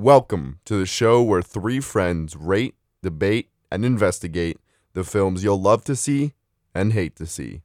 [0.00, 4.56] Welcome to the show where three friends rate, debate, and investigate
[4.94, 6.32] the films you'll love to see
[6.74, 7.60] and hate to see.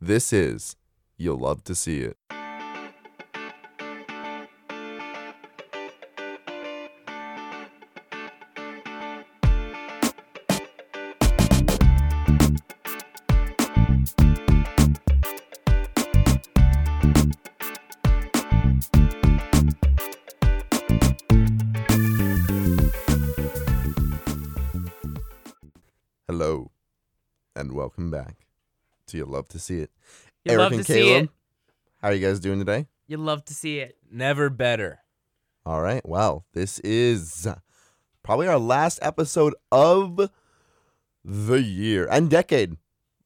[0.00, 0.76] This is
[1.18, 2.16] You'll Love to See It.
[29.34, 29.90] Love to See It.
[30.44, 31.30] You Eric love and to see Caleb, it.
[32.00, 32.86] how are you guys doing today?
[33.08, 33.96] You love to see it.
[34.08, 35.00] Never better.
[35.66, 36.06] All right.
[36.06, 37.48] Well, this is
[38.22, 40.30] probably our last episode of
[41.24, 42.76] the year and decade.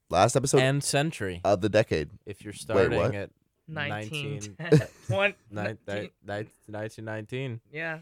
[0.08, 1.42] Last episode and century.
[1.44, 2.08] of the decade.
[2.24, 3.14] If you're starting what?
[3.14, 3.30] at
[3.68, 7.60] 19, 19 One- ni- 19 ni- ni- 1919.
[7.70, 7.98] yeah.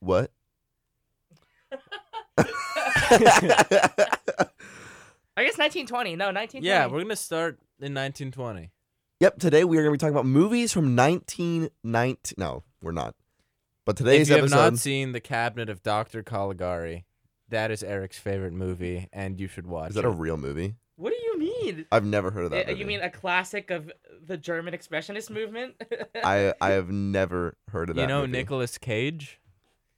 [0.00, 0.32] What?
[5.40, 6.16] I guess 1920.
[6.16, 6.66] No, 1920.
[6.66, 8.70] Yeah, we're gonna start in 1920.
[9.20, 9.38] yep.
[9.38, 12.34] Today we are going to be talking about movies from 1919.
[12.36, 13.14] No, we're not.
[13.86, 14.56] But today's if you episode.
[14.56, 16.22] have not seen The Cabinet of Dr.
[16.22, 17.06] Caligari,
[17.48, 20.08] that is Eric's favorite movie, and you should watch is that it.
[20.08, 20.74] a real movie?
[20.96, 21.86] What do you mean?
[21.90, 22.68] I've never heard of that.
[22.68, 23.90] Uh, you mean a classic of
[24.22, 25.74] the German expressionist movement?
[26.22, 28.02] I I have never heard of that.
[28.02, 28.32] you know movie.
[28.32, 29.40] Nicolas Cage?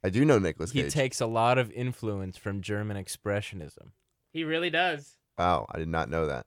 [0.05, 3.91] I do know Nicolas He takes a lot of influence from German expressionism.
[4.31, 5.17] he really does.
[5.37, 6.45] Wow, I did not know that.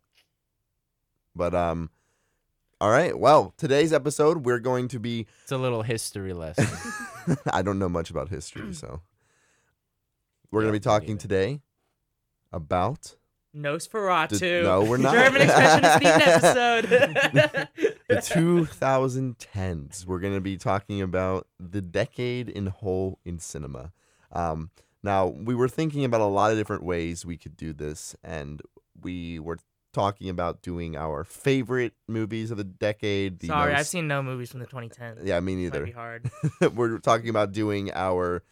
[1.35, 1.91] But um
[2.81, 3.19] all right.
[3.19, 6.67] Well, today's episode we're going to be It's a little history lesson.
[7.53, 9.01] I don't know much about history, so
[10.51, 11.61] we're going to be talking today
[12.53, 13.17] about
[13.55, 14.39] Nosferatu.
[14.39, 15.15] The- no, we're not.
[15.15, 16.85] German expressionist episode.
[16.85, 17.69] the
[18.11, 20.07] 2010s.
[20.07, 23.93] We're going to be talking about the decade in whole in cinema.
[24.33, 24.71] Um
[25.03, 28.61] now, we were thinking about a lot of different ways we could do this and
[29.03, 29.59] we were
[29.93, 34.23] talking about doing our favorite movies of the decade, the Sorry, most- I've seen no
[34.23, 35.21] movies from the 2010s.
[35.25, 35.81] Yeah, me neither.
[35.81, 36.31] Might be hard.
[36.75, 38.43] we're talking about doing our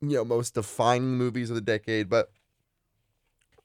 [0.00, 2.30] you know most defining movies of the decade but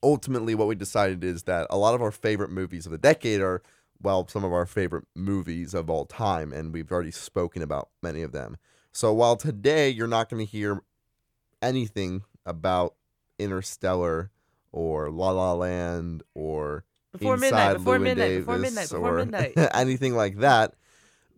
[0.04, 3.42] ultimately what we decided is that a lot of our favorite movies of the decade
[3.42, 3.62] are
[4.02, 8.22] well some of our favorite movies of all time and we've already spoken about many
[8.22, 8.58] of them
[8.94, 10.82] so while today you're not going to hear
[11.62, 12.96] anything about
[13.38, 14.32] interstellar
[14.72, 17.74] or la la land or Before Inside midnight.
[17.78, 18.38] Before Llewyn midnight.
[18.40, 18.90] Before Davis midnight.
[18.90, 19.54] Before or midnight.
[19.74, 20.76] anything like that.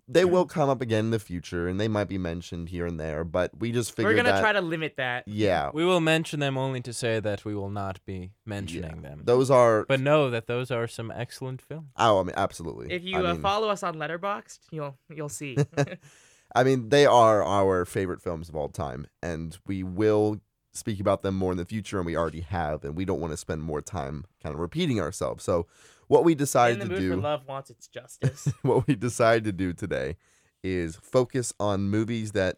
[0.05, 2.99] They will come up again in the future, and they might be mentioned here and
[2.99, 3.23] there.
[3.23, 5.25] But we just figured We're gonna that, try to limit that.
[5.27, 9.09] yeah, we will mention them only to say that we will not be mentioning yeah.
[9.09, 9.21] them.
[9.23, 9.85] those are.
[9.88, 11.88] But know that those are some excellent films.
[11.95, 12.91] oh, I mean, absolutely.
[12.91, 15.57] If you I uh, mean, follow us on Letterboxd, you'll you'll see.
[16.55, 20.41] I mean, they are our favorite films of all time, and we will
[20.73, 23.31] speak about them more in the future, and we already have, and we don't want
[23.31, 25.44] to spend more time kind of repeating ourselves.
[25.44, 25.67] So,
[26.07, 27.11] what we decided to do.
[27.11, 28.51] for love wants its justice.
[28.61, 30.17] what we decided to do today
[30.63, 32.57] is focus on movies that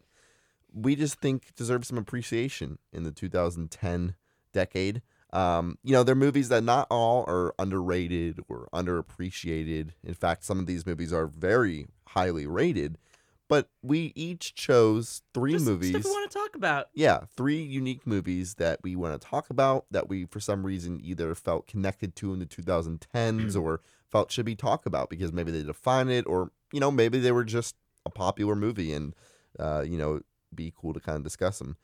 [0.72, 4.14] we just think deserve some appreciation in the 2010
[4.52, 5.02] decade.
[5.32, 9.90] Um, you know, they're movies that not all are underrated or underappreciated.
[10.04, 12.98] In fact, some of these movies are very highly rated,
[13.48, 15.90] but we each chose three Just movies.
[15.90, 16.88] Stuff we want to talk about.
[16.94, 21.00] Yeah, three unique movies that we want to talk about that we, for some reason,
[21.02, 23.80] either felt connected to in the 2010s or
[24.10, 27.32] felt should be talked about because maybe they define it or, you know, maybe they
[27.32, 29.14] were just a popular movie and,
[29.58, 30.20] uh, you know,
[30.54, 31.76] be cool to kind of discuss them.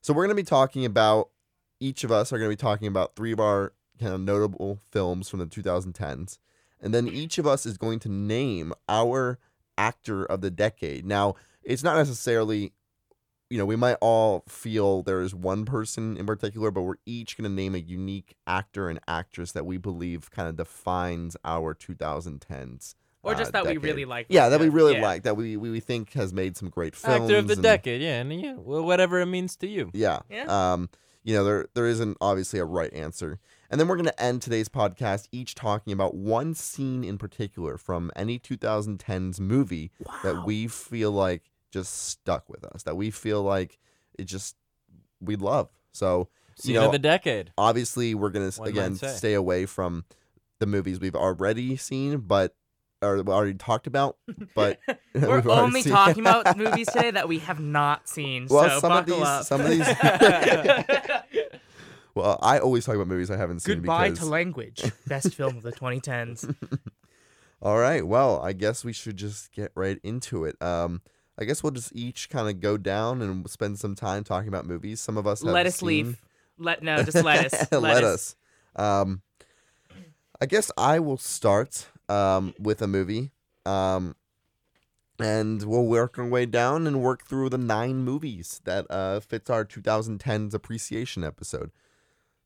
[0.00, 1.30] So we're going to be talking about,
[1.80, 4.80] each of us are going to be talking about three of our kind of notable
[4.90, 6.38] films from the 2010s.
[6.80, 9.38] And then each of us is going to name our
[9.80, 11.06] actor of the decade.
[11.06, 12.72] Now, it's not necessarily
[13.52, 17.36] you know, we might all feel there is one person in particular, but we're each
[17.36, 21.74] going to name a unique actor and actress that we believe kind of defines our
[21.74, 22.94] 2010s.
[23.24, 24.26] Or uh, just that we really like.
[24.28, 25.02] Yeah, that we really Yeah.
[25.02, 27.22] like, that we, we we think has made some great films.
[27.22, 29.90] Actor of the and- decade, yeah, and yeah, well, whatever it means to you.
[29.92, 30.20] Yeah.
[30.30, 30.44] Yeah.
[30.72, 30.88] Um,
[31.24, 33.40] you know, there there isn't obviously a right answer.
[33.70, 37.78] And then we're going to end today's podcast each talking about one scene in particular
[37.78, 39.92] from any 2010s movie
[40.24, 43.78] that we feel like just stuck with us, that we feel like
[44.18, 44.56] it just
[45.20, 45.68] we love.
[45.92, 47.52] So, Scene know, of the decade.
[47.56, 50.04] obviously we're going to again stay away from
[50.58, 52.54] the movies we've already seen, but
[53.02, 54.18] or already talked about,
[54.54, 54.78] but
[55.14, 58.46] We're only seen- talking about movies today that we have not seen.
[58.50, 59.44] Well, so some of these- up.
[59.46, 59.86] some of these-
[62.20, 64.84] Well, I always talk about movies I haven't seen Goodbye because to language.
[65.06, 66.54] Best film of the 2010s.
[67.62, 68.06] All right.
[68.06, 70.60] Well, I guess we should just get right into it.
[70.62, 71.02] Um,
[71.38, 74.66] I guess we'll just each kind of go down and spend some time talking about
[74.66, 75.00] movies.
[75.00, 76.22] Some of us have Let us seen- leave.
[76.58, 77.72] Let no, just let us.
[77.72, 78.36] let, us.
[78.76, 79.22] Um,
[80.40, 83.30] I guess I will start um, with a movie,
[83.64, 84.14] um,
[85.18, 89.48] and we'll work our way down and work through the nine movies that uh, fits
[89.48, 91.70] our 2010s appreciation episode.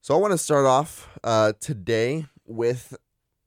[0.04, 2.94] So I want to start off uh, today with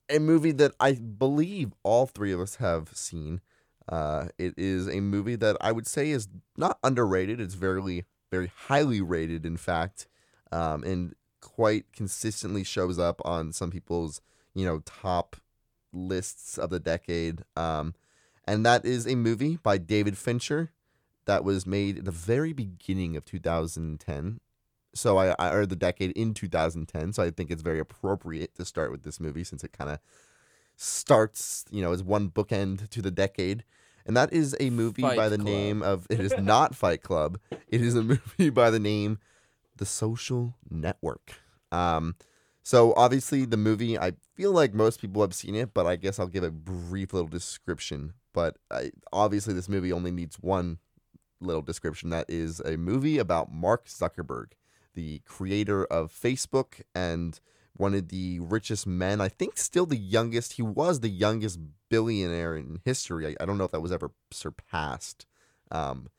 [0.09, 3.41] a movie that I believe all three of us have seen.
[3.87, 6.27] Uh, it is a movie that I would say is
[6.57, 7.39] not underrated.
[7.39, 10.07] It's very, very highly rated, in fact,
[10.51, 14.19] um, and quite consistently shows up on some people's,
[14.55, 15.35] you know, top
[15.93, 17.43] lists of the decade.
[17.55, 17.93] Um,
[18.45, 20.71] and that is a movie by David Fincher
[21.25, 24.39] that was made at the very beginning of 2010.
[24.93, 27.13] So I, I or the decade in 2010.
[27.13, 29.99] So I think it's very appropriate to start with this movie since it kind of
[30.75, 33.63] starts, you know, as one bookend to the decade.
[34.05, 35.47] And that is a movie Fight by the Club.
[35.47, 37.39] name of it is not Fight Club.
[37.67, 39.19] It is a movie by the name
[39.75, 41.33] The Social Network.
[41.71, 42.15] Um
[42.63, 46.19] so obviously the movie I feel like most people have seen it, but I guess
[46.19, 48.13] I'll give a brief little description.
[48.33, 50.79] But I, obviously this movie only needs one
[51.39, 52.09] little description.
[52.09, 54.51] That is a movie about Mark Zuckerberg,
[54.97, 57.39] the creator of Facebook and
[57.73, 59.21] one of the richest men.
[59.21, 60.53] I think still the youngest.
[60.53, 63.27] He was the youngest billionaire in history.
[63.27, 65.27] I, I don't know if that was ever surpassed.
[65.69, 66.09] Um,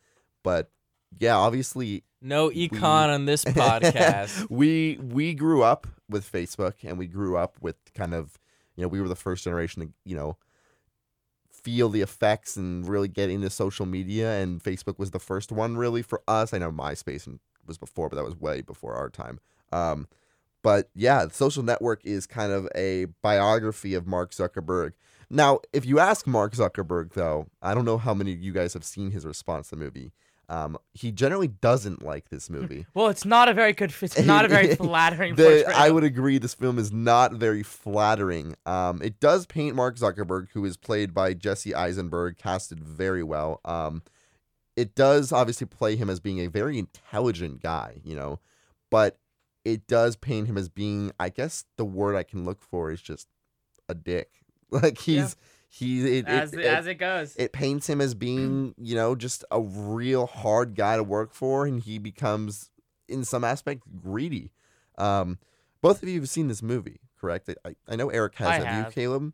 [0.44, 0.70] but
[1.18, 4.48] yeah, obviously No econ on this podcast.
[4.48, 8.38] we we grew up with Facebook and we grew up with kind of
[8.76, 10.36] you know we were the first generation to you know
[11.50, 15.76] feel the effects and really get into social media and Facebook was the first one
[15.76, 16.54] really for us.
[16.54, 19.38] I know MySpace and was before, but that was way before our time.
[19.72, 20.08] Um,
[20.62, 24.92] but yeah, the social network is kind of a biography of Mark Zuckerberg.
[25.30, 28.74] Now, if you ask Mark Zuckerberg, though, I don't know how many of you guys
[28.74, 30.12] have seen his response to the movie.
[30.50, 32.86] Um, he generally doesn't like this movie.
[32.94, 33.92] Well, it's not a very good.
[34.00, 36.38] It's not a very flattering The- I would agree.
[36.38, 38.56] This film is not very flattering.
[38.64, 43.60] Um, it does paint Mark Zuckerberg, who is played by Jesse Eisenberg, casted very well.
[43.66, 44.02] Um,
[44.78, 48.38] it does obviously play him as being a very intelligent guy, you know,
[48.90, 49.18] but
[49.64, 53.02] it does paint him as being, I guess, the word I can look for is
[53.02, 53.28] just
[53.88, 54.30] a dick.
[54.70, 55.34] Like he's
[55.70, 57.34] he's it, it- as it- as it goes.
[57.36, 61.64] it paints him as being, you know, just a real hard guy to work for,
[61.66, 62.70] and he becomes,
[63.08, 64.52] in some aspect, greedy.
[64.98, 65.38] Um,
[65.80, 67.48] both of you have seen this movie, correct?
[67.64, 68.48] I, I know Eric has.
[68.48, 68.94] I have, you, have.
[68.94, 69.32] Caleb?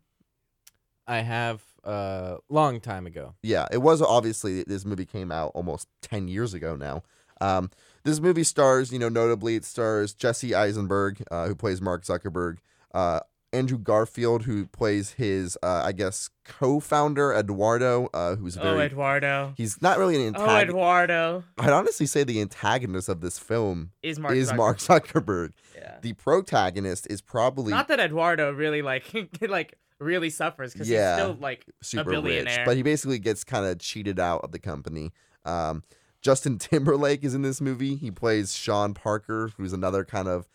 [1.05, 3.35] I have a long time ago.
[3.43, 7.03] Yeah, it was obviously this movie came out almost ten years ago now.
[7.41, 7.69] Um,
[8.03, 12.59] this movie stars, you know, notably it stars Jesse Eisenberg, uh, who plays Mark Zuckerberg,
[12.93, 13.19] uh,
[13.51, 18.79] Andrew Garfield, who plays his, uh, I guess, co-founder Eduardo, uh, who's oh.
[18.79, 19.53] Eduardo.
[19.57, 20.57] He's not really an Oh.
[20.57, 24.35] Eduardo I'd honestly say the antagonist of this film is Mark.
[24.35, 24.57] is Zuckerberg.
[24.57, 25.49] Mark Zuckerberg.
[25.75, 25.97] Yeah.
[26.01, 29.05] The protagonist is probably Not that Eduardo really like
[29.41, 31.15] like really suffers because Yeah.
[31.15, 34.51] he's still like super a rich, but he basically gets kind of cheated out of
[34.51, 35.11] the company.
[35.45, 35.83] Um,
[36.21, 37.95] Justin Timberlake is in this movie.
[37.95, 40.47] He plays Sean Parker, who's another kind of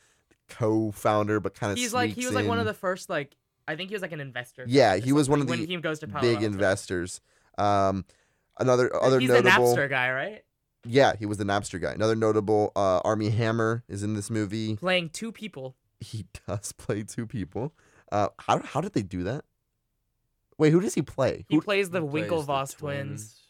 [0.48, 3.36] co-founder, but kind of he's like he was like one of the first like
[3.68, 4.64] I think he was like an investor.
[4.66, 6.46] Yeah, he was one of the when he goes to Palo big Alto.
[6.46, 7.20] investors.
[7.56, 8.04] Um,
[8.58, 9.74] another other He's notable.
[9.74, 10.44] the Napster guy, right?
[10.84, 11.92] Yeah, he was the Napster guy.
[11.92, 14.76] Another notable uh, Armie Hammer is in this movie.
[14.76, 15.76] Playing two people.
[16.00, 17.74] He does play two people.
[18.10, 19.44] Uh, how how did they do that?
[20.58, 21.44] Wait, who does he play?
[21.48, 23.40] He Who, plays the Who plays the Winklevoss twins.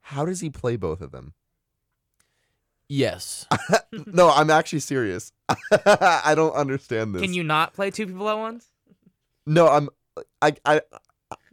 [0.00, 1.34] how does he play both of them?
[2.88, 3.46] Yes.
[4.06, 5.32] no, I'm actually serious.
[5.70, 7.22] I don't understand this.
[7.22, 8.66] Can you not play two people at once?
[9.44, 9.88] No, I'm.
[10.40, 10.80] I I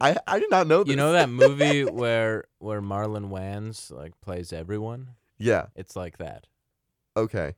[0.00, 0.90] I, I did not know this.
[0.90, 5.10] You know that movie where where Marlon Wayans like plays everyone?
[5.38, 5.66] Yeah.
[5.74, 6.46] It's like that.
[7.16, 7.54] Okay.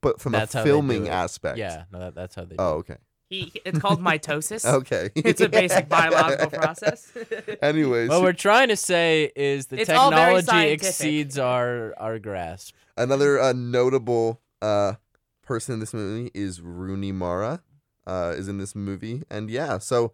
[0.00, 1.58] But from That's a how they do filming aspect.
[1.58, 2.56] Yeah, no, that, that's how they.
[2.58, 2.96] Oh, okay.
[3.30, 4.64] He it's called mitosis.
[4.80, 5.10] Okay.
[5.14, 7.10] It's a basic biological process.
[7.62, 8.08] Anyways.
[8.10, 10.88] What we're trying to say is the It's all very technology scientific.
[10.88, 12.74] exceeds our our grasp.
[12.96, 14.94] another uh, notable uh,
[15.42, 17.62] person in this movie is Rooney Mara.
[18.06, 20.12] Uh, is in this movie, and yeah, so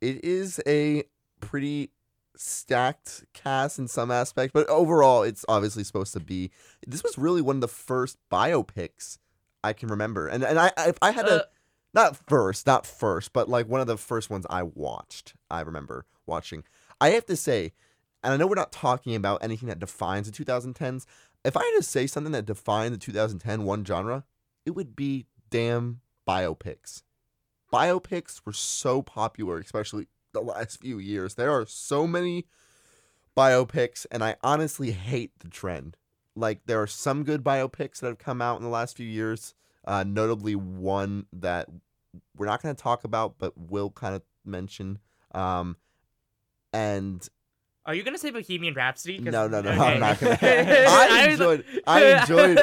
[0.00, 1.04] it is a
[1.40, 1.90] pretty
[2.34, 6.50] stacked cast in some aspect, but overall, it's obviously supposed to be.
[6.86, 9.18] This was really one of the first biopics
[9.62, 11.44] I can remember, and and I if I had Uh, a
[11.96, 15.34] not first, not first, but like one of the first ones I watched.
[15.50, 16.62] I remember watching.
[17.00, 17.72] I have to say,
[18.22, 21.06] and I know we're not talking about anything that defines the 2010s.
[21.44, 24.24] If I had to say something that defined the 2010 one genre,
[24.64, 27.02] it would be damn biopics.
[27.72, 31.34] Biopics were so popular, especially the last few years.
[31.34, 32.46] There are so many
[33.36, 35.96] biopics, and I honestly hate the trend.
[36.34, 39.54] Like there are some good biopics that have come out in the last few years.
[39.84, 41.68] Uh, notably, one that
[42.36, 44.98] we're not going to talk about, but will kind of mention.
[45.34, 45.76] Um,
[46.72, 47.26] and
[47.84, 49.18] Are you gonna say Bohemian Rhapsody?
[49.18, 49.80] no, no, no, okay.
[49.80, 50.38] I'm not gonna.
[50.42, 52.58] I enjoyed, I enjoyed,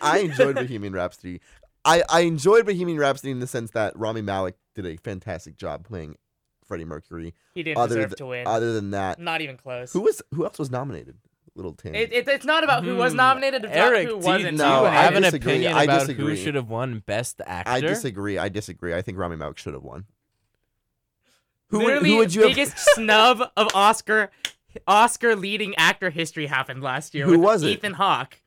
[0.00, 1.40] I enjoyed Bohemian Rhapsody.
[1.84, 5.84] I, I enjoyed Bohemian Rhapsody in the sense that Rami Malek did a fantastic job
[5.86, 6.16] playing
[6.64, 7.34] Freddie Mercury.
[7.54, 8.46] He didn't Other deserve th- to win.
[8.46, 9.92] Other than that, Not even close.
[9.92, 11.16] who was who else was nominated?
[11.54, 11.94] Little Tim.
[11.94, 13.64] It, it, it's not about who was Hmm, nominated.
[13.64, 14.56] It's Eric, about who do you, wasn't.
[14.56, 15.52] do No, you I have an disagree.
[15.52, 16.24] opinion I about disagree.
[16.24, 17.70] who should have won Best Actor?
[17.70, 18.38] I disagree.
[18.38, 18.94] I disagree.
[18.94, 20.06] I think Rami Malek should have won.
[21.68, 22.50] Who would, Literally, who would you have?
[22.50, 24.30] biggest snub of Oscar
[24.86, 27.26] Oscar leading actor history happened last year.
[27.26, 27.68] Who with was it?
[27.68, 28.38] Ethan Hawke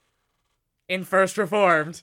[0.87, 2.01] in First Reformed.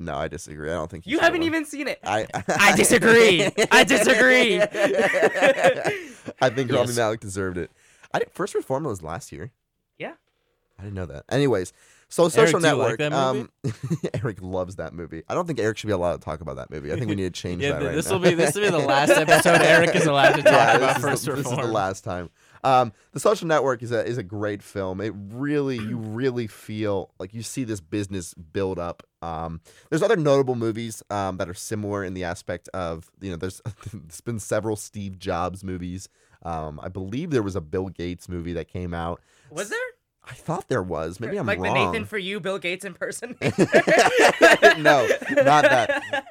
[0.00, 0.70] No, I disagree.
[0.70, 1.46] I don't think he You should have haven't won.
[1.46, 2.00] even seen it.
[2.02, 3.48] I I disagree.
[3.70, 4.60] I disagree.
[6.40, 6.96] I think Rami Yes.
[6.96, 7.70] Malek deserved it.
[8.12, 9.52] I didn't, First Reformed was last year.
[10.80, 11.24] I didn't know that.
[11.30, 11.72] Anyways,
[12.08, 12.98] so Social like Network.
[12.98, 13.50] that um,
[14.14, 15.22] Eric loves that movie.
[15.28, 16.90] I don't think Eric should be allowed to talk about that movie.
[16.92, 18.70] I think we need to change Yeah, that right this will be this will be
[18.70, 21.46] the last episode Eric is allowed to talk Yeah, about this First is the, This
[21.52, 22.30] is the last time.
[22.64, 25.00] Um, the Social Network is a is a great film.
[25.00, 29.02] It really, you really feel like you see this business build up.
[29.22, 29.60] Um,
[29.90, 33.62] there's other notable movies um, that are similar in the aspect of you know there's
[33.92, 36.08] there's been several Steve Jobs movies.
[36.42, 39.20] Um, I believe there was a Bill Gates movie that came out.
[39.50, 39.78] Was there?
[40.30, 41.18] I thought there was.
[41.20, 41.74] Maybe I'm like wrong.
[41.74, 43.50] the Nathan for you, Bill Gates impersonator.
[44.78, 45.08] no,
[45.42, 46.26] not that.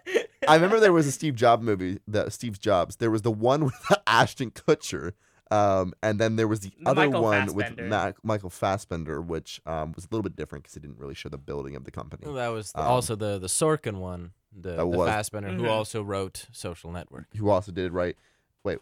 [0.47, 2.95] I remember there was a Steve Jobs movie, the Steve Jobs.
[2.97, 3.73] There was the one with
[4.07, 5.13] Ashton Kutcher,
[5.51, 7.87] um, and then there was the, The other Michael one with Fassbender.
[7.87, 11.29] Ma- Michael Fassbender, which um, was a little bit different because it didn't really show
[11.29, 12.23] the building of the company.
[12.25, 15.49] Well, that was the- Um, also the the Sorkin one, the, That the was- Fassbender,
[15.49, 15.69] who Mhm.
[15.69, 17.25] also wrote Social Network.
[17.37, 18.15] Who also did it right?
[18.63, 18.79] Wait,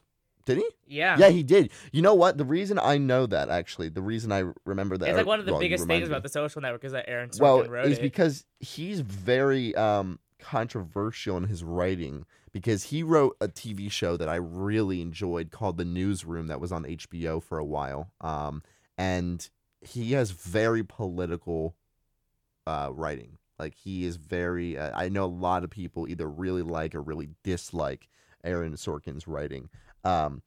[0.47, 0.67] did he?
[0.87, 1.17] yeah.
[1.19, 1.69] Yeah, he did.
[1.91, 2.37] You know what?
[2.39, 5.45] The reason I know that actually, the reason I remember that, It's like one of
[5.45, 6.07] the well, biggest things me.
[6.07, 8.01] about the social network is that Aaron Sorkin well wrote is it.
[8.01, 14.29] because he's very um controversial in his writing because he wrote a TV show that
[14.29, 18.11] I really enjoyed called The Newsroom that was on HBO for a while.
[18.21, 18.63] Um
[18.97, 19.47] and
[19.81, 21.75] he has very political
[22.65, 23.37] uh writing.
[23.59, 27.01] Like he is very uh, I know a lot of people either really like or
[27.01, 28.07] really dislike
[28.43, 29.69] Aaron Sorkin's writing.
[30.03, 30.41] Um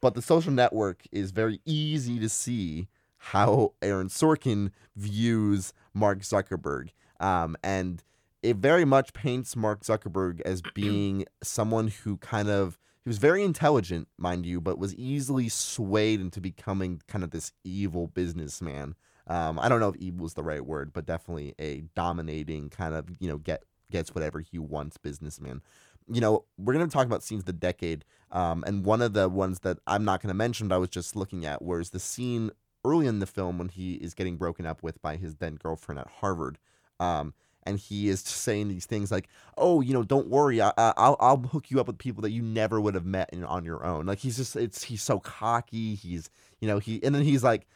[0.00, 2.88] but the social network is very easy to see
[3.18, 6.90] how Aaron Sorkin views Mark Zuckerberg.
[7.18, 8.04] Um, and
[8.42, 13.44] it very much paints Mark Zuckerberg as being someone who kind of he was very
[13.44, 18.96] intelligent, mind you, but was easily swayed into becoming kind of this evil businessman.
[19.28, 22.94] Um, I don't know if evil is the right word, but definitely a dominating kind
[22.94, 25.62] of you know get gets whatever he wants businessman.
[26.08, 29.28] You know, we're gonna talk about scenes of the decade, um, and one of the
[29.28, 32.50] ones that I'm not gonna mention, but I was just looking at, was the scene
[32.84, 35.98] early in the film when he is getting broken up with by his then girlfriend
[35.98, 36.58] at Harvard.
[37.00, 37.34] Um,
[37.64, 41.16] and he is saying these things like, "Oh, you know, don't worry, I, I, I'll
[41.18, 43.84] I'll hook you up with people that you never would have met in, on your
[43.84, 45.96] own." Like he's just it's he's so cocky.
[45.96, 47.66] He's you know he and then he's like,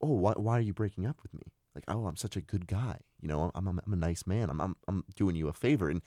[0.00, 1.42] "Oh, why why are you breaking up with me?"
[1.74, 2.98] Like, "Oh, I'm such a good guy.
[3.20, 4.48] You know, I'm I'm, I'm a nice man.
[4.50, 6.02] I'm, I'm I'm doing you a favor." And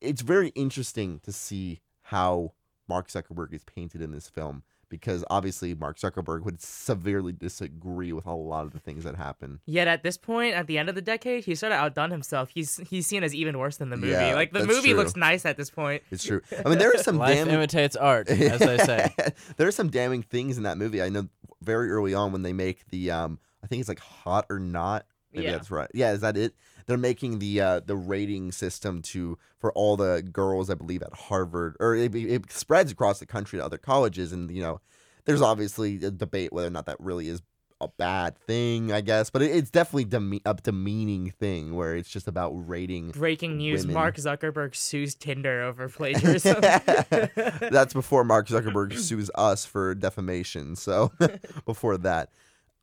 [0.00, 2.52] it's very interesting to see how
[2.88, 8.24] Mark Zuckerberg is painted in this film because obviously Mark Zuckerberg would severely disagree with
[8.26, 9.58] a lot of the things that happen.
[9.66, 12.50] Yet at this point, at the end of the decade, he sort of outdone himself.
[12.54, 14.12] He's he's seen as even worse than the movie.
[14.12, 14.98] Yeah, like the movie true.
[14.98, 16.02] looks nice at this point.
[16.10, 16.40] It's true.
[16.64, 19.12] I mean, there are some Life damn imitates art, as they say.
[19.56, 21.02] there are some damning things in that movie.
[21.02, 21.28] I know
[21.62, 25.06] very early on when they make the um I think it's like hot or not.
[25.32, 25.52] Maybe Yeah.
[25.52, 25.90] that's right.
[25.92, 26.54] Yeah, is that it?
[26.86, 31.12] They're making the uh the rating system to for all the girls I believe at
[31.14, 34.80] Harvard or it, it spreads across the country to other colleges and you know
[35.24, 37.42] there's obviously a debate whether or not that really is
[37.80, 42.08] a bad thing, I guess, but it, it's definitely deme- a demeaning thing where it's
[42.08, 43.94] just about rating Breaking news: Women.
[43.94, 46.60] Mark Zuckerberg sues Tinder over plagiarism.
[46.60, 50.76] That's before Mark Zuckerberg sues us for defamation.
[50.76, 51.12] So
[51.66, 52.30] before that,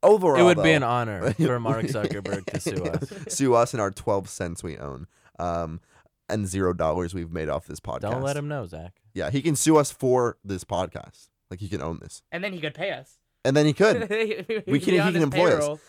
[0.03, 3.11] overall, It would be an honor for Mark Zuckerberg to sue us.
[3.33, 5.07] sue us and our twelve cents we own,
[5.39, 5.79] um,
[6.29, 8.01] and zero dollars we've made off this podcast.
[8.11, 8.93] Don't let him know, Zach.
[9.13, 11.29] Yeah, he can sue us for this podcast.
[11.49, 13.17] Like he can own this, and then he could pay us.
[13.45, 14.09] and then he could.
[14.67, 15.79] we can- he can employ us.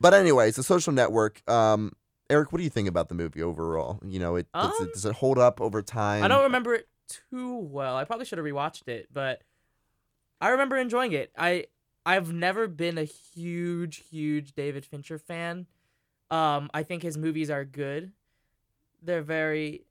[0.00, 1.42] but anyways, the social network.
[1.50, 1.92] Um,
[2.30, 4.00] Eric, what do you think about the movie overall?
[4.04, 6.22] You know, it does, Um, it does it hold up over time?
[6.22, 6.86] I don't remember it
[7.30, 7.96] too well.
[7.96, 9.40] I probably should have rewatched it, but
[10.38, 11.32] I remember enjoying it.
[11.38, 11.64] I
[12.08, 15.66] I've never been a huge, huge David Fincher fan.
[16.30, 18.12] Um, I think his movies are good.
[19.02, 19.84] They're very.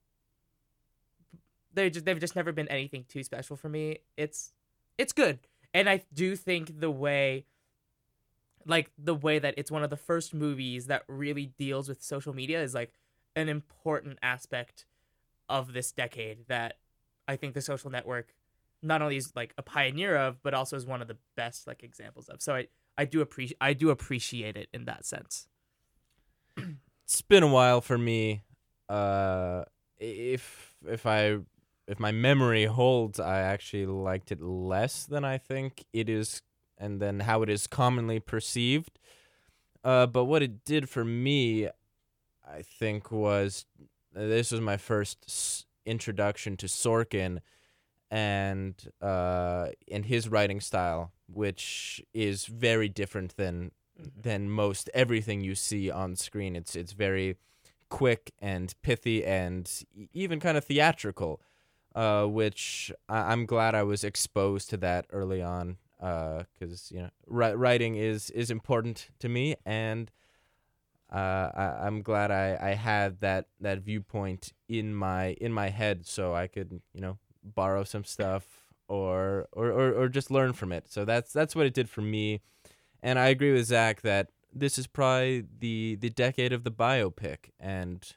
[1.76, 4.00] They just they've just never been anything too special for me.
[4.18, 4.52] It's
[4.98, 5.38] it's good,
[5.76, 7.46] and I do think the way
[8.66, 12.34] like the way that it's one of the first movies that really deals with social
[12.34, 12.94] media is like
[13.36, 14.88] an important aspect
[15.48, 16.78] of this decade that
[17.28, 18.34] I think the social network
[18.82, 21.84] not only is like a pioneer of, but also is one of the best like
[21.84, 22.42] examples of.
[22.42, 22.68] So I
[22.98, 25.48] I do appreciate I do appreciate it in that sense.
[26.58, 28.44] it's been a while for me.
[28.90, 29.64] Uh,
[29.98, 31.38] if if I
[31.88, 36.42] if my memory holds, I actually liked it less than I think it is,
[36.78, 39.00] and then how it is commonly perceived.
[39.84, 41.68] Uh, but what it did for me,
[42.46, 43.66] I think, was
[44.14, 47.40] this was my first s- introduction to Sorkin
[48.10, 55.56] and uh, and his writing style, which is very different than than most everything you
[55.56, 56.56] see on screen.
[56.56, 57.38] It's it's very
[57.90, 59.72] quick and pithy and
[60.14, 61.42] even kind of theatrical,
[61.96, 67.10] uh, which I- I'm glad I was exposed to that early on because you know
[67.26, 70.12] ri- writing is is important to me and.
[71.10, 76.06] Uh, I, I'm glad I, I had that, that viewpoint in my in my head,
[76.06, 77.18] so I could you know
[77.56, 78.46] borrow some stuff
[78.88, 80.90] or, or or or just learn from it.
[80.90, 82.42] So that's that's what it did for me,
[83.02, 87.52] and I agree with Zach that this is probably the the decade of the biopic,
[87.60, 88.08] and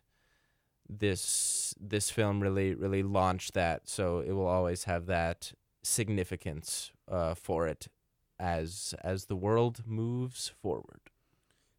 [0.88, 3.88] this this film really really launched that.
[3.88, 7.88] So it will always have that significance uh, for it
[8.38, 11.10] as as the world moves forward.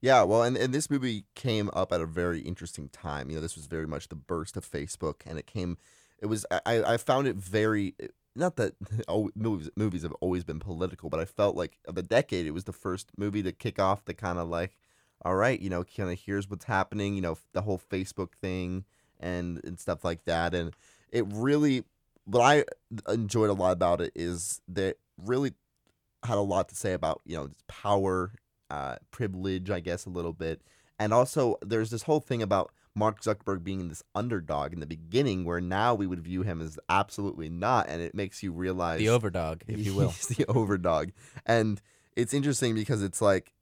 [0.02, 3.30] Yeah, well, and, and this movie came up at a very interesting time.
[3.30, 5.78] You know, this was very much the burst of Facebook, and it came,
[6.22, 7.96] it was, I, I found it very,
[8.36, 8.76] not that
[9.08, 12.52] oh, movies, movies have always been political, but I felt like of the decade, it
[12.52, 14.78] was the first movie to kick off the kind of like,
[15.24, 18.86] all right, you know, kind of here's what's happening, you know, the whole Facebook thing
[19.20, 20.54] and, and stuff like that.
[20.54, 20.74] And
[21.12, 21.84] it really,
[22.26, 22.66] what I
[23.12, 25.54] enjoyed a lot about it is that really
[26.24, 28.32] had a lot to say about, you know, power
[28.70, 30.62] uh, privilege, I guess, a little bit.
[30.98, 35.46] And also, there's this whole thing about Mark Zuckerberg being this underdog in the beginning,
[35.46, 37.88] where now we would view him as absolutely not.
[37.88, 40.10] And it makes you realize The overdog, if you will.
[40.12, 41.12] He's the overdog.
[41.46, 41.82] And
[42.16, 43.54] it's interesting because it's like,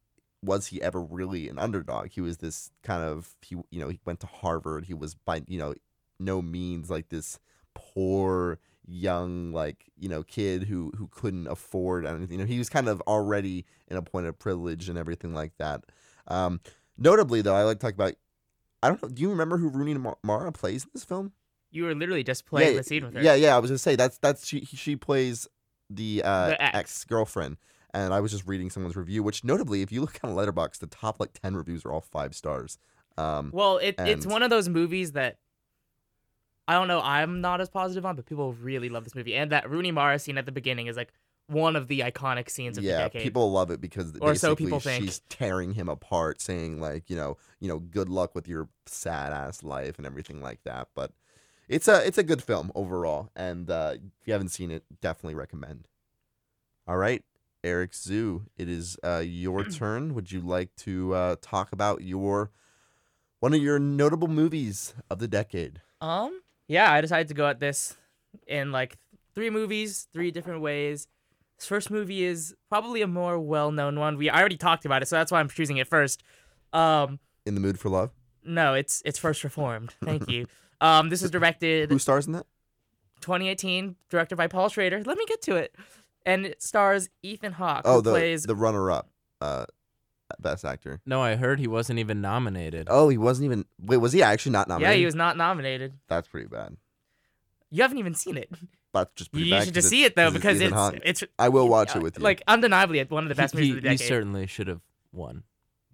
[0.42, 2.10] was he ever really an underdog?
[2.12, 4.86] He was this kind of, he, you know, he went to Harvard.
[4.86, 5.76] He was by, you know,
[6.20, 7.40] no means like this
[7.76, 12.70] poor, young like you know kid who who couldn't afford anything you know he was
[12.70, 15.84] kind of already in a point of privilege and everything like that
[16.28, 16.60] um
[16.98, 18.16] notably though i like to talk about
[18.84, 21.32] i don't know do you remember who rooney mara plays in this film
[21.72, 23.22] You were literally just playing yeah, the scene with her.
[23.22, 25.48] yeah yeah i was gonna say that's that's she she plays
[25.90, 27.04] the uh The ex.
[27.06, 27.58] girlfriend
[27.94, 30.88] and i was just reading someone's review which notably if you look on Letterboxd the
[30.88, 32.78] top like 10 reviews are all five stars
[33.18, 35.38] um Well, it, it's one of those movies that
[36.70, 37.02] I don't know.
[37.02, 39.36] I'm not as positive on, but people really love this movie.
[39.36, 41.12] And that Rooney Mara scene at the beginning is like
[41.50, 43.22] one of the iconic scenes of the decade.
[43.22, 45.04] yeah, people love it because Or so people think.
[45.04, 49.34] she's tearing him apart, saying like, you know, you know, good luck with your sad
[49.34, 50.90] ass life and everything like that.
[50.96, 51.12] But
[51.68, 55.36] it's a it's a good film overall, and uh, if you haven't seen it, definitely
[55.36, 55.88] recommend.
[56.88, 57.24] All right,
[57.64, 60.14] Eric Zoo, it is uh, your turn.
[60.16, 62.52] Would you like to uh, talk about your
[63.40, 65.82] one of your notable movies of the decade?
[66.02, 67.96] Um, yeah, I decided to go at this
[68.48, 68.98] in like
[69.36, 71.08] three movies, three different ways.
[71.60, 74.18] This first movie is probably a more well-known one.
[74.18, 76.24] We I already talked about it, so that's why I'm choosing it first.
[76.72, 78.12] Um, In the mood for love.
[78.44, 79.94] no, it's it's First Reformed.
[80.04, 80.48] Thank you.
[80.80, 82.46] Um, this is directed Who stars in that?
[83.22, 85.04] 2018, directed by Paul Schrader.
[85.06, 85.76] Let me get to it.
[86.26, 89.10] And it stars Ethan Hawke, Oh, who the plays the runner up,
[89.42, 89.66] uh,
[90.40, 91.02] best actor.
[91.06, 92.88] No, I heard he wasn't even nominated.
[92.90, 93.66] Oh, he wasn't even.
[93.82, 94.94] Wait, was he actually not nominated?
[94.94, 95.94] Yeah, he was not nominated.
[96.08, 96.78] That's pretty bad.
[97.70, 98.50] You haven't even seen it.
[98.94, 101.32] That's just pretty You bad should 'cause just see it though because Ethan it's it's
[101.38, 102.24] I will watch it with you.
[102.24, 104.00] like undeniably it's one of the best he, movies of the decade.
[104.02, 105.44] he certainly should have won,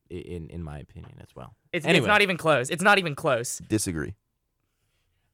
[0.10, 1.56] in in my opinion as well.
[1.74, 2.70] It's, it's not even close.
[2.70, 3.58] It's not even close.
[3.68, 4.16] disagree.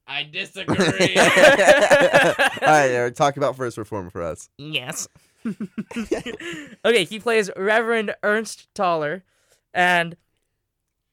[0.08, 1.16] I All disagree.
[1.16, 4.50] right, Eric, talk about first reform for us.
[4.58, 5.08] Yes.
[6.86, 9.24] okay, he plays Reverend Ernst Toller,
[9.74, 10.16] and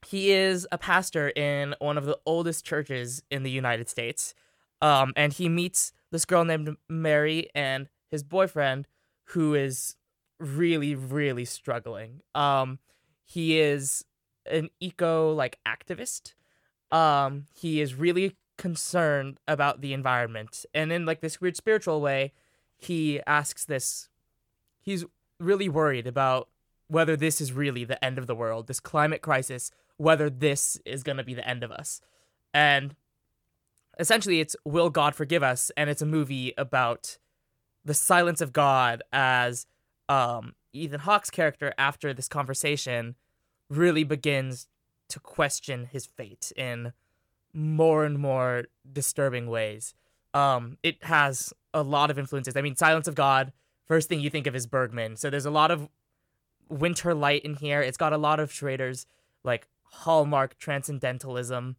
[0.06, 4.34] he is a pastor in one of the oldest churches in the United States.
[4.80, 8.86] Um, and he meets this girl named Mary and his boyfriend,
[9.24, 9.96] who is
[10.38, 12.20] really, really struggling.
[12.34, 12.78] Um,
[13.24, 14.04] he is
[14.50, 16.34] an eco like activist.
[16.90, 22.32] Um, he is really concerned about the environment, and in like this weird spiritual way,
[22.76, 24.08] he asks this.
[24.80, 25.04] He's
[25.38, 26.48] really worried about
[26.88, 31.02] whether this is really the end of the world, this climate crisis, whether this is
[31.02, 32.00] going to be the end of us.
[32.54, 32.96] And
[33.98, 35.70] essentially, it's Will God Forgive Us?
[35.76, 37.18] And it's a movie about
[37.84, 39.66] the silence of God as
[40.08, 43.14] um, Ethan Hawke's character after this conversation
[43.68, 44.68] really begins
[45.08, 46.92] to question his fate in
[47.52, 49.94] more and more disturbing ways.
[50.34, 52.56] Um, it has a lot of influences.
[52.56, 53.52] I mean, Silence of God.
[53.86, 55.16] First thing you think of is Bergman.
[55.16, 55.88] So there's a lot of
[56.68, 57.80] winter light in here.
[57.80, 59.06] It's got a lot of Schrader's
[59.44, 61.76] like hallmark transcendentalism.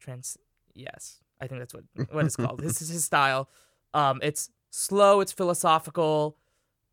[0.00, 0.38] Trans
[0.78, 2.60] yes, I think that's what what it's called.
[2.60, 3.48] this is his style.
[3.94, 6.36] Um, it's slow, it's philosophical,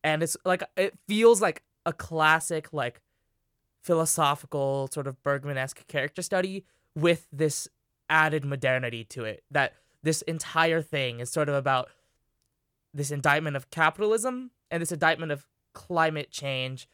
[0.04, 3.02] and it's like it feels like a classic like
[3.84, 7.68] philosophical sort of Bergman-esque character study with this
[8.10, 9.44] added modernity to it.
[9.52, 11.90] That this entire thing is sort of about
[12.94, 16.88] this indictment of capitalism and this indictment of climate change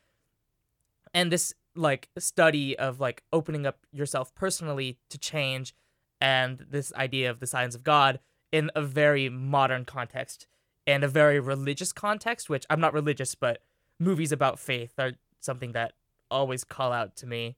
[1.14, 5.74] and this like study of like opening up yourself personally to change
[6.22, 8.20] and this idea of the signs of god
[8.52, 10.48] in a very modern context
[10.88, 13.62] and a very religious context which i'm not religious but
[14.00, 15.94] movies about faith are something that
[16.32, 17.58] always call out to me.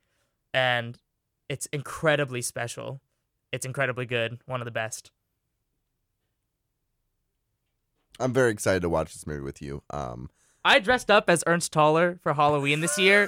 [0.54, 0.99] And
[1.47, 3.02] it's incredibly special.
[3.52, 4.39] It's incredibly good.
[4.45, 5.12] One of the best.
[8.19, 9.84] I'm very excited to watch this movie with you.
[9.89, 10.30] Um,
[10.65, 13.28] I dressed up as Ernst Toller for Halloween this year,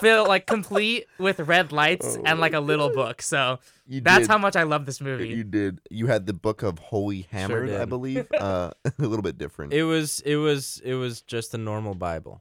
[0.00, 3.20] feel like complete with red lights and like a little book.
[3.20, 5.28] So you that's did, how much I love this movie.
[5.28, 5.80] you did.
[5.90, 8.26] You had the book of Holy Hammered, I believe.
[8.38, 9.72] Uh, a little bit different.
[9.72, 12.40] It was it was it was just a normal Bible.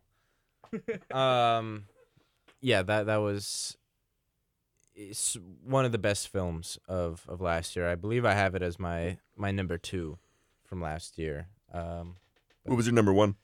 [1.11, 1.85] um,
[2.61, 3.77] yeah that that was
[4.93, 7.89] it's one of the best films of of last year.
[7.89, 10.17] I believe I have it as my my number two
[10.65, 11.47] from last year.
[11.73, 12.17] Um,
[12.63, 13.35] what was your number one?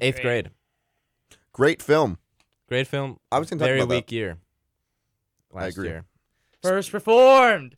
[0.00, 0.50] Eighth grade,
[1.52, 2.18] Great film.
[2.68, 3.18] great film.
[3.30, 3.94] I was gonna talk very about that.
[3.96, 4.38] weak year.
[5.52, 5.88] Last agree.
[5.88, 6.04] year.
[6.62, 7.76] First Reformed.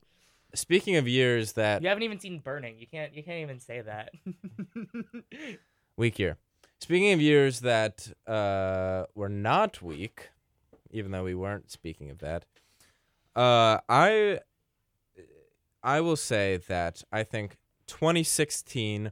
[0.54, 2.78] Speaking of years that You haven't even seen Burning.
[2.78, 3.12] You can't.
[3.14, 4.10] You can't even say that.
[5.96, 6.36] weak year.
[6.80, 10.28] Speaking of years that uh, were not weak,
[10.90, 12.44] even though we weren't speaking of that,
[13.34, 14.40] uh, I
[15.82, 17.56] I will say that I think
[17.88, 19.10] 2016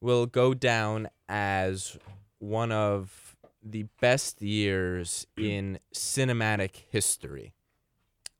[0.00, 1.96] will go down as
[2.38, 7.52] one of the best years in cinematic history.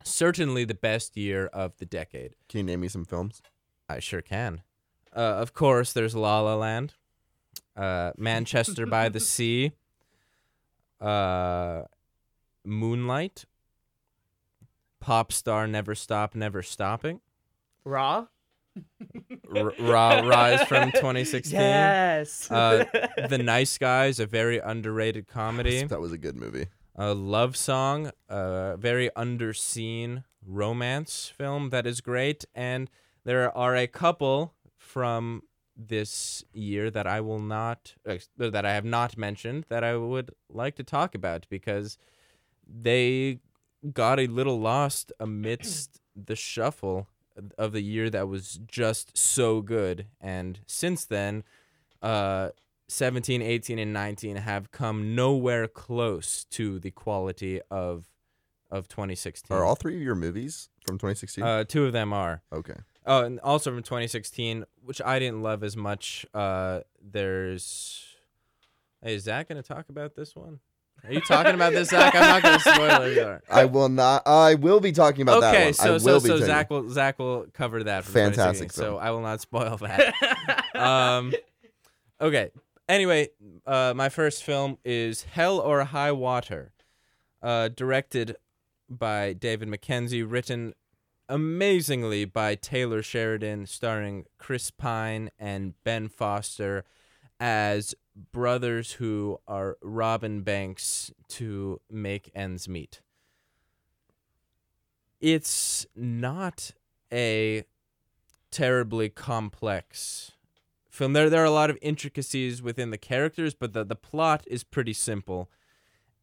[0.05, 2.37] Certainly the best year of the decade.
[2.49, 3.43] Can you name me some films?
[3.89, 4.63] I sure can.
[5.15, 6.95] Uh, of course, there's La La Land,
[7.77, 9.73] uh, Manchester by the Sea,
[11.01, 11.83] uh,
[12.65, 13.47] Moonlight,
[15.01, 17.21] Pop Star Never Stop Never Stopping,
[17.85, 18.27] Raw.
[19.55, 21.59] R- Raw Rise from 2016.
[21.59, 22.51] Yes.
[22.51, 22.85] Uh,
[23.29, 25.85] the Nice Guys, a very underrated comedy.
[25.85, 26.67] That was a good movie.
[26.95, 32.89] a love song, a very underseen romance film that is great, and
[33.25, 35.43] there are a couple from
[35.77, 40.31] this year that I will not uh, that I have not mentioned that I would
[40.49, 41.99] like to talk about because
[42.67, 43.41] they
[43.93, 47.09] got a little lost amidst the shuffle
[47.59, 51.45] of the year that was just so good and since then
[52.03, 52.49] uh
[52.89, 58.07] 17 18 and 19 have come nowhere close to the quality of
[58.71, 61.43] of 2016 Are all three of your movies from 2016?
[61.45, 62.77] uh two of them are okay.
[63.07, 68.05] oh and also from 2016 which i didn't love as much uh there's
[69.03, 70.61] hey is zach gonna talk about this one
[71.07, 73.43] are you talking about this zach i'm not gonna spoil it either.
[73.51, 74.27] I will not.
[74.27, 75.69] I will be talking about that okay one.
[75.69, 78.85] I so will so be so zach will zach will cover that from Fantastic 2016,
[78.85, 80.15] so i will not spoil that
[80.75, 81.33] um
[82.21, 82.51] okay
[82.89, 83.29] anyway
[83.67, 86.73] uh my first film is hell or high water
[87.43, 88.37] uh directed
[88.89, 90.75] by david mackenzie written
[91.29, 96.85] amazingly by taylor sheridan starring chris pine and ben foster
[97.41, 97.95] as
[98.33, 103.01] brothers who are robbing banks to make ends meet
[105.21, 106.73] it's not
[107.13, 107.65] a
[108.51, 110.33] terribly complex
[110.91, 111.13] film.
[111.13, 114.65] There there are a lot of intricacies within the characters, but the, the plot is
[114.65, 115.51] pretty simple.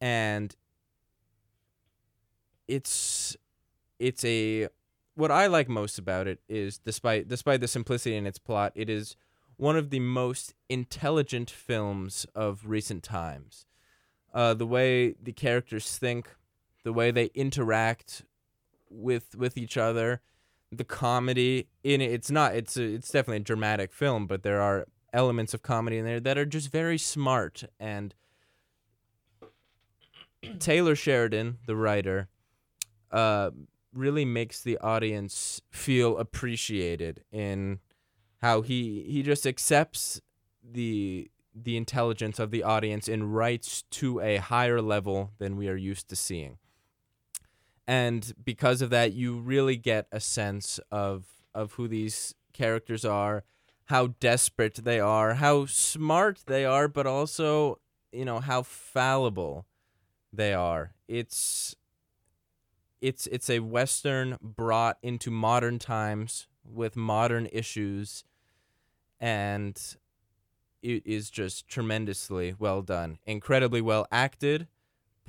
[0.00, 0.54] And
[2.68, 3.36] it's
[3.98, 4.68] it's a
[5.16, 8.88] what I like most about it is despite despite the simplicity in its plot, it
[8.88, 9.16] is
[9.64, 13.64] one of the most intelligent films of recent times.
[14.34, 16.28] Uh, the way the characters think,
[16.82, 18.24] the way they interact
[18.90, 20.20] with with each other,
[20.70, 22.12] the comedy in it.
[22.12, 22.54] It's not.
[22.54, 26.20] It's a, it's definitely a dramatic film, but there are elements of comedy in there
[26.20, 27.64] that are just very smart.
[27.80, 28.14] And
[30.58, 32.28] Taylor Sheridan, the writer,
[33.10, 33.50] uh,
[33.94, 37.78] really makes the audience feel appreciated in
[38.42, 40.20] how he he just accepts
[40.62, 45.76] the the intelligence of the audience and writes to a higher level than we are
[45.76, 46.58] used to seeing.
[47.86, 53.44] And because of that, you really get a sense of of who these characters are,
[53.86, 57.78] how desperate they are, how smart they are, but also,
[58.12, 59.66] you know, how fallible
[60.32, 60.94] they are.
[61.06, 61.76] It's
[63.00, 68.24] it's it's a western brought into modern times with modern issues
[69.20, 69.96] and
[70.82, 73.18] it is just tremendously well done.
[73.26, 74.68] Incredibly well acted.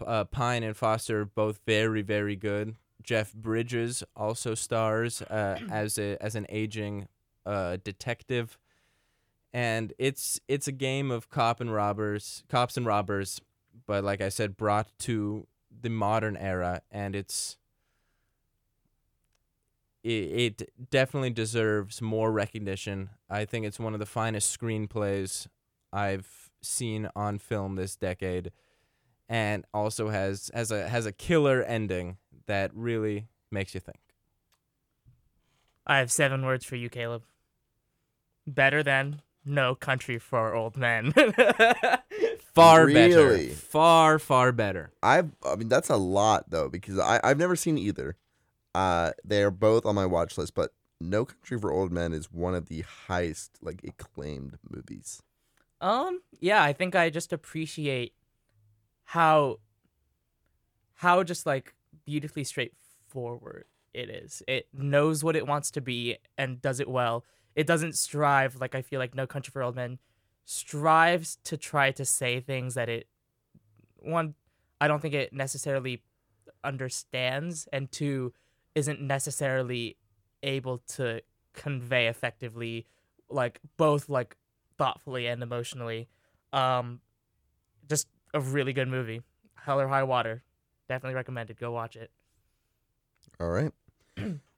[0.05, 2.75] Uh, pine and foster both very very good.
[3.01, 7.07] Jeff bridges also stars uh, as a as an aging
[7.45, 8.57] uh, detective.
[9.53, 13.39] And it's it's a game of cop and robbers cops and robbers
[13.85, 15.47] but like i said brought to
[15.81, 17.57] the modern era and it's
[20.05, 23.09] it, it definitely deserves more recognition.
[23.29, 25.47] I think it's one of the finest screenplays
[25.91, 28.51] I've seen on film this decade,
[29.27, 33.97] and also has has a has a killer ending that really makes you think.
[35.87, 37.23] I have seven words for you, Caleb.
[38.47, 41.13] Better than No Country for Old Men.
[42.53, 42.93] Far Really?
[42.93, 44.91] better, far far better.
[45.03, 48.15] I've, I mean, that's a lot though because I I've never seen either.
[48.75, 52.29] Uh, they are both on my watch list, but No Country for Old Men is
[52.29, 55.23] one of the highest like acclaimed movies.
[55.79, 58.13] Um, yeah, I think I just appreciate
[59.05, 59.59] how
[60.95, 61.73] how just like
[62.05, 64.43] beautifully straightforward it is.
[64.45, 67.23] It knows what it wants to be and does it well.
[67.55, 69.99] It doesn't strive like I feel like No Country for Old Men
[70.43, 73.07] strives to try to say things that it
[73.99, 74.35] one
[74.81, 76.03] I don't think it necessarily
[76.61, 78.33] understands and two
[78.75, 79.97] isn't necessarily
[80.43, 81.21] able to
[81.53, 82.85] convey effectively
[83.29, 84.35] like both like
[84.77, 86.07] thoughtfully and emotionally.
[86.53, 86.99] Um,
[87.89, 89.21] just a really good movie.
[89.55, 90.43] Hell or High Water,
[90.87, 91.57] definitely recommended.
[91.57, 92.11] Go watch it.
[93.39, 93.71] All right.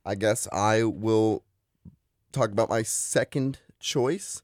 [0.06, 1.44] I guess I will
[2.32, 4.42] talk about my second choice.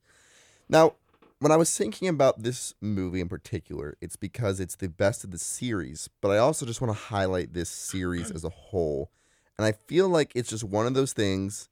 [0.69, 0.95] Now,
[1.39, 5.31] when I was thinking about this movie in particular, it's because it's the best of
[5.31, 9.11] the series, but I also just want to highlight this series as a whole.
[9.57, 11.69] And I feel like it's just one of those things,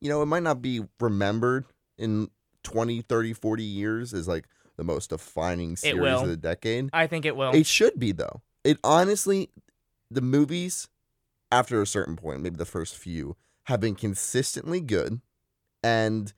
[0.00, 1.66] you know, it might not be remembered
[1.98, 2.28] in
[2.64, 6.22] 20, 30, 40 years as like the most defining series will.
[6.22, 6.90] of the decade.
[6.92, 7.52] I think it will.
[7.54, 8.42] It should be though.
[8.64, 9.50] It honestly,
[10.10, 10.88] the movies
[11.52, 15.20] after a certain point, maybe the first few, have been consistently good,
[15.82, 16.32] and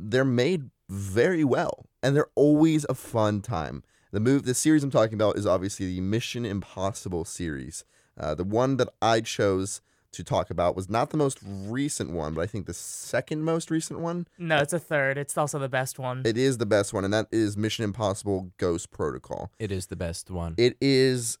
[0.00, 3.84] they're made very well, and they're always a fun time.
[4.12, 7.84] The move, the series I'm talking about is obviously the Mission Impossible series.
[8.18, 12.34] Uh, the one that I chose to talk about was not the most recent one,
[12.34, 14.26] but I think the second most recent one.
[14.38, 15.18] no, it's a third.
[15.18, 16.22] It's also the best one.
[16.24, 19.50] It is the best one, and that is Mission Impossible Ghost Protocol.
[19.58, 20.54] It is the best one.
[20.56, 21.38] It is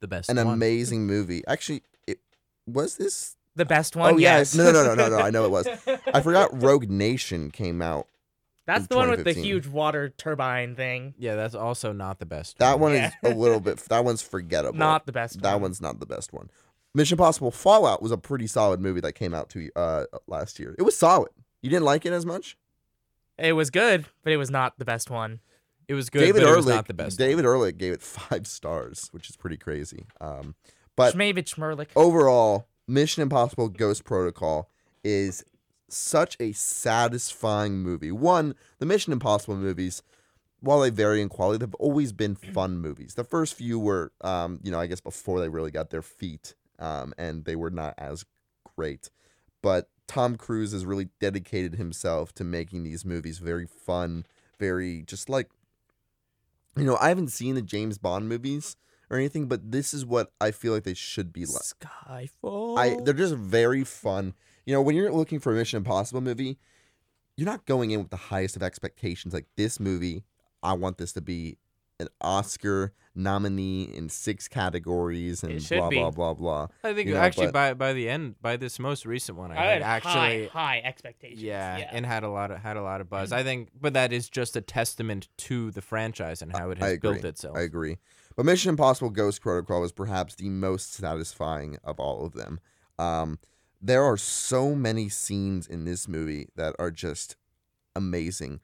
[0.00, 0.46] the best an one.
[0.54, 1.42] amazing movie.
[1.46, 2.18] Actually, it
[2.66, 3.36] was this.
[3.56, 4.14] the best one.
[4.14, 4.54] oh yeah, yes.
[4.54, 5.18] no, no, no, no, no.
[5.18, 5.68] I know it was.
[6.12, 8.06] I forgot Rogue Nation came out.
[8.64, 11.14] That's the one with the huge water turbine thing.
[11.18, 12.58] Yeah, that's also not the best.
[12.58, 13.08] That one Yeah.
[13.24, 13.78] is a little bit.
[13.88, 14.78] That one's forgettable.
[14.78, 15.62] Not the best That one.
[15.62, 16.48] one's not the best one.
[16.94, 20.74] Mission Impossible Fallout was a pretty solid movie that came out to uh last year.
[20.78, 21.30] It was solid.
[21.62, 22.56] You didn't like it as much.
[23.38, 25.40] It was good, but it was not the best one.
[25.88, 27.18] It was good, David but it was not the best.
[27.18, 27.28] one.
[27.28, 30.06] David Ehrlich gave it five stars, which is pretty crazy.
[30.20, 30.54] Um,
[30.96, 31.12] but
[31.96, 34.68] overall, Mission Impossible Ghost Protocol
[35.02, 35.44] is
[35.88, 38.12] such a satisfying movie.
[38.12, 40.02] One, the Mission Impossible movies,
[40.60, 43.14] while they vary in quality, they've always been fun movies.
[43.14, 46.54] The first few were, um, you know, I guess before they really got their feet,
[46.82, 48.24] um, and they were not as
[48.76, 49.08] great.
[49.62, 54.26] But Tom Cruise has really dedicated himself to making these movies very fun,
[54.58, 55.48] very just like,
[56.76, 58.76] you know, I haven't seen the James Bond movies
[59.08, 61.62] or anything, but this is what I feel like they should be like.
[61.62, 62.78] Skyfall.
[62.78, 64.34] I they're just very fun.
[64.66, 66.58] You know, when you're looking for a Mission Impossible movie,
[67.36, 69.32] you're not going in with the highest of expectations.
[69.32, 70.24] Like this movie,
[70.62, 71.58] I want this to be
[72.02, 75.96] an Oscar nominee in six categories and It blah be.
[75.96, 76.68] blah blah blah.
[76.82, 79.52] I think you know, actually but- by by the end, by this most recent one,
[79.52, 81.42] I, I had had actually high, high expectations.
[81.42, 81.90] yeah, yeah.
[81.92, 83.32] and had a lot of had a lot of buzz.
[83.32, 86.98] I think, but that is just a testament to the franchise and how it has
[86.98, 87.56] built itself.
[87.56, 87.98] I agree.
[88.34, 92.60] But Mission Impossible Ghost Protocol was perhaps the most satisfying of all of them.
[92.98, 93.38] Um,
[93.82, 97.36] there are so many scenes in this movie that are just
[97.94, 98.60] amazing.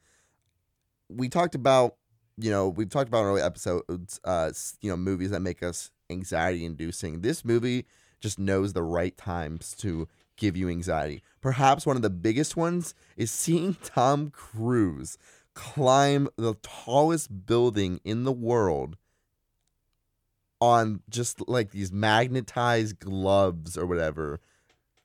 [1.11, 1.97] We talked about,
[2.39, 5.91] you know, we've talked about in early episodes, uh, you know, movies that make us
[6.11, 7.21] anxiety inducing.
[7.21, 7.87] This movie
[8.21, 11.23] just knows the right times to give you anxiety.
[11.41, 15.19] Perhaps one of the biggest ones is seeing Tom Cruise
[15.55, 18.97] climb the tallest building in the world
[20.61, 24.41] on just like these magnetized gloves or whatever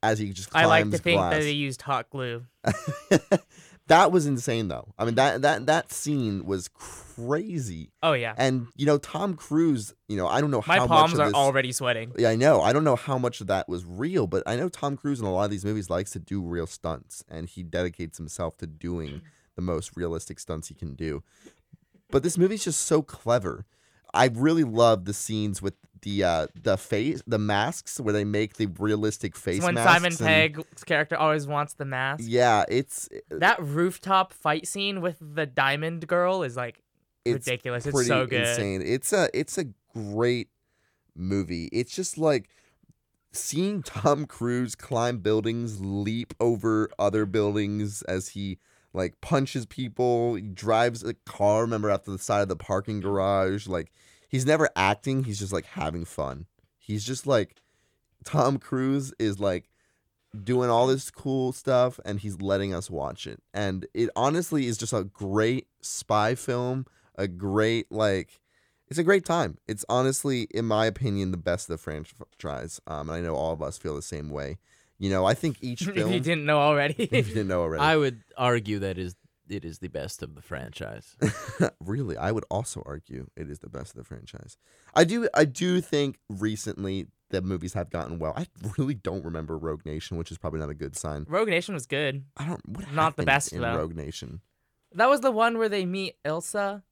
[0.01, 1.33] as he just climbs I like to think glass.
[1.33, 2.45] that they used hot glue.
[3.87, 4.93] that was insane though.
[4.97, 7.91] I mean that that that scene was crazy.
[8.01, 11.13] Oh yeah, And you know Tom Cruise, you know, I don't know my how palms
[11.13, 12.11] much are this already sweating.
[12.17, 12.61] Yeah, I know.
[12.61, 15.25] I don't know how much of that was real, but I know Tom Cruise in
[15.25, 18.67] a lot of these movies likes to do real stunts and he dedicates himself to
[18.67, 19.21] doing
[19.55, 21.23] the most realistic stunts he can do.
[22.09, 23.65] But this movie's just so clever.
[24.13, 28.55] I really love the scenes with the uh the face the masks where they make
[28.55, 32.23] the realistic face when masks Simon and- Pegg's character always wants the mask.
[32.25, 36.81] Yeah, it's That rooftop fight scene with the diamond girl is like
[37.25, 37.85] it's ridiculous.
[37.85, 38.47] It's so good.
[38.47, 38.81] insane.
[38.85, 40.49] It's a it's a great
[41.15, 41.69] movie.
[41.71, 42.49] It's just like
[43.31, 48.59] seeing Tom Cruise climb buildings, leap over other buildings as he
[48.93, 53.91] like punches people, drives a car, remember after the side of the parking garage, like
[54.33, 56.47] he's never acting, he's just like having fun.
[56.79, 57.55] He's just like
[58.25, 59.69] Tom Cruise is like
[60.43, 63.43] doing all this cool stuff and he's letting us watch it.
[63.53, 68.41] And it honestly is just a great spy film, a great like
[68.87, 69.59] it's a great time.
[69.67, 72.81] It's honestly in my opinion the best of the franchise.
[72.87, 74.57] Um and I know all of us feel the same way.
[74.97, 77.03] You know, I think each film if film you didn't know already.
[77.03, 77.83] if you didn't know already.
[77.83, 79.15] I would argue that is
[79.49, 81.15] it is the best of the franchise.
[81.79, 84.57] really, I would also argue it is the best of the franchise.
[84.95, 88.33] I do I do think recently the movies have gotten well.
[88.35, 91.25] I really don't remember Rogue Nation, which is probably not a good sign.
[91.27, 92.23] Rogue Nation was good.
[92.37, 93.75] I don't what Not the best, in though.
[93.75, 94.41] Rogue Nation.
[94.93, 96.83] That was the one where they meet Ilsa.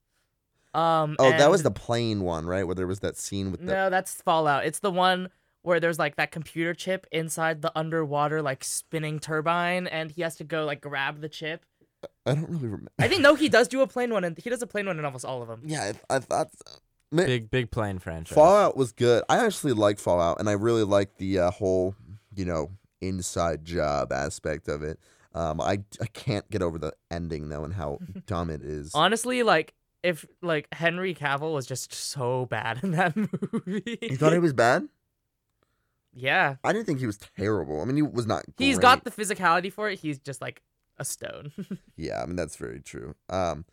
[0.73, 1.15] Um.
[1.19, 2.65] Oh, that was the plane one, right?
[2.65, 4.65] Where there was that scene with the No, that's Fallout.
[4.65, 5.29] It's the one
[5.63, 10.35] where there's like that computer chip inside the underwater like spinning turbine, and he has
[10.37, 11.65] to go like grab the chip.
[12.25, 12.91] I don't really remember.
[12.99, 14.99] I think no, he does do a plane one, and he does a plane one
[14.99, 15.61] in almost all of them.
[15.65, 16.79] yeah, I, I thought so.
[17.13, 18.33] Man, Big big plane franchise.
[18.33, 19.23] Fallout was good.
[19.27, 21.93] I actually like Fallout, and I really like the uh, whole,
[22.33, 24.97] you know, inside job aspect of it.
[25.33, 28.91] Um, I I can't get over the ending though, and how dumb it is.
[28.95, 33.13] Honestly, like if like Henry Cavill was just so bad in that
[33.65, 33.97] movie.
[34.01, 34.87] You thought he was bad?
[36.13, 37.81] yeah, I didn't think he was terrible.
[37.81, 38.43] I mean, he was not.
[38.57, 39.99] He's got the physicality for it.
[39.99, 40.61] He's just like
[41.01, 41.51] a stone.
[41.97, 43.15] Yeah, I mean that's very true.
[43.29, 43.65] Um,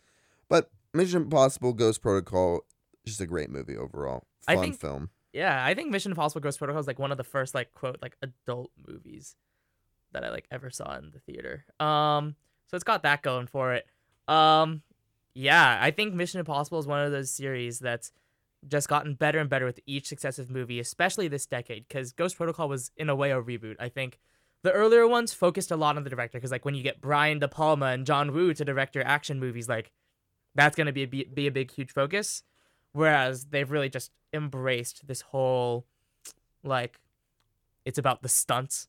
[0.49, 2.61] but Mission Impossible: Ghost Protocol,
[3.05, 4.25] just a great movie overall.
[4.47, 5.09] I Fun think- film.
[5.33, 7.97] yeah, I think Mission Impossible: Ghost Protocol is like one of the first like quote
[8.01, 9.35] like adult movies
[10.11, 11.65] that I like ever saw in the theater.
[11.79, 12.35] Um,
[12.67, 13.85] so it's got that going for it.
[14.27, 14.81] Um,
[15.33, 18.11] yeah, I think Mission Impossible is one of those series that's
[18.67, 21.87] just gotten better and better with each successive movie, especially this decade.
[21.87, 23.75] Because Ghost Protocol was in a way a reboot.
[23.79, 24.19] I think
[24.63, 26.37] the earlier ones focused a lot on the director.
[26.37, 29.39] Because like when you get Brian De Palma and John Woo to direct your action
[29.39, 29.91] movies, like
[30.55, 32.43] that's gonna be a, be a big huge focus.
[32.91, 35.85] Whereas they've really just embraced this whole
[36.63, 36.99] like
[37.85, 38.87] it's about the stunts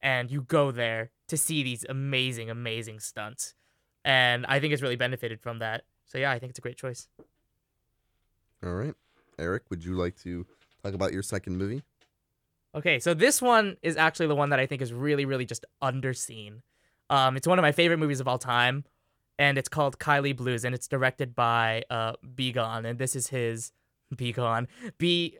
[0.00, 3.54] and you go there to see these amazing amazing stunts
[4.04, 6.76] and i think it's really benefited from that so yeah i think it's a great
[6.78, 7.08] choice
[8.64, 8.94] All right,
[9.38, 10.46] Eric, would you like to
[10.82, 11.82] talk about your second movie?
[12.74, 15.64] Okay so this one is actually the one that i think is really really just
[15.82, 16.60] underseen.
[17.10, 18.84] Um it's one of my favorite movies of all time
[19.38, 23.28] and it's called Kaili Blues and it's directed by uh Bi Gan, and this is
[23.28, 23.72] his
[24.16, 24.68] Bi Gan.
[24.98, 25.38] B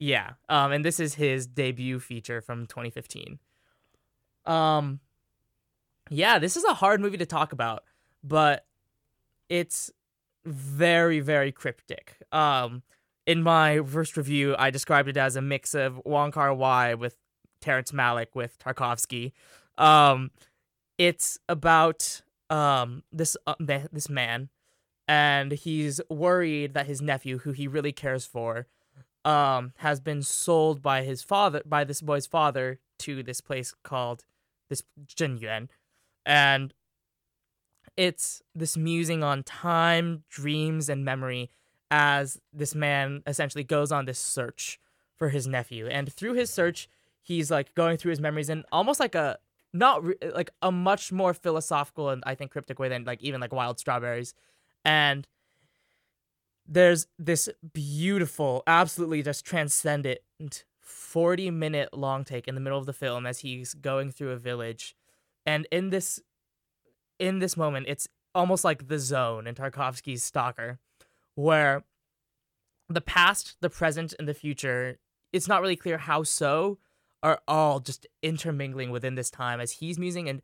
[0.00, 3.38] yeah um and this is his debut feature from 2015
[4.46, 5.00] um
[6.08, 7.82] yeah this is a hard movie to talk about
[8.22, 8.64] but
[9.48, 9.90] it's
[10.44, 12.16] very very cryptic.
[12.32, 12.82] Um
[13.28, 17.14] in my first review i described it as a mix of wong kar wai with
[17.60, 19.32] terrence malick with tarkovsky.
[19.76, 20.30] Um
[20.96, 23.54] it's about um this uh,
[23.92, 24.48] this man
[25.06, 28.66] and he's worried that his nephew who he really cares for
[29.24, 34.24] um has been sold by his father by this boy's father to this place called
[34.68, 35.68] this Zhenyuan.
[36.26, 36.74] And
[37.96, 41.50] it's this musing on time, dreams and memory
[41.90, 44.78] as this man essentially goes on this search
[45.16, 45.86] for his nephew.
[45.86, 46.88] And through his search
[47.28, 49.38] he's like going through his memories in almost like a
[49.74, 53.40] not re- like a much more philosophical and I think cryptic way than like even
[53.40, 54.32] like wild strawberries.
[54.84, 55.28] And
[56.66, 60.20] there's this beautiful, absolutely just transcendent
[60.80, 64.36] 40 minute long take in the middle of the film as he's going through a
[64.36, 64.96] village.
[65.44, 66.20] And in this
[67.18, 70.78] in this moment, it's almost like the zone in Tarkovsky's Stalker,
[71.38, 71.84] where
[72.88, 74.98] the past, the present, and the future,
[75.32, 76.78] it's not really clear how so,
[77.22, 80.42] are all just intermingling within this time as he's musing and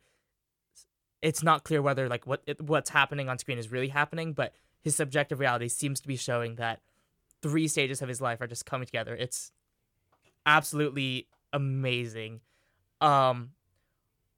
[1.21, 4.53] it's not clear whether like what it, what's happening on screen is really happening, but
[4.81, 6.79] his subjective reality seems to be showing that
[7.41, 9.15] three stages of his life are just coming together.
[9.15, 9.51] It's
[10.45, 12.39] absolutely amazing.
[13.01, 13.51] Um,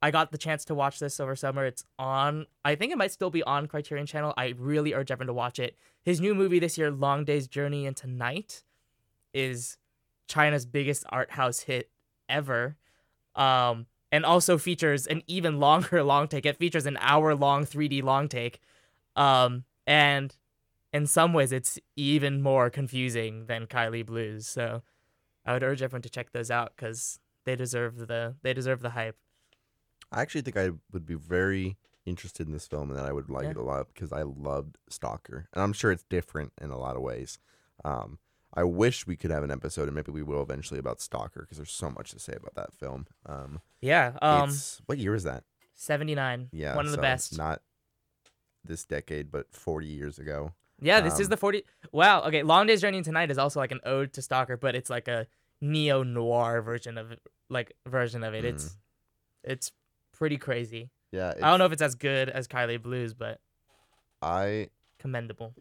[0.01, 1.65] I got the chance to watch this over summer.
[1.65, 2.45] It's on.
[2.63, 4.33] I think it might still be on Criterion Channel.
[4.37, 5.75] I really urge everyone to watch it.
[6.03, 8.63] His new movie this year, Long Day's Journey into Night,
[9.33, 9.77] is
[10.27, 11.89] China's biggest art house hit
[12.29, 12.77] ever.
[13.35, 16.45] Um, and also features an even longer long take.
[16.45, 18.59] It features an hour long 3D long take.
[19.15, 20.35] Um, and
[20.93, 24.47] in some ways, it's even more confusing than Kaili Blues.
[24.47, 24.83] So
[25.45, 28.91] I would urge everyone to check those out because they deserve the they deserve the
[28.91, 29.17] hype.
[30.11, 33.29] I actually think I would be very interested in this film and that I would
[33.29, 33.51] like Yeah.
[33.51, 35.47] it a lot because I loved Stalker.
[35.53, 37.39] And I'm sure it's different in a lot of ways.
[37.83, 38.19] Um,
[38.53, 41.57] I wish we could have an episode, and maybe we will eventually, about Stalker because
[41.57, 43.07] there's so much to say about that film.
[43.25, 44.17] Um, Yeah.
[44.21, 45.43] Um, it's, what year is that?
[45.75, 46.49] 79.
[46.53, 47.37] Yeah, One of the best.
[47.37, 47.61] Not
[48.63, 50.53] this decade, but 40 years ago.
[50.79, 51.63] Yeah, this is Um, the 40.
[51.91, 52.21] Wow.
[52.23, 52.43] Okay.
[52.43, 55.07] Long Day's Journey into Night is also like an ode to Stalker, but it's like
[55.07, 55.27] a
[55.61, 58.43] neo noir version of it, like version of it.
[58.45, 58.49] Mm.
[58.49, 58.77] It's
[59.43, 59.71] it's
[60.17, 60.89] pretty crazy.
[61.11, 63.39] Yeah, I don't know if it's as good as Kaili Blues, but
[64.21, 65.53] I commendable.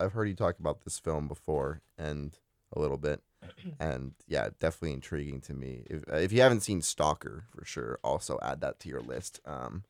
[0.00, 2.36] I've heard you talk about this film before and
[2.74, 3.22] a little bit,
[3.80, 5.84] and yeah, definitely intriguing to me.
[5.88, 9.40] If uh, if you haven't seen Stalker, for sure, also add that to your list.
[9.44, 9.84] Um,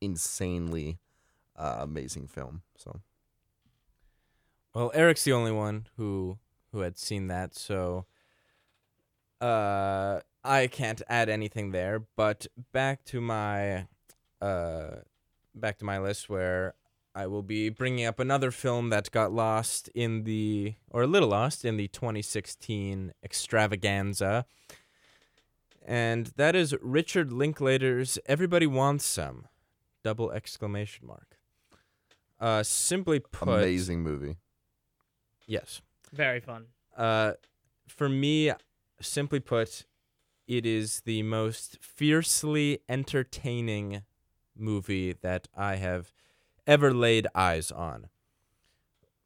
[0.00, 0.98] insanely
[1.56, 2.62] uh, amazing film.
[2.76, 3.00] So
[4.74, 6.38] Well, Eric's the only one who
[6.72, 8.06] who had seen that, so
[9.40, 13.86] uh I can't add anything there, but back to my
[14.40, 14.96] uh
[15.54, 16.74] back to my list where
[17.14, 21.28] I will be bringing up another film that got lost in the or a little
[21.28, 24.44] lost in the 2016 extravaganza.
[25.86, 29.46] And that is Richard Linklater's Everybody Wants Some.
[30.02, 31.38] Double exclamation mark.
[32.40, 34.36] Uh simply put amazing movie.
[35.46, 35.80] Yes.
[36.12, 36.66] Very fun.
[36.96, 37.32] Uh,
[37.88, 38.52] for me,
[39.00, 39.84] simply put,
[40.46, 44.02] it is the most fiercely entertaining
[44.56, 46.12] movie that I have
[46.66, 48.08] ever laid eyes on.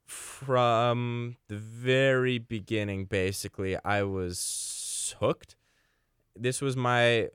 [0.07, 5.55] From the very beginning, basically, I was hooked.
[6.35, 7.29] This was my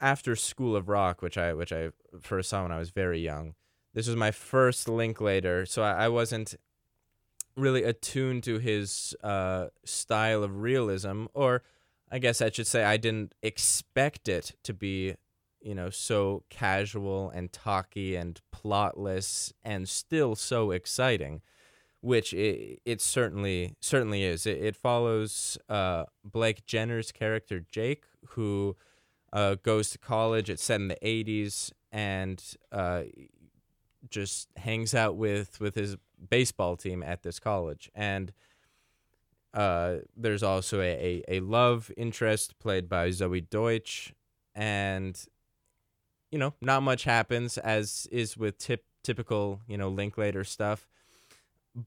[0.00, 3.54] after School of Rock, which I which I first saw when I was very young.
[3.92, 6.54] This was my first Linklater, so I, I wasn't
[7.56, 11.62] really attuned to his uh, style of realism, or
[12.10, 15.14] I guess I should say I didn't expect it to be,
[15.60, 21.42] you know, so casual and talky and plotless and still so exciting,
[22.00, 24.46] which it, it certainly certainly is.
[24.46, 28.76] It, it follows uh, Blake Jenner's character Jake, who
[29.32, 30.48] uh, goes to college.
[30.48, 32.42] It's set in the '80s and
[32.72, 33.02] uh,
[34.10, 35.96] just hangs out with with his
[36.30, 38.32] baseball team at this college and
[39.54, 44.12] uh, there's also a, a, a love interest played by Zoey Deutch
[44.54, 45.18] and
[46.30, 50.88] you know not much happens as is with tip, typical you know Linklater stuff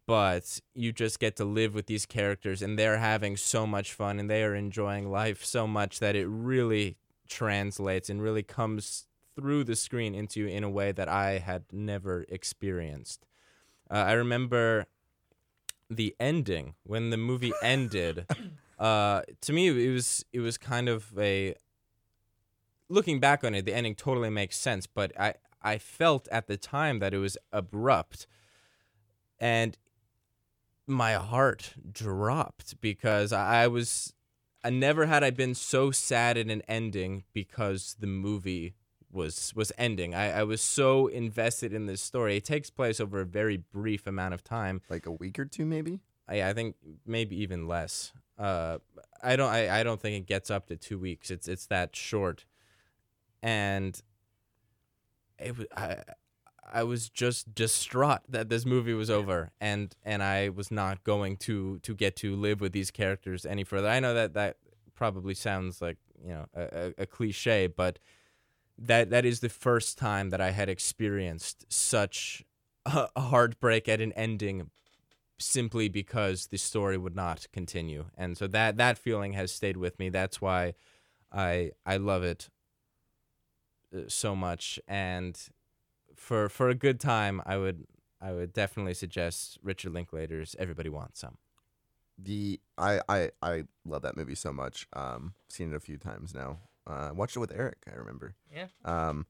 [0.06, 4.20] but you just get to live with these characters and they're having so much fun
[4.20, 6.98] and they are enjoying life so much that it really
[7.28, 11.64] translates and really comes through the screen into you in a way that I had
[11.72, 13.26] never experienced.
[13.90, 14.86] Uh, I remember
[15.92, 18.26] the ending when the movie ended.
[18.80, 21.56] Uh, to me, it was it was kind of a.
[22.90, 26.58] Looking back on it, the ending totally makes sense, but I I felt at the
[26.58, 28.28] time that it was abrupt,
[29.40, 29.78] and
[30.88, 34.14] my heart dropped because I, was.
[34.64, 38.76] I never had I been so sad at an ending because the movie
[39.14, 40.14] was was ending.
[40.16, 42.38] I, I was so invested in this story.
[42.38, 44.82] It takes place over a very brief amount of time.
[44.90, 46.02] Like a week or two, maybe.
[46.28, 48.14] I, I think maybe even less.
[48.38, 48.80] Uh,
[49.22, 51.30] I don't I, I don't think it gets up to two weeks.
[51.30, 52.46] It's it's that short,
[53.44, 54.00] and
[55.38, 55.98] it was I
[56.74, 61.38] I was just distraught that this movie was over, and and I was not going
[61.38, 63.90] to to get to live with these characters any further.
[63.90, 64.58] I know that that
[64.96, 68.00] probably sounds like you know a, a, a cliche, but
[68.82, 72.44] that that is the first time that I had experienced such
[72.86, 74.72] a heartbreak at an ending
[75.40, 78.06] simply because the story would not continue.
[78.18, 80.10] And so that that feeling has stayed with me.
[80.10, 80.74] That's why
[81.32, 82.50] I I love it
[83.96, 85.40] uh, so much and
[86.16, 87.86] for for a good time I would
[88.20, 91.38] I would definitely suggest Richard Linklater's Everybody Wants Some.
[92.18, 94.88] The I I I love that movie so much.
[94.94, 96.60] Um, seen it a few times now.
[96.92, 97.78] Uh, watched it with Eric.
[97.92, 98.36] I remember.
[98.54, 98.68] Yeah.
[98.84, 99.26] Um,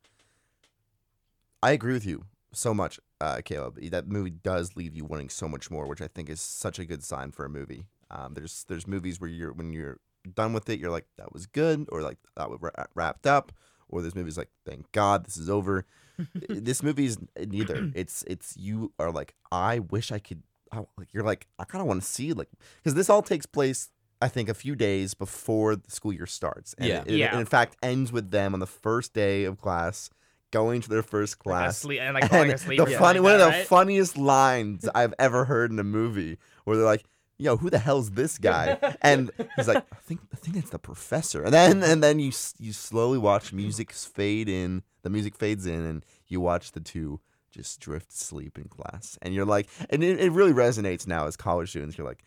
[1.62, 3.80] I agree with you so much, uh, Caleb.
[3.92, 6.86] That movie does leave you wanting so much more, which I think is such a
[6.86, 7.86] good sign for a movie.
[8.10, 10.00] Um, there's there's movies where you're when you're
[10.34, 13.52] done with it, you're like that was good, or like that was ra- wrapped up,
[13.88, 15.86] or there's movies like thank God this is over.
[16.50, 17.92] this movie's neither.
[17.96, 20.44] It's it's you are like I wish I could.
[20.74, 23.46] I, like you're like I kind of want to see like because this all takes
[23.46, 23.90] place
[24.22, 26.74] I think a few days before the school year starts.
[26.78, 27.02] And Yeah.
[27.02, 27.40] it, it- Yeah.
[27.40, 30.10] in fact ends with them on the first day of class
[30.52, 31.78] going to their first Like class.
[31.78, 32.78] asleep, and like falling and asleep.
[32.78, 33.68] the or funny like one of the right?
[33.68, 37.06] funniest lines I've ever heard in a movie where they're like,
[37.38, 40.78] "Yo, who the hell's this guy?" and he's like, "I think I think it's the
[40.80, 44.84] professor." And then and then you you slowly watch music fade in.
[45.04, 49.18] The music fades in, and you watch the two just drift asleep in class.
[49.22, 51.98] And you're like, and it, it really resonates now as college students.
[51.98, 52.24] You're like,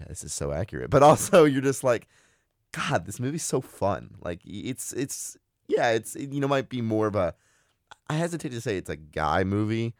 [0.00, 0.90] yeah, this is so accurate.
[0.90, 2.08] But also, you're just like,
[2.72, 4.16] God, this movie's so fun.
[4.20, 5.36] Like, it's it's
[5.68, 7.34] yeah, it's it, you know might be more of a.
[8.08, 9.94] I hesitate to say it's a guy movie,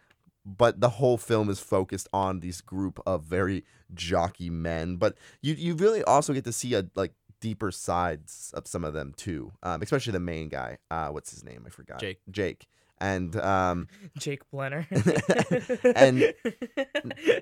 [0.44, 4.96] but the whole film is focused on this group of very jockey men.
[4.96, 8.94] But you you really also get to see a like deeper sides of some of
[8.94, 10.78] them too, um, especially the main guy.
[10.90, 11.64] Uh, what's his name?
[11.66, 12.00] I forgot.
[12.00, 12.20] Jake.
[12.30, 12.66] Jake.
[13.00, 13.88] And um,
[14.18, 14.86] Jake Blenner.
[15.96, 16.34] And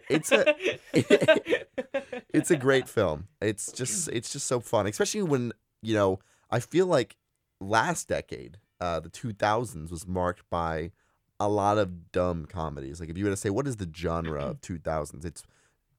[0.09, 0.55] it's a-
[2.33, 3.29] it's a great film.
[3.41, 5.53] It's just it's just so fun, especially when
[5.83, 7.17] you know I feel like
[7.61, 10.93] last decade, uh, the two thousands was marked by
[11.41, 13.01] a lot of dumb comedies.
[13.01, 15.43] Like if you were to say what is the genre of two thousands, it's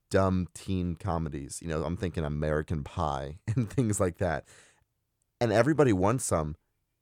[0.10, 1.60] dumb teen comedies.
[1.62, 4.45] You know, I'm thinking American Pie and things like that.
[5.41, 6.55] And everybody wants some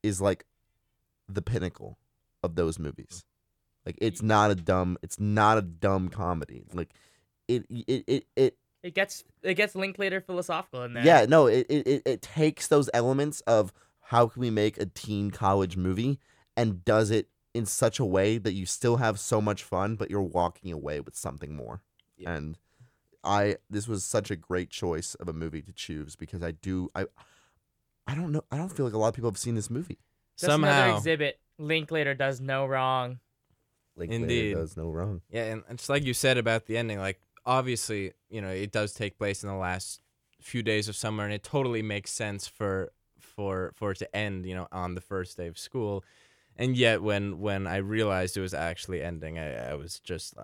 [0.03, 0.45] is like
[1.27, 1.97] the pinnacle
[2.43, 3.25] of those movies.
[3.85, 4.27] Like it's mm-hmm.
[4.27, 6.65] not a dumb it's not a dumb comedy.
[6.73, 6.93] Like
[7.47, 11.05] it it it, it It gets it gets Linklater philosophical in there.
[11.05, 13.71] yeah, no, it, it it it takes those elements of
[14.01, 16.19] how can we make a teen college movie
[16.55, 20.09] and does it in such a way that you still have so much fun, but
[20.09, 21.81] you're walking away with something more.
[22.17, 22.33] Yeah.
[22.33, 22.57] And
[23.23, 26.89] I this was such a great choice of a movie to choose because I do
[26.93, 27.05] I
[28.05, 29.99] I don't know I don't feel like a lot of people have seen this movie.
[30.37, 31.39] Just another Somehow, exhibit.
[31.57, 33.19] Linklater does no wrong.
[33.95, 34.53] Like Indeed.
[34.53, 35.21] does no wrong.
[35.29, 36.99] yeah, and it's like you said about the ending.
[36.99, 40.01] Like, obviously, you know, it does take place in the last
[40.39, 44.45] few days of summer, and it totally makes sense for for for it to end,
[44.45, 46.03] you know, on the first day of school.
[46.55, 50.43] And yet, when when I realized it was actually ending, I, I was just uh,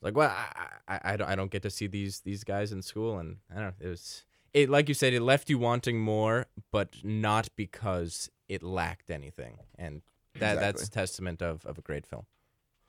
[0.00, 2.80] like, well, I, I I don't I don't get to see these these guys in
[2.80, 3.72] school, and I don't know.
[3.80, 4.24] It was
[4.54, 9.58] it like you said, it left you wanting more, but not because it lacked anything,
[9.78, 10.02] and
[10.40, 11.00] that that's Exactly.
[11.00, 12.26] testament of of a great film.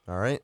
[0.08, 0.42] All right.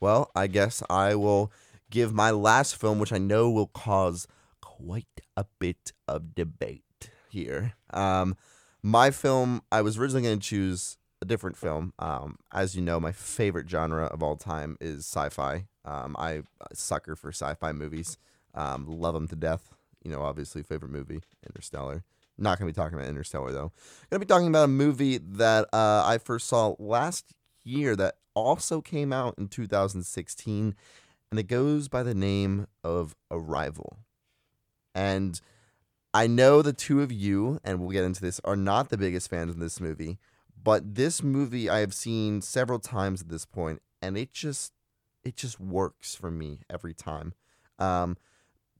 [0.00, 1.50] Well, I guess I will
[1.90, 4.26] give my last film, which I know will cause
[4.60, 7.74] quite a bit of debate here.
[7.92, 8.36] Um,
[8.82, 11.92] my film, I was originally going to choose a different film.
[11.98, 15.66] Um, as you know, my favorite genre of all time is sci-fi.
[15.84, 18.18] Um, I a sucker for sci-fi movies.
[18.54, 19.74] Um, love them to death.
[20.04, 22.04] You know, obviously, favorite movie, Interstellar.
[22.36, 23.72] Not going to be talking about Interstellar though.
[24.10, 27.32] Going to be talking about a movie that uh, I first saw last
[27.62, 30.74] year that also came out in 2016,
[31.30, 33.98] and it goes by the name of Arrival.
[34.94, 35.40] And
[36.12, 39.30] I know the two of you, and we'll get into this, are not the biggest
[39.30, 40.18] fans of this movie,
[40.62, 44.72] but this movie I have seen several times at this point, and it just
[45.24, 47.32] it just works for me every time.
[47.78, 48.16] Um,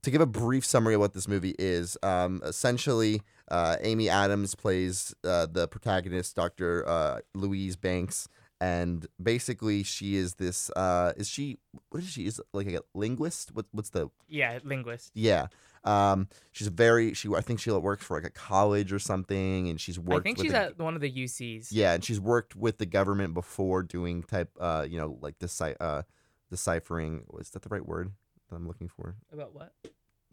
[0.04, 4.54] to give a brief summary of what this movie is, um, essentially, uh, Amy Adams
[4.54, 6.86] plays uh, the protagonist, Dr.
[6.86, 8.28] Uh, Louise Banks,
[8.60, 10.70] and basically she is this.
[10.70, 11.58] Uh, is she?
[11.90, 12.26] What is she?
[12.26, 13.54] Is like a linguist?
[13.54, 14.10] What, what's the?
[14.28, 15.10] Yeah, linguist.
[15.14, 15.46] Yeah.
[15.84, 17.12] Um, she's very.
[17.14, 20.20] She I think she works for like a college or something, and she's worked.
[20.20, 21.68] I think she's the, at one of the UCs.
[21.70, 24.50] yeah, and she's worked with the government before doing type.
[24.58, 26.02] Uh, you know, like deci- uh,
[26.50, 27.24] deciphering.
[27.28, 28.12] Was that the right word
[28.48, 29.16] that I'm looking for?
[29.32, 29.72] About what?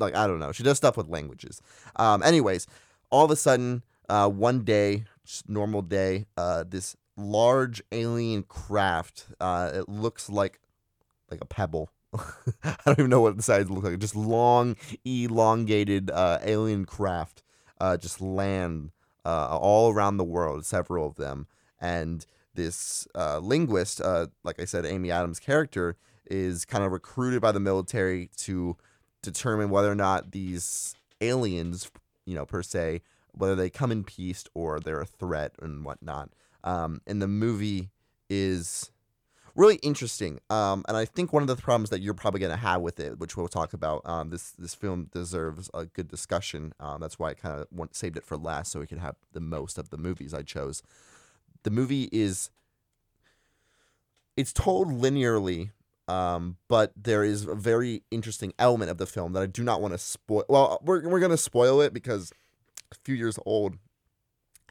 [0.01, 0.51] like I don't know.
[0.51, 1.61] She does stuff with languages.
[1.95, 2.67] Um, anyways,
[3.09, 9.27] all of a sudden, uh, one day, just normal day, uh, this large alien craft.
[9.39, 10.59] Uh, it looks like
[11.29, 11.91] like a pebble.
[12.63, 13.99] I don't even know what the size looks like.
[13.99, 17.43] Just long, elongated uh, alien craft.
[17.79, 18.91] Uh, just land
[19.25, 21.47] uh, all around the world, several of them,
[21.79, 25.95] and this uh, linguist, uh, like I said, Amy Adams' character,
[26.31, 28.77] is kind of recruited by the military to
[29.21, 31.91] determine whether or not these aliens,
[32.25, 33.01] you know, per se,
[33.33, 36.29] whether they come in peace or they're a threat and whatnot.
[36.63, 37.89] Um, and the movie
[38.29, 38.91] is
[39.55, 40.39] really interesting.
[40.49, 42.99] Um, and I think one of the problems that you're probably going to have with
[42.99, 46.73] it, which we'll talk about, um, this this film deserves a good discussion.
[46.79, 49.41] Um, that's why I kind of saved it for last, so we could have the
[49.41, 50.81] most of the movies I chose.
[51.63, 52.49] The movie is
[54.37, 55.71] it's told linearly,
[56.11, 59.81] um, but there is a very interesting element of the film that I do not
[59.81, 60.43] want to spoil.
[60.49, 62.33] Well, we're we're gonna spoil it because
[62.91, 63.77] a few years old,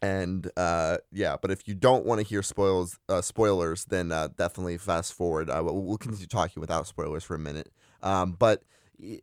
[0.03, 1.37] and uh, yeah.
[1.41, 5.49] But if you don't want to hear spoils uh, spoilers, then uh, definitely fast forward.
[5.49, 7.73] Uh, we'll, we'll continue talking without spoilers for a minute.
[8.03, 8.63] Um, but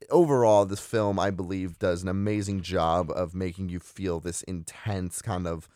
[0.10, 5.22] overall, this film, I believe, does an amazing job of making you feel this intense
[5.22, 5.70] kind of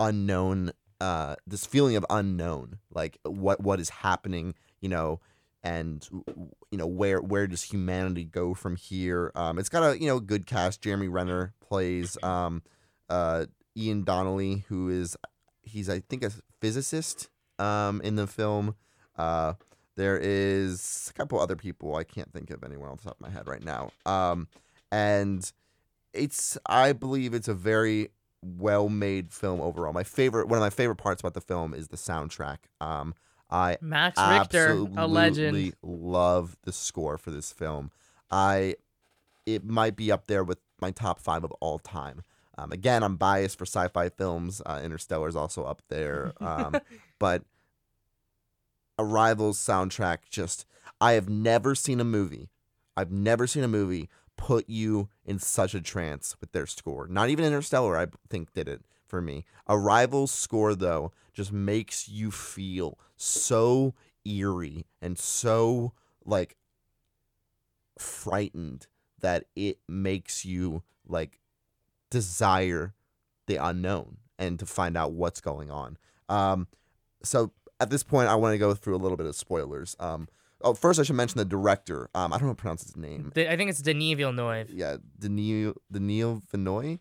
[0.00, 5.20] unknown uh this feeling of unknown like what what is happening you know
[5.64, 6.06] and
[6.70, 9.32] you know where where does humanity go from here?
[9.34, 10.82] Um it's got a you know good cast.
[10.82, 12.62] Jeremy renner plays um
[13.08, 13.46] uh
[13.76, 15.16] ian donnelly who is
[15.62, 18.74] he's i think a physicist um in the film.
[19.16, 19.54] Uh
[19.96, 21.96] there is a couple other people.
[21.96, 23.90] I can't think of anyone off the top of my head right now.
[24.06, 24.48] Um
[24.92, 25.50] and
[26.12, 28.10] it's i believe it's a very
[28.42, 29.94] well made film overall.
[29.94, 32.58] My favorite one of my favorite parts about the film is the soundtrack.
[32.82, 33.14] Um
[33.54, 35.56] I Max Richter, a legend.
[35.56, 37.92] absolutely love the score for this film.
[38.30, 38.74] I
[39.46, 42.22] it might be up there with my top five of all time.
[42.58, 44.60] Um, again, I'm biased for sci-fi films.
[44.64, 46.76] Uh, Interstellar is also up there, um,
[47.18, 47.44] but
[48.98, 50.66] Arrival's soundtrack just
[51.00, 52.50] I have never seen a movie.
[52.96, 57.06] I've never seen a movie put you in such a trance with their score.
[57.06, 59.44] Not even Interstellar, I think, did it for me.
[59.68, 65.92] Arrival's score, though, just makes you feel so eerie and so
[66.24, 66.56] like
[67.98, 68.86] frightened
[69.20, 71.38] that it makes you like
[72.10, 72.94] desire
[73.46, 75.96] the unknown and to find out what's going on.
[76.28, 76.66] Um,
[77.22, 79.96] so at this point, I want to go through a little bit of spoilers.
[80.00, 80.28] Um,
[80.60, 82.08] oh, first I should mention the director.
[82.14, 83.32] Um, I don't know how to pronounce his name.
[83.34, 84.70] The- I think it's Denis Villeneuve.
[84.70, 86.98] Yeah, Daniil Daniil Vinoy.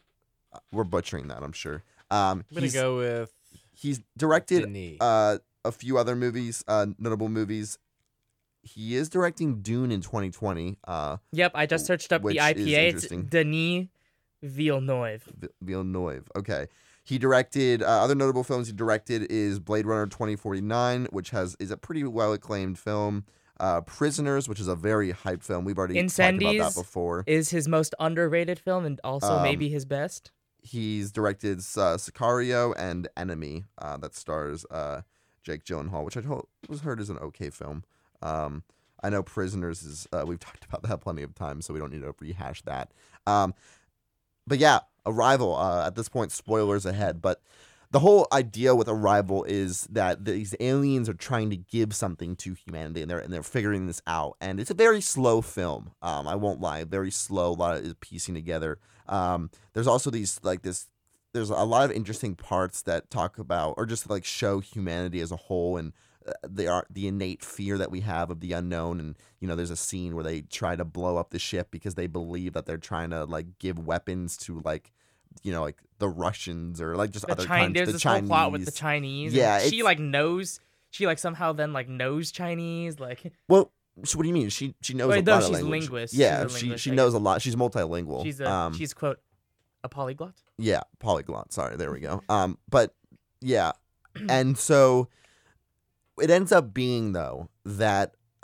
[0.52, 1.84] Uh, We're butchering that, I'm sure.
[2.12, 3.34] Um, I'm gonna go with
[3.74, 4.98] he's directed Denis.
[5.02, 7.78] uh, a few other movies, uh, notable movies.
[8.62, 10.78] He is directing Dune in 2020.
[10.88, 12.94] Uh, Yep, I just searched up the IPA.
[12.94, 13.08] It's.
[13.10, 13.88] Denis
[14.42, 15.24] Villeneuve.
[15.38, 16.30] V- Villeneuve.
[16.36, 16.68] Okay.
[17.06, 21.72] He directed uh, other notable films he directed is Blade Runner 2049, which has is
[21.72, 23.26] a pretty well acclaimed film.
[23.60, 25.64] Uh, Prisoners, which is a very hype film.
[25.64, 26.20] We've already talked
[26.60, 27.24] about that before.
[27.28, 30.32] Is his most underrated film and also Um, maybe his best.
[30.64, 35.02] He's directed uh, Sicario and Enemy, uh, that stars uh,
[35.44, 37.84] Jake Gyllenhaal, which I told, was heard is an okay film.
[38.22, 38.64] Um,
[39.04, 41.92] I know Prisoners is uh, we've talked about that plenty of times, so we don't
[41.92, 42.92] need to rehash that.
[43.28, 43.54] Um,
[44.48, 45.56] but yeah, Arrival.
[45.56, 47.42] Uh, at this point, spoilers ahead, but
[47.92, 52.54] the whole idea with Arrival is that these aliens are trying to give something to
[52.54, 54.38] humanity, and they're and they're figuring this out.
[54.42, 55.92] And it's a very slow film.
[56.02, 57.52] Um, I won't lie, very slow.
[57.52, 58.80] A lot of piecing together.
[59.08, 60.88] Um, there's also these like this.
[61.34, 65.32] There's a lot of interesting parts that talk about or just like show humanity as
[65.32, 65.92] a whole and
[66.28, 69.00] uh, the are the innate fear that we have of the unknown.
[69.00, 71.96] And you know, there's a scene where they try to blow up the ship because
[71.96, 74.92] they believe that they're trying to like give weapons to like
[75.42, 77.74] you know like the Russians or like just The other Chinese, countries.
[77.80, 78.20] there's The this Chinese.
[78.22, 79.32] whole plot with the Chinese.
[79.32, 80.60] and Yeah, she like knows.
[80.92, 83.00] She like somehow then like knows Chinese.
[83.00, 83.72] Like Well,
[84.04, 84.50] so what do you mean?
[84.50, 85.82] She she knows Wait, a no, lot of she's language.
[85.90, 86.14] linguist.
[86.14, 87.42] Yeah, She's a she linguist, she I knows a lot.
[87.42, 88.24] She's multilingual.
[88.24, 89.20] she's a um, she's quote
[89.84, 90.34] a polyglot.
[90.58, 91.52] yeah, polyglot.
[91.54, 92.22] Sorry, there we go.
[92.30, 92.96] Um, but
[93.42, 93.74] yeah,
[94.30, 95.10] and so
[96.22, 98.16] it ends up being though that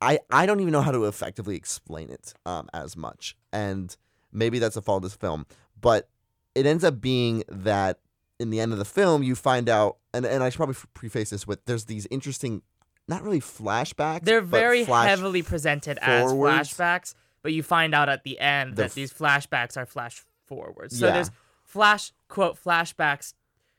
[0.00, 3.96] I I don't even know how to effectively explain it um as much, and
[4.32, 5.46] maybe that's a fault of this film,
[5.80, 6.08] but
[6.54, 7.98] it ends up being that
[8.38, 11.30] in the end of the film you find out, and and I should probably preface
[11.30, 12.62] this with there's these interesting,
[13.12, 14.22] not really flashbacks.
[14.24, 16.70] They're very heavily presented forwards.
[16.72, 19.86] as flashbacks, but you find out at the end The that f- these flashbacks are
[19.86, 20.98] flash forwards.
[20.98, 21.12] So Yeah.
[21.14, 21.30] there's
[21.64, 23.34] flash quote flashbacks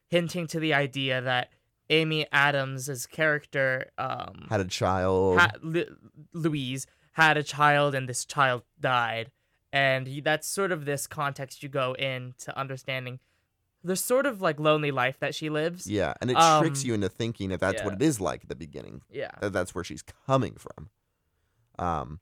[0.10, 1.50] hinting to the idea that
[1.90, 5.40] Amy Adams' character um had a child.
[5.40, 5.96] ha- Lu-
[6.34, 9.32] Louise had a child and this child died
[9.72, 13.20] and that's sort of this context you go in to understanding
[13.84, 16.94] the sort of like lonely life that she lives Yeah, and it tricks Um, you
[16.94, 19.02] into thinking that that's what it is like at the beginning.
[19.12, 20.90] yeah That that's where she's coming from.
[21.80, 22.20] Um,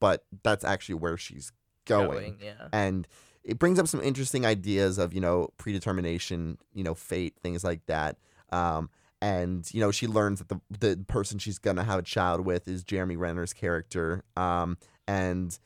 [0.00, 1.52] but that's actually where she's
[1.86, 2.38] going.
[2.42, 3.06] yeah And
[3.44, 7.86] it brings up some interesting ideas of you know predetermination, you know fate, things like
[7.86, 8.18] that.
[8.50, 8.90] Um,
[9.20, 12.68] and you know she learns that the the person she's gonna have a child with
[12.68, 14.22] is Jeremy Renner's character.
[14.36, 15.58] Um, and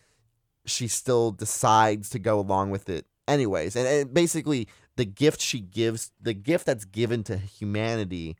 [0.65, 3.75] she still decides to go along with it anyways.
[3.75, 8.37] And, and basically, the gift she gives, the gift that's given to humanity,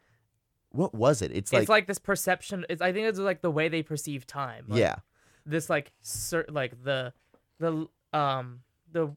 [0.71, 1.31] what was it?
[1.33, 4.27] It's it's like, like, this perception it's i think it's like the way they perceive
[4.27, 4.97] time like, yeah,
[5.45, 7.13] this like cer- like the
[7.59, 9.15] the um the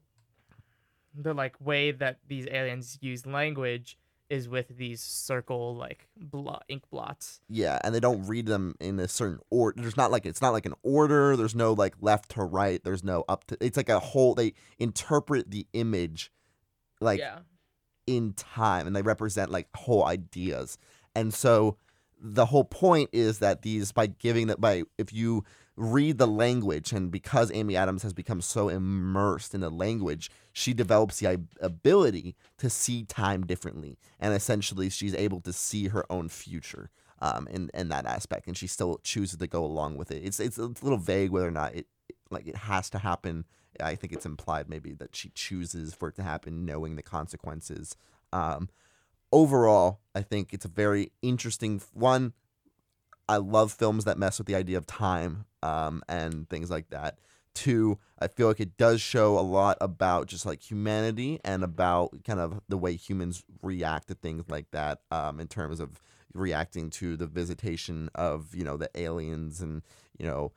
[1.14, 6.82] the like way that these aliens use language is with these circle like blot ink
[6.90, 7.40] blots.
[7.48, 9.80] Yeah, and they don't read them in a certain order.
[9.80, 11.36] There's not like it's not like an order.
[11.36, 12.82] There's no like left to right.
[12.82, 13.56] There's no up to.
[13.60, 14.34] It's like a whole.
[14.34, 16.32] They interpret the image,
[17.00, 17.38] like yeah.
[18.06, 20.78] in time, and they represent like whole ideas.
[21.14, 21.76] And so
[22.20, 25.44] the whole point is that these by giving that by if you
[25.76, 30.72] read the language and because Amy Adams has become so immersed in the language, she
[30.72, 36.28] develops the ability to see time differently, and essentially she's able to see her own
[36.28, 36.90] future
[37.20, 40.22] um, in in that aspect, and she still chooses to go along with it.
[40.24, 41.86] It's it's a little vague whether or not it
[42.30, 43.44] like it has to happen.
[43.80, 47.96] I think it's implied maybe that she chooses for it to happen, knowing the consequences.
[48.32, 48.68] Um,
[49.32, 52.32] overall, I think it's a very interesting one.
[53.28, 57.18] I love films that mess with the idea of time um, and things like that.
[57.54, 62.22] Two, I feel like it does show a lot about just like humanity and about
[62.24, 66.00] kind of the way humans react to things like that um, in terms of
[66.34, 69.82] reacting to the visitation of, you know, the aliens and,
[70.18, 70.52] you know,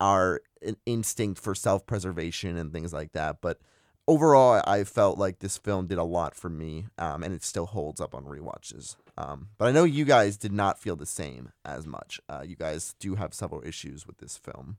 [0.00, 0.40] our
[0.86, 3.38] instinct for self preservation and things like that.
[3.40, 3.58] But
[4.06, 7.66] overall, I felt like this film did a lot for me, um, and it still
[7.66, 8.96] holds up on rewatches.
[9.16, 12.20] Um, but I know you guys did not feel the same as much.
[12.28, 14.78] Uh, you guys do have several issues with this film.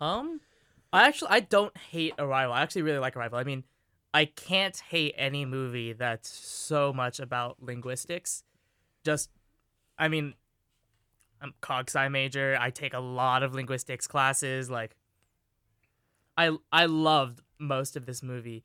[0.00, 0.40] Um,
[0.92, 2.52] I actually I don't hate Arrival.
[2.52, 3.38] I actually really like Arrival.
[3.38, 3.64] I mean,
[4.12, 8.44] I can't hate any movie that's so much about linguistics.
[9.04, 9.30] Just,
[9.98, 10.34] I mean,
[11.40, 12.56] I'm cog sci major.
[12.58, 14.70] I take a lot of linguistics classes.
[14.70, 14.96] Like,
[16.36, 18.64] I I loved most of this movie.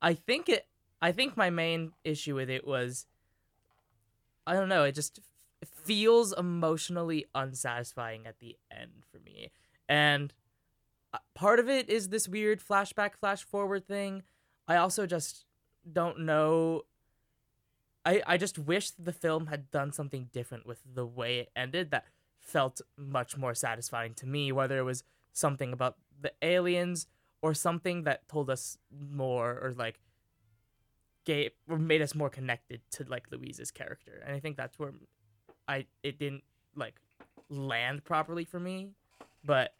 [0.00, 0.66] I think it.
[1.00, 3.06] I think my main issue with it was,
[4.46, 4.84] I don't know.
[4.84, 5.18] It just
[5.62, 9.50] f- feels emotionally unsatisfying at the end for me
[9.88, 10.32] and
[11.12, 14.22] uh, part of it is this weird flashback flash forward thing
[14.68, 15.44] i also just
[15.90, 16.82] don't know
[18.04, 21.90] i i just wish the film had done something different with the way it ended
[21.90, 22.04] that
[22.40, 27.06] felt much more satisfying to me whether it was something about the aliens
[27.40, 30.00] or something that told us more or like
[31.24, 34.92] gave or made us more connected to like louise's character and i think that's where
[35.68, 36.42] i it didn't
[36.74, 36.94] like
[37.48, 38.90] land properly for me
[39.44, 39.74] but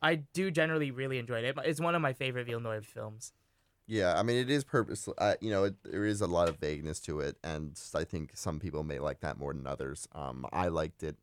[0.00, 1.58] I do generally really enjoy it.
[1.64, 3.32] It's one of my favorite Villeneuve films.
[3.90, 5.14] Yeah, I mean, it is purposely.
[5.16, 8.32] Uh, you know, it, there is a lot of vagueness to it, and I think
[8.34, 10.06] some people may like that more than others.
[10.12, 11.16] Um, I liked it,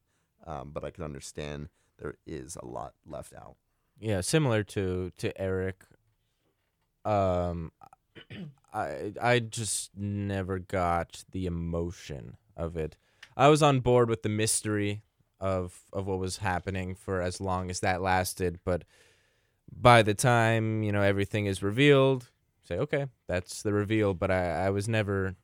[0.47, 3.55] um, but I can understand there is a lot left out.
[3.99, 5.83] Yeah, similar to to Eric.
[7.05, 7.71] Um,
[8.73, 12.97] I I just never got the emotion of it.
[13.37, 15.03] I was on board with the mystery
[15.39, 18.85] of of what was happening for as long as that lasted, but
[19.71, 22.31] by the time you know everything is revealed,
[22.67, 24.13] say okay, that's the reveal.
[24.13, 25.35] But I I was never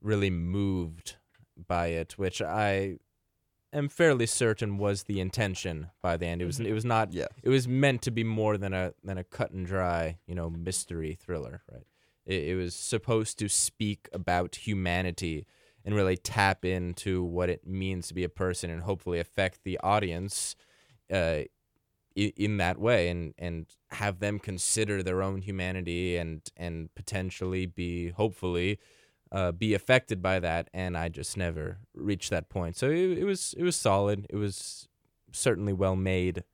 [0.00, 1.16] really moved
[1.56, 2.98] by it, which I
[3.72, 6.42] am fairly certain was the intention by the end.
[6.42, 6.66] It was Mhm.
[6.66, 9.50] it was not Yeah, it was meant to be more than a than a cut
[9.50, 11.86] and dry, you know, mystery thriller, right?
[12.26, 15.46] It, it was supposed to speak about humanity
[15.84, 19.78] and really tap into what it means to be a person and hopefully affect the
[19.80, 20.56] audience
[21.12, 21.42] uh,
[22.14, 27.66] in, in that way and and have them consider their own humanity and and potentially
[27.66, 28.78] be hopefully
[29.32, 32.76] uh, be affected by that and I just never reached that point.
[32.76, 34.26] So it, it was it was solid.
[34.30, 34.88] It was
[35.32, 36.44] certainly well made.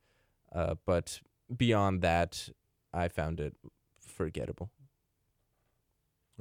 [0.52, 1.20] Uh, but
[1.54, 2.48] beyond that,
[2.92, 3.54] I found it
[3.98, 4.70] forgettable.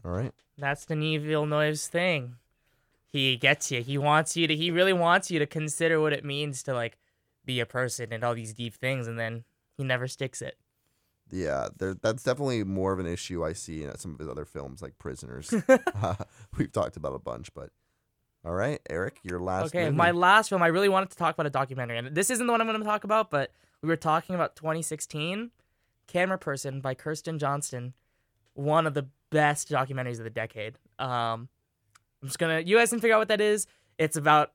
[0.03, 0.33] all right.
[0.57, 2.35] That's the Denis Villeneuve's thing.
[3.05, 3.81] He gets you.
[3.81, 4.55] He wants you to.
[4.55, 6.97] He really wants you to consider what it means to like
[7.45, 9.43] be a person and all these deep things, and then
[9.77, 10.57] he never sticks it.
[11.31, 14.45] Yeah, there, that's definitely more of an issue I see in some of his other
[14.45, 15.53] films, like Prisoners.
[15.53, 16.15] uh,
[16.57, 17.69] we've talked about a bunch, but
[18.43, 19.67] all right, Eric, your last.
[19.67, 19.97] okay, movie.
[19.97, 20.63] my last film.
[20.63, 22.79] I really wanted to talk about a documentary, and this isn't the one I'm going
[22.79, 25.51] to talk about, but we were talking about 2016,
[26.07, 27.93] Camera Person by Kirsten Johnson,
[28.53, 30.77] one of the best documentaries of the decade.
[30.97, 31.49] Um,
[32.21, 32.59] I'm just gonna.
[32.59, 33.67] You guys can figure out what that is.
[33.97, 34.53] It's about.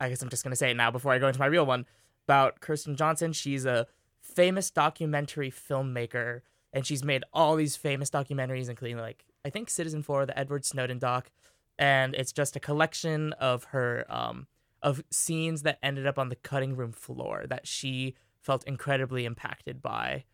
[0.00, 1.86] I guess I'm just gonna say it now before I go into my real one.
[2.26, 3.32] About Kirsten Johnson.
[3.32, 3.86] She's a
[4.22, 6.42] famous documentary filmmaker,
[6.72, 10.64] and she's made all these famous documentaries, including like I think Citizen Four, the Edward
[10.64, 11.30] Snowden doc,
[11.78, 14.46] and it's just a collection of her um
[14.82, 19.82] of scenes that ended up on the cutting room floor that she felt incredibly impacted
[19.82, 20.24] by,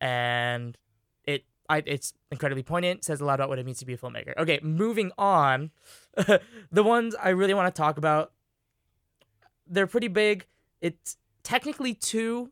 [0.00, 0.76] and
[1.24, 3.04] it I, it's incredibly poignant.
[3.04, 4.36] Says a lot about what it means to be a filmmaker.
[4.36, 5.70] Okay, moving on.
[6.16, 8.32] the ones I really want to talk about,
[9.66, 10.46] they're pretty big.
[10.80, 12.50] It's technically two,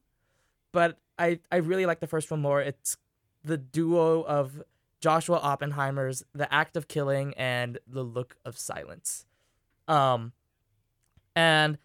[0.72, 2.60] but I I really like the first one more.
[2.60, 2.96] It's
[3.44, 4.62] the duo of
[5.00, 9.26] Joshua Oppenheimer's The Act of Killing and The Look of Silence.
[9.88, 10.32] Um,
[11.34, 11.78] and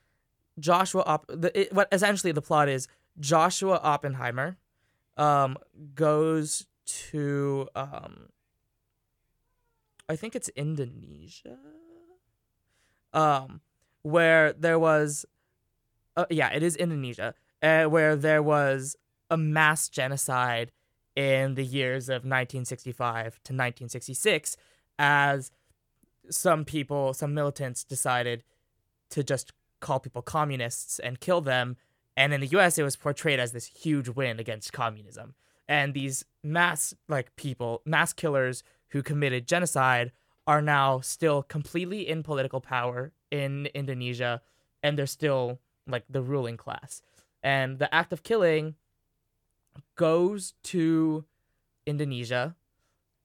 [0.59, 2.87] Joshua Opp- the, it, what essentially the plot is
[3.19, 4.57] Joshua Oppenheimer
[5.17, 5.57] um
[5.95, 8.29] goes to um
[10.07, 11.57] I think it's Indonesia
[13.13, 13.61] um
[14.03, 15.25] where there was
[16.15, 18.95] uh, yeah it is Indonesia uh, where there was
[19.29, 20.71] a mass genocide
[21.15, 24.55] in the years of 1965 to 1966
[24.99, 25.51] as
[26.29, 28.43] some people some militants decided
[29.09, 31.77] to just call people communists and kill them.
[32.15, 35.35] And in the US it was portrayed as this huge win against communism.
[35.67, 40.11] And these mass like people mass killers who committed genocide
[40.45, 44.41] are now still completely in political power in Indonesia
[44.83, 47.01] and they're still like the ruling class
[47.43, 48.75] and the act of killing
[49.95, 51.25] goes to
[51.85, 52.55] Indonesia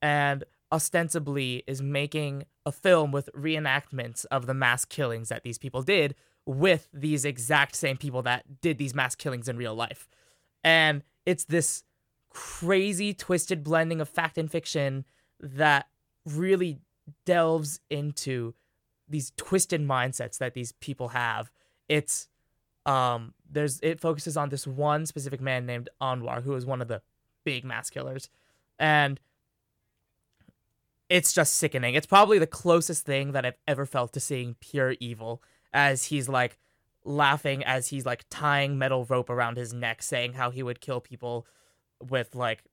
[0.00, 5.82] and ostensibly is making a film with reenactments of the mass killings that these people
[5.82, 6.14] did
[6.46, 10.08] with these exact same people that did these mass killings in real life.
[10.64, 11.84] And it's this
[12.30, 15.04] crazy twisted blending of fact and fiction
[15.40, 15.86] that
[16.24, 16.78] really
[17.26, 18.54] delves into
[19.08, 21.50] these twisted mindsets that these people have.
[21.88, 22.28] It's
[22.84, 26.88] um there's it focuses on this one specific man named Anwar who is one of
[26.88, 27.00] the
[27.44, 28.28] big mass killers
[28.78, 29.20] and
[31.08, 31.94] it's just sickening.
[31.94, 35.42] It's probably the closest thing that I've ever felt to seeing pure evil
[35.72, 36.58] as he's like
[37.04, 41.00] laughing as he's like tying metal rope around his neck saying how he would kill
[41.00, 41.46] people
[42.00, 42.64] with like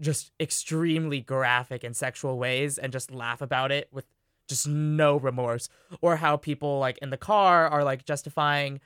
[0.00, 4.06] just extremely graphic and sexual ways and just laugh about it with
[4.50, 5.68] just no remorse
[6.02, 8.80] or how people like in the car are like justifying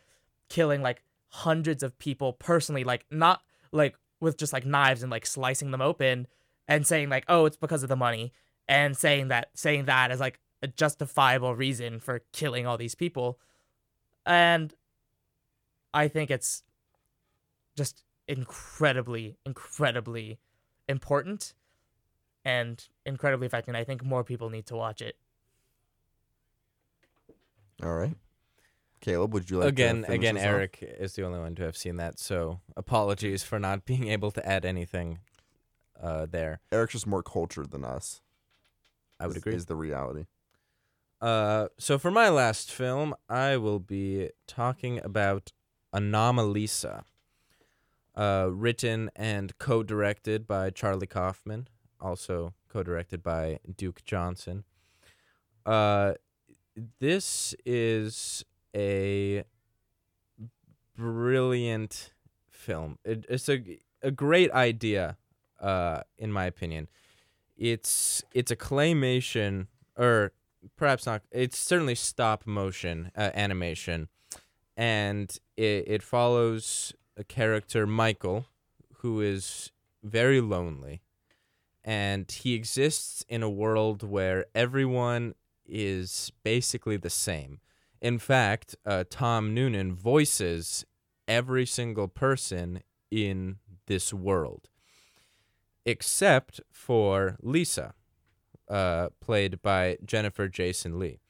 [0.48, 3.42] killing like hundreds of people personally like not
[3.72, 6.28] like with just like knives and like slicing them open
[6.68, 8.32] and saying like oh it's because of the money
[8.68, 13.38] and saying that saying that as like a justifiable reason for killing all these people
[14.24, 14.74] and
[15.92, 16.62] i think it's
[17.76, 20.38] just incredibly incredibly
[20.88, 21.54] important
[22.44, 25.16] and incredibly affecting I think more people need to watch it.
[27.82, 28.16] All right.
[29.00, 30.38] Caleb, would you like again, again?
[30.38, 32.18] Eric is the only one to have seen that.
[32.18, 35.18] So apologies for not being able to add anything
[36.00, 36.60] uh, there.
[36.72, 38.22] Eric's just more cultured than us.
[39.20, 39.54] I would is- agree.
[39.54, 40.24] Is the reality.
[41.20, 45.52] Uh, so for my last film, I will be talking about
[45.94, 47.04] Anomalisa,
[48.14, 51.68] uh, written and co-directed by Charlie Kaufman,
[52.00, 54.64] also co-directed by Duke Johnson.
[55.64, 56.14] Uh,
[57.00, 58.44] this is
[58.74, 59.44] a
[60.96, 62.12] brilliant
[62.48, 62.98] film.
[63.04, 65.16] It, it's a a great idea,
[65.60, 66.88] uh, in my opinion.
[67.56, 70.32] It's it's a claymation or
[70.76, 74.08] perhaps not it's certainly stop motion uh, animation
[74.76, 78.46] and it, it follows a character michael
[78.98, 79.70] who is
[80.02, 81.02] very lonely
[81.84, 85.34] and he exists in a world where everyone
[85.66, 87.60] is basically the same
[88.00, 90.84] in fact uh, tom noonan voices
[91.26, 93.56] every single person in
[93.86, 94.68] this world
[95.86, 97.94] except for lisa
[98.68, 101.20] uh, played by Jennifer Jason Lee.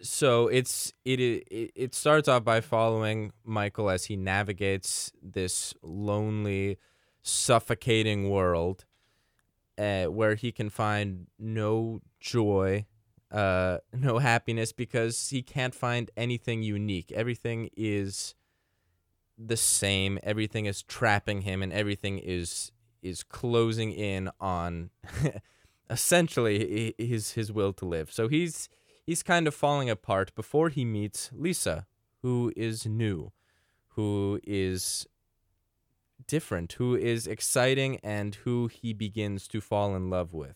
[0.00, 6.78] So it's it, it it starts off by following Michael as he navigates this lonely,
[7.22, 8.84] suffocating world,
[9.78, 12.84] uh, where he can find no joy,
[13.30, 17.12] uh, no happiness because he can't find anything unique.
[17.12, 18.34] Everything is
[19.38, 20.18] the same.
[20.22, 24.90] Everything is trapping him, and everything is is closing in on
[25.90, 28.10] essentially his his will to live.
[28.12, 28.68] So he's
[29.06, 31.86] he's kind of falling apart before he meets Lisa,
[32.22, 33.32] who is new,
[33.90, 35.06] who is
[36.28, 40.54] different, who is exciting and who he begins to fall in love with.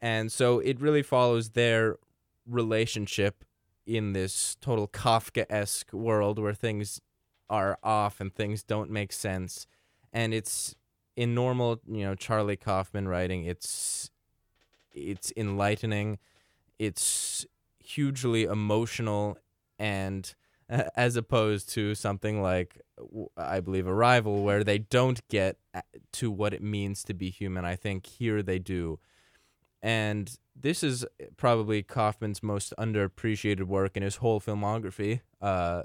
[0.00, 1.96] And so it really follows their
[2.44, 3.44] relationship
[3.86, 7.00] in this total Kafka-esque world where things
[7.48, 9.66] are off and things don't make sense.
[10.12, 10.74] And it's
[11.14, 14.10] in normal, you know, Charlie Kaufman writing, it's
[14.94, 16.18] it's enlightening
[16.82, 17.46] it's
[17.78, 19.38] hugely emotional
[19.78, 20.34] and
[20.96, 22.80] as opposed to something like
[23.36, 25.56] I believe arrival where they don't get
[26.12, 27.64] to what it means to be human.
[27.64, 28.98] I think here they do.
[29.82, 31.04] And this is
[31.36, 35.82] probably kaufman's most underappreciated work in his whole filmography uh,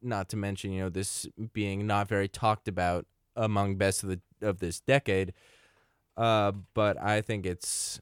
[0.00, 3.06] not to mention you know this being not very talked about
[3.36, 5.32] among best of the of this decade.
[6.16, 8.00] Uh, but I think it's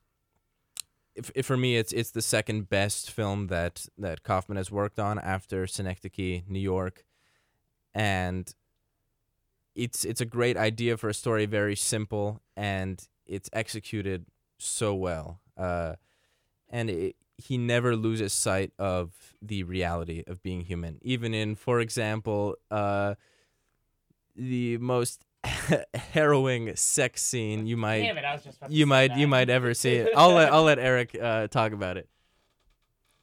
[1.15, 4.99] if, if for me it's it's the second best film that that Kaufman has worked
[4.99, 7.05] on after Synecdoche, New York,
[7.95, 8.53] and
[9.75, 14.27] it's it's a great idea for a story, very simple, and it's executed
[14.59, 15.41] so well.
[15.57, 15.95] Uh,
[16.71, 21.81] and it, he never loses sight of the reality of being human, even in, for
[21.81, 23.15] example, uh,
[24.37, 25.25] the most
[26.13, 29.09] harrowing sex scene you might Damn it, I was just about to you say might
[29.09, 29.19] that.
[29.19, 29.95] you might ever see.
[29.95, 30.11] It.
[30.17, 32.09] I'll let I'll let Eric uh, talk about it.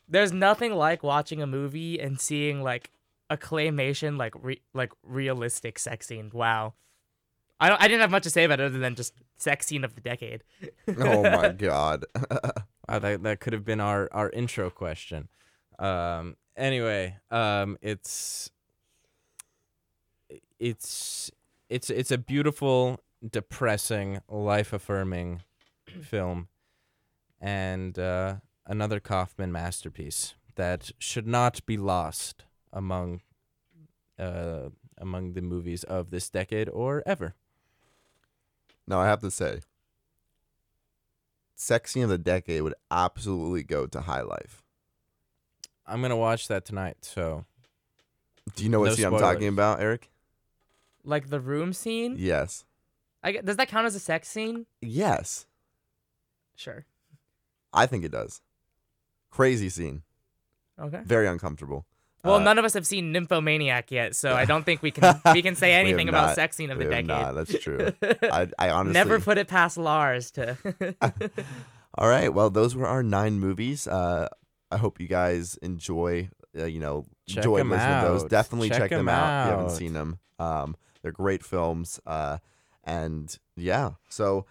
[0.07, 2.91] There's nothing like watching a movie and seeing like
[3.29, 6.31] a claymation like re- like realistic sex scene.
[6.33, 6.73] Wow.
[7.61, 9.83] I don't, I didn't have much to say about it other than just sex scene
[9.83, 10.43] of the decade.
[10.97, 12.05] oh my god.
[12.87, 15.29] Uh, that that could have been our our intro question.
[15.77, 16.35] Um.
[16.57, 18.51] Anyway, um, it's
[20.59, 21.31] it's
[21.69, 25.43] it's it's a beautiful, depressing, life affirming
[26.01, 26.47] film,
[27.39, 32.43] and uh, another Kaufman masterpiece that should not be lost
[32.73, 33.21] among
[34.17, 37.35] uh among the movies of this decade or ever.
[38.85, 39.61] now I have to say,
[41.55, 44.61] sex scene of the decade would absolutely go to High Life.
[45.87, 46.97] I'm gonna watch that tonight.
[47.01, 47.45] So
[48.55, 50.09] Do you know what No scene I'm talking about, Eric?
[51.09, 52.15] Like the room scene.
[52.17, 52.65] Yes.
[53.23, 54.65] I does that count as a sex scene?
[54.81, 55.45] Yes.
[56.55, 56.85] Sure.
[57.73, 58.41] I think it does.
[59.31, 60.03] Crazy scene.
[60.79, 61.01] Okay.
[61.05, 61.85] Very uncomfortable.
[62.23, 65.21] Well, Uh, none of us have seen Nymphomaniac yet, so I don't think we can
[65.33, 66.35] we can say anything about not.
[66.35, 67.07] sex scene of the decade.
[67.07, 67.91] not, That's true.
[68.23, 70.57] I, I honestly Never put it past Lars to.
[71.95, 72.33] All right.
[72.33, 73.87] Well, those were our nine movies.
[73.87, 74.27] Uh,
[74.71, 76.29] I hope you guys enjoy.
[76.57, 78.23] Uh, you know, Check enjoy listening to those.
[78.25, 79.41] Definitely check, Check them 'em out.
[79.47, 80.19] If you haven't seen them.
[80.39, 81.99] Um, they're great films.
[82.05, 82.37] Uh,
[82.83, 83.91] and yeah.
[84.09, 84.45] So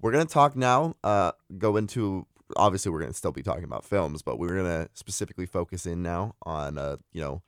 [0.00, 0.96] we're gonna talk now.
[1.04, 2.26] Uh, go into
[2.56, 6.34] obviously we're gonna still be talking about films, but we're gonna specifically focus in now
[6.42, 7.42] on uh, you know,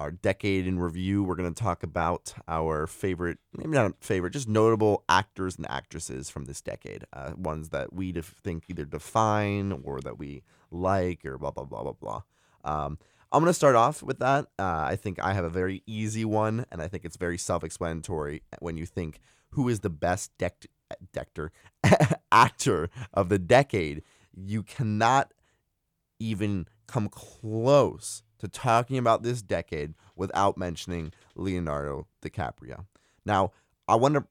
[0.00, 1.22] our decade in review.
[1.22, 6.46] We're to talk about our favorite, maybe not favorite, just notable actors and actresses from
[6.46, 7.04] this decade.
[7.12, 11.64] Uh, ones that we def- think either define or that we like or blah, blah,
[11.64, 12.22] blah, blah, blah.
[12.64, 12.98] Um,
[13.32, 14.46] I'm going to start off with that.
[14.58, 17.62] Uh, I think I have a very easy one, and I think it's very self
[17.64, 19.20] explanatory when you think
[19.50, 20.66] who is the best dec-
[21.12, 21.52] dector,
[22.32, 24.02] actor of the decade.
[24.34, 25.32] You cannot
[26.18, 32.86] even come close to talking about this decade without mentioning Leonardo DiCaprio.
[33.24, 33.52] Now,
[33.86, 34.24] I want to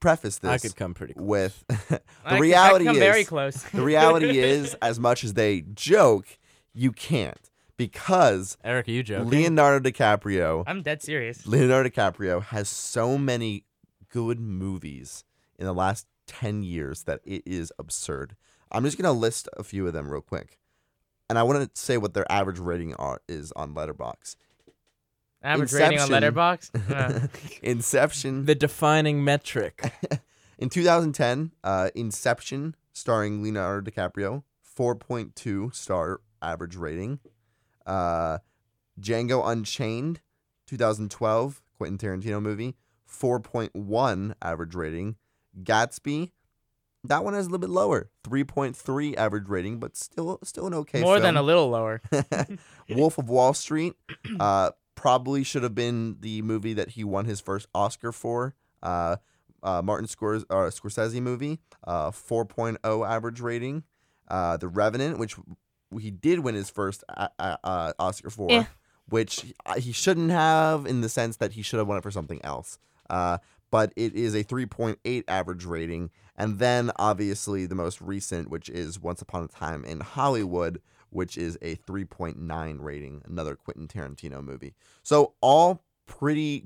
[0.00, 1.26] preface this I could come pretty close.
[1.26, 3.62] with the I can- I reality come is very close.
[3.62, 6.26] the reality is as much as they joke,
[6.74, 7.38] you can't
[7.86, 9.28] because Eric, are you joking?
[9.30, 11.46] Leonardo DiCaprio I'm dead serious.
[11.46, 13.64] Leonardo DiCaprio has so many
[14.10, 15.24] good movies
[15.58, 18.36] in the last 10 years that it is absurd.
[18.70, 20.58] I'm just going to list a few of them real quick.
[21.28, 24.36] And I want to say what their average rating are, is on Letterboxd.
[25.42, 26.34] Average rating on Inception.
[26.34, 27.24] Letterboxd.
[27.24, 27.26] Uh,
[27.62, 28.44] Inception.
[28.46, 29.92] the defining metric.
[30.58, 34.44] In 2010, uh, Inception, starring Leonardo DiCaprio,
[34.78, 37.20] 4.2 star average rating.
[37.86, 38.38] Uh,
[39.00, 40.20] Django Unchained,
[40.66, 42.76] 2012, Quentin Tarantino movie,
[43.08, 45.16] 4.1 average rating.
[45.62, 46.30] Gatsby,
[47.04, 51.00] that one is a little bit lower, 3.3 average rating, but still still an okay
[51.00, 52.00] more than a little lower.
[52.90, 53.94] Wolf of Wall Street
[54.40, 58.54] uh, probably should have been the movie that he won his first Oscar for.
[58.82, 59.16] Uh,
[59.62, 63.84] uh, Martin Scors- uh, Scorsese movie, uh, 4.0 average rating.
[64.28, 65.36] Uh, the Revenant, which
[66.00, 68.64] he did win his first uh, uh, uh, Oscar for, Eh.
[69.08, 69.44] which
[69.78, 72.78] he shouldn't have in the sense that he should have won it for something else.
[73.10, 73.38] Uh,
[73.70, 76.10] but it is a 3.8 average rating.
[76.36, 80.80] And then obviously the most recent, which is Once Upon a Time in Hollywood,
[81.10, 84.74] which is a 3.9 rating, another Quentin Tarantino movie.
[85.02, 86.64] So all pretty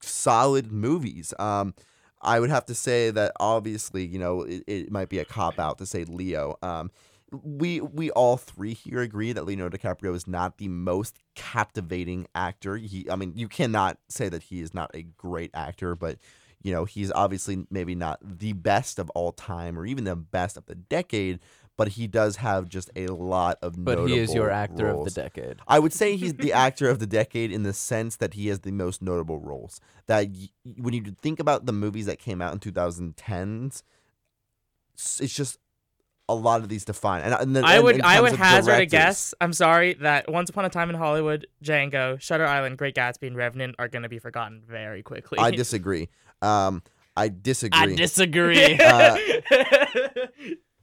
[0.00, 1.34] solid movies.
[1.38, 1.74] Um,
[2.20, 5.58] I would have to say that obviously, you know, it, it might be a cop
[5.58, 6.56] out to say Leo.
[6.62, 6.90] Um,
[7.30, 12.76] we we all three here agree that Leonardo DiCaprio is not the most captivating actor.
[12.76, 16.18] He, I mean, you cannot say that he is not a great actor, but
[16.62, 20.56] you know, he's obviously maybe not the best of all time or even the best
[20.56, 21.38] of the decade.
[21.76, 23.84] But he does have just a lot of.
[23.84, 25.06] But he is your actor roles.
[25.06, 25.60] of the decade.
[25.68, 28.60] I would say he's the actor of the decade in the sense that he has
[28.60, 29.80] the most notable roles.
[30.06, 33.84] That y- when you think about the movies that came out in 2010s,
[34.96, 35.60] it's just
[36.28, 37.22] a lot of these define.
[37.22, 39.32] And, and then- I would in I would of hazard a guess.
[39.40, 43.36] I'm sorry that Once Upon a Time in Hollywood, Django, Shutter Island, Great Gatsby, and
[43.36, 45.38] Revenant are going to be forgotten very quickly.
[45.38, 46.08] I disagree.
[46.42, 46.82] Um,
[47.16, 47.80] I disagree.
[47.80, 48.78] I disagree.
[48.80, 49.16] Uh,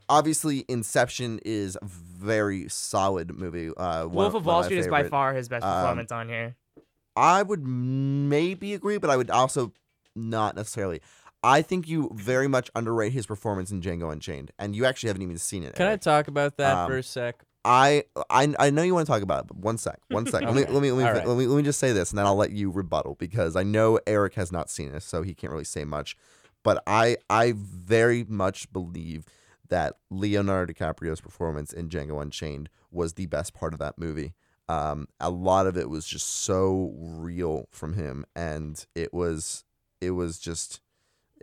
[0.08, 3.70] Obviously, Inception is a very solid movie.
[3.76, 6.30] Uh, one- Wolf of Wall my Street is by far his best Um, performance on
[6.30, 6.56] here.
[7.16, 9.72] I would maybe agree, but I would also
[10.16, 11.02] not necessarily.
[11.46, 15.22] I think you very much underrate his performance in Django Unchained, and you actually haven't
[15.22, 15.76] even seen it.
[15.76, 17.44] Can I talk about that Um, for a sec?
[17.64, 20.42] I, I I know you want to talk about it, but one sec, one sec.
[20.42, 21.28] Let me let me let me, right.
[21.28, 23.62] let me let me just say this, and then I'll let you rebuttal because I
[23.64, 26.18] know Eric has not seen it, so he can't really say much.
[26.64, 29.26] But I I very much believe
[29.70, 34.34] that Leonardo DiCaprio's performance in Django Unchained was the best part of that movie.
[34.68, 39.64] Um, a lot of it was just so real from him, and it was
[40.02, 40.82] it was just.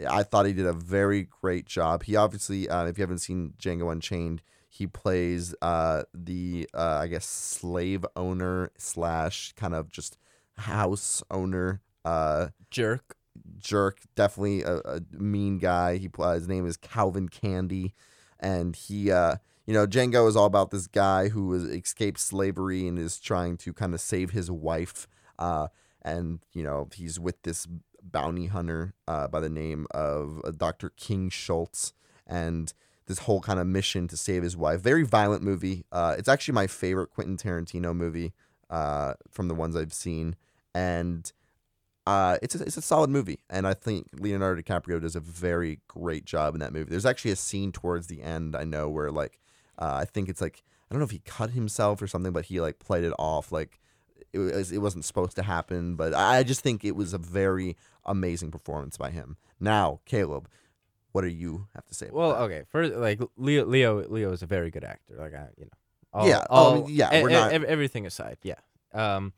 [0.09, 2.05] I thought he did a very great job.
[2.05, 7.07] He obviously, uh, if you haven't seen Django Unchained, he plays uh, the uh, I
[7.07, 10.16] guess slave owner slash kind of just
[10.57, 13.16] house owner uh, Jerk.
[13.59, 14.01] jerk.
[14.14, 15.99] Definitely a, a mean guy.
[15.99, 17.93] He pl- his name is Calvin Candy,
[18.40, 19.36] and he uh,
[19.66, 23.59] you know Django is all about this guy who has escaped slavery and is trying
[23.59, 25.07] to kind of save his wife.
[25.38, 25.68] Uh,
[26.01, 27.68] and you know he's with this
[28.03, 30.91] bounty hunter uh, by the name of uh, Dr.
[30.91, 31.93] King Schultz,
[32.27, 32.73] and
[33.07, 34.81] this whole kind of mission to save his wife.
[34.81, 35.85] Very violent movie.
[35.93, 38.33] Uh, it's actually my favorite Quentin Tarantino movie
[38.71, 40.37] uh, from the ones I've seen,
[40.75, 41.31] and
[42.07, 43.41] uh, it's a, it's a solid movie.
[43.49, 46.91] And I think Leonardo DiCaprio does a very great job in that movie.
[46.91, 49.39] There's actually a scene towards the end I know where like
[49.79, 52.47] uh, I think it's like I don't know if he cut himself or something, but
[52.47, 53.81] he like played it off like
[54.33, 55.95] it was it wasn't supposed to happen.
[55.97, 59.37] But I just think it was a very amazing performance by him.
[59.61, 60.49] Now, Caleb,
[61.12, 62.07] what do you have to say?
[62.07, 62.41] About Well, that?
[62.45, 62.62] okay.
[62.70, 65.14] First, like Leo, Leo, Leo is a very good actor.
[65.18, 65.70] Like I, you know,
[66.12, 68.57] all, Yeah, oh, all, mean, yeah, we're e- not- ev- everything aside, yeah.
[68.93, 69.33] Um,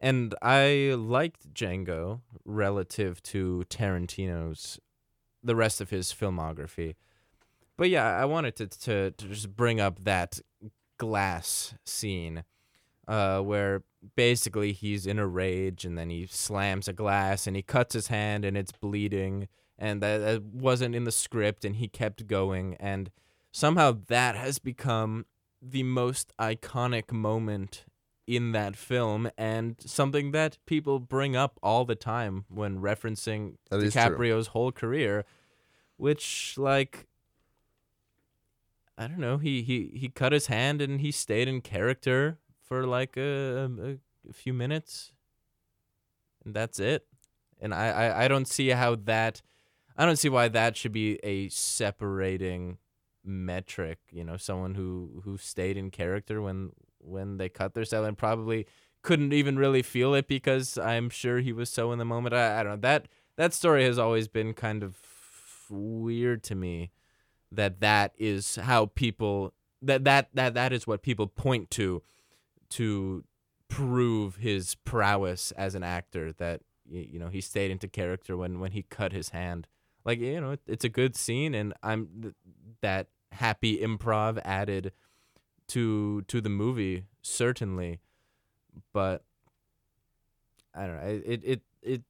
[0.00, 4.80] and I liked Django relative to Tarantino's,
[5.42, 6.94] the rest of his filmography.
[7.76, 10.40] But yeah, I wanted to to, to just bring up that
[10.98, 12.44] glass scene,
[13.10, 13.82] uh, where
[14.14, 18.06] basically he's in a rage and then he slams a glass and he cuts his
[18.06, 22.76] hand and it's bleeding and that, that wasn't in the script and he kept going
[22.78, 23.10] and
[23.50, 25.26] somehow that has become
[25.60, 27.84] the most iconic moment
[28.28, 33.80] in that film and something that people bring up all the time when referencing That.
[33.80, 35.24] DiCaprio's whole career
[35.96, 37.08] which like
[38.96, 42.38] I don't know he he he cut his hand and he stayed in character
[42.70, 45.12] for like a, um, a, a few minutes
[46.44, 47.06] and that's it
[47.60, 49.42] and I, I I don't see how that
[49.96, 52.78] I don't see why that should be a separating
[53.24, 53.98] metric.
[54.10, 58.16] You know, someone who who stayed in character when when they cut their cell and
[58.16, 58.66] probably
[59.02, 62.34] couldn't even really feel it because I'm sure he was so in the moment.
[62.34, 64.96] I, I don't know that that story has always been kind of
[65.68, 66.92] weird to me.
[67.52, 69.52] That that is how people
[69.82, 72.02] that that that that is what people point to
[72.70, 73.24] to
[73.68, 76.32] prove his prowess as an actor.
[76.32, 79.66] That you know he stayed into character when when he cut his hand
[80.04, 82.34] like you know it, it's a good scene and i'm th-
[82.80, 84.92] that happy improv added
[85.68, 88.00] to to the movie certainly
[88.92, 89.22] but
[90.74, 92.02] i don't know it it it, it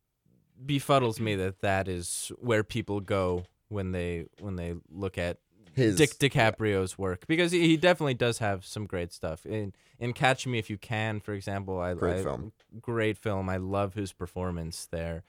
[0.65, 5.39] befuddles me that that is where people go when they when they look at
[5.81, 10.13] His Dick DiCaprio's work because he, he definitely does have some great stuff in in
[10.13, 11.79] Catch Me If You Can, for example.
[11.81, 12.53] I Great I- film.
[12.81, 13.49] great film.
[13.49, 15.25] I love his performance there.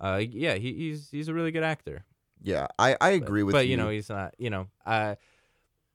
[0.00, 2.04] Uh, yeah, he, he's he's a really good actor.
[2.42, 3.68] yeah, I I But- agree with but you.
[3.68, 4.34] But you know he's not.
[4.38, 5.16] You know, uh,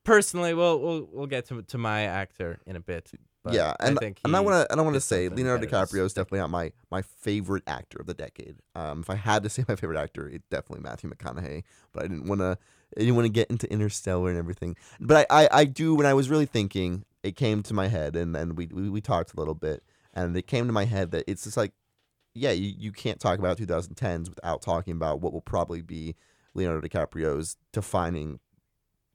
[0.03, 3.11] personally, we'll we'll we'll get to to my actor in a bit.
[3.43, 5.65] But yeah, I and think and I want to and I want to say Leonardo
[5.67, 8.55] DiCaprio is definitely not my my favorite actor of the decade.
[8.73, 11.63] Um, if I had to say my favorite actor, it's definitely Matthew McConaughey.
[11.91, 12.57] But I didn't want to
[12.97, 14.75] Didn't want to get into Interstellar and everything.
[14.99, 18.15] But I, I I do when I was really thinking, it came to my head,
[18.15, 19.83] and then we we, we talked a little bit,
[20.13, 21.73] and it came to my head that it's just like,
[22.33, 26.15] yeah, you, you can't talk about 2010s without talking about what will probably be
[26.53, 28.39] Leonardo DiCaprio's defining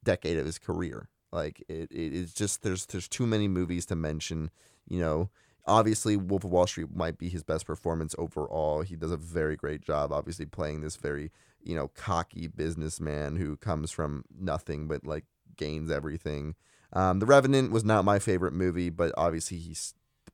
[0.03, 1.09] decade of his career.
[1.31, 4.49] Like it, it is just there's there's too many movies to mention.
[4.87, 5.29] You know,
[5.69, 8.81] obviously Wolf of Wall Street might be his best performance overall.
[8.81, 11.31] He does a very great job, obviously playing this very
[11.61, 15.25] you know cocky businessman who comes from nothing but like
[15.55, 16.55] gains everything.
[16.93, 19.75] Um, the Revenant was not my favorite movie, but obviously he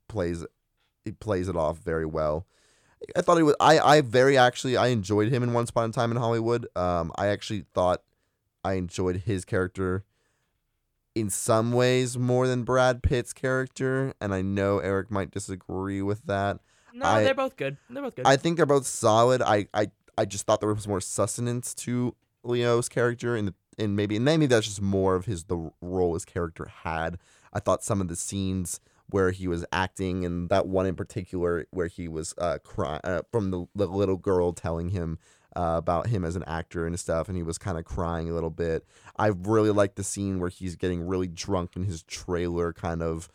[0.07, 0.45] plays
[1.03, 2.47] he plays it off very well.
[3.15, 3.55] I thought he was.
[3.59, 6.67] I I very actually I enjoyed him in Once Upon a Time in Hollywood.
[6.75, 8.01] Um, I actually thought
[8.63, 10.05] I enjoyed his character
[11.15, 16.21] in some ways more than Brad Pitt's character, and I know Eric might disagree with
[16.25, 16.59] that.
[16.93, 17.77] No, I- they're both good.
[17.89, 18.27] They're both good.
[18.27, 19.41] I think they're both solid.
[19.41, 24.15] I I I just thought there was more sustenance to Leo's character, and and maybe
[24.17, 27.17] and maybe that's just more of his the role his character had.
[27.53, 28.79] I thought some of the scenes
[29.09, 33.21] where he was acting, and that one in particular where he was uh, crying uh,
[33.31, 35.19] from the, the little girl telling him
[35.55, 38.33] uh, about him as an actor and stuff, and he was kind of crying a
[38.33, 38.85] little bit.
[39.17, 43.29] I really like the scene where he's getting really drunk in his trailer, kind of.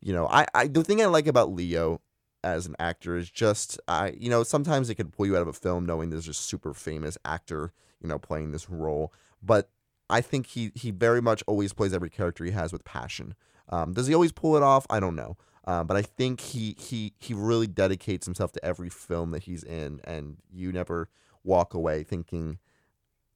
[0.00, 2.00] You know, I, I the thing I like about Leo
[2.42, 5.48] as an actor is just I you know sometimes it could pull you out of
[5.48, 7.72] a film knowing there's a super famous actor
[8.02, 9.70] you know playing this role, but
[10.10, 13.34] I think he he very much always plays every character he has with passion.
[13.70, 14.86] Um, does he always pull it off?
[14.90, 15.36] I don't know.
[15.66, 19.64] Uh, but I think he he he really dedicates himself to every film that he's
[19.64, 21.08] in, and you never
[21.44, 22.58] walk away thinking.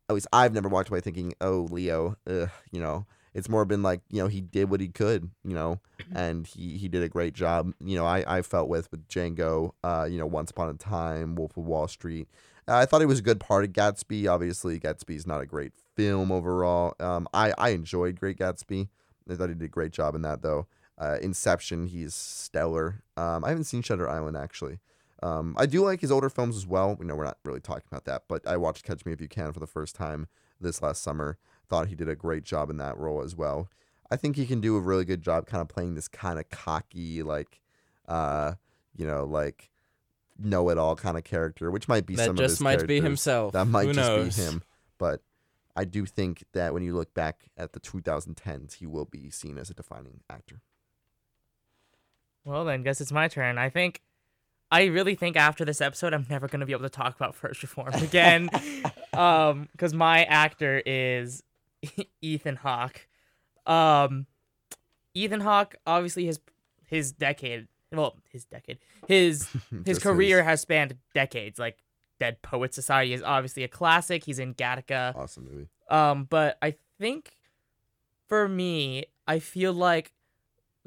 [0.08, 3.06] At least I've never walked away thinking, "Oh, Leo," ugh, you know.
[3.34, 5.80] It's more been like you know he did what he could, you know,
[6.14, 7.72] and he he did a great job.
[7.78, 11.34] You know, I I felt with with Django, uh, you know, Once Upon a Time,
[11.36, 12.26] Wolf of Wall Street.
[12.66, 14.28] I thought he was a good part of Gatsby.
[14.28, 16.94] Obviously, Gatsby's not a great film overall.
[17.00, 18.88] Um, I I enjoyed Great Gatsby.
[19.30, 20.66] I thought he did a great job in that though.
[20.98, 23.02] Uh, Inception, he's stellar.
[23.16, 24.80] Um, I haven't seen Shutter Island actually.
[25.22, 26.94] Um, I do like his older films as well.
[26.94, 29.28] We know we're not really talking about that, but I watched Catch Me If You
[29.28, 30.28] Can for the first time
[30.60, 31.38] this last summer.
[31.68, 33.68] Thought he did a great job in that role as well.
[34.10, 36.48] I think he can do a really good job, kind of playing this kind of
[36.48, 37.60] cocky, like,
[38.06, 38.54] uh,
[38.96, 39.70] you know, like
[40.38, 43.52] know-it-all kind of character, which might be that some of just his might be himself.
[43.52, 44.36] That might Who just knows?
[44.36, 44.62] be him.
[44.98, 45.22] But
[45.76, 49.58] I do think that when you look back at the 2010s, he will be seen
[49.58, 50.60] as a defining actor.
[52.44, 53.58] Well, then, guess it's my turn.
[53.58, 54.00] I think,
[54.70, 57.62] I really think after this episode, I'm never gonna be able to talk about First
[57.62, 58.50] Reformed again,
[59.12, 61.42] um, because my actor is
[62.22, 63.06] Ethan Hawke.
[63.66, 64.26] Um,
[65.14, 66.40] Ethan Hawke, obviously, his
[66.86, 69.48] his decade, well, his decade, his
[69.86, 71.58] his career has spanned decades.
[71.58, 71.78] Like
[72.20, 74.24] Dead Poet Society is obviously a classic.
[74.24, 75.14] He's in Gattaca.
[75.16, 75.68] awesome movie.
[75.88, 77.36] Um, but I think
[78.28, 80.12] for me, I feel like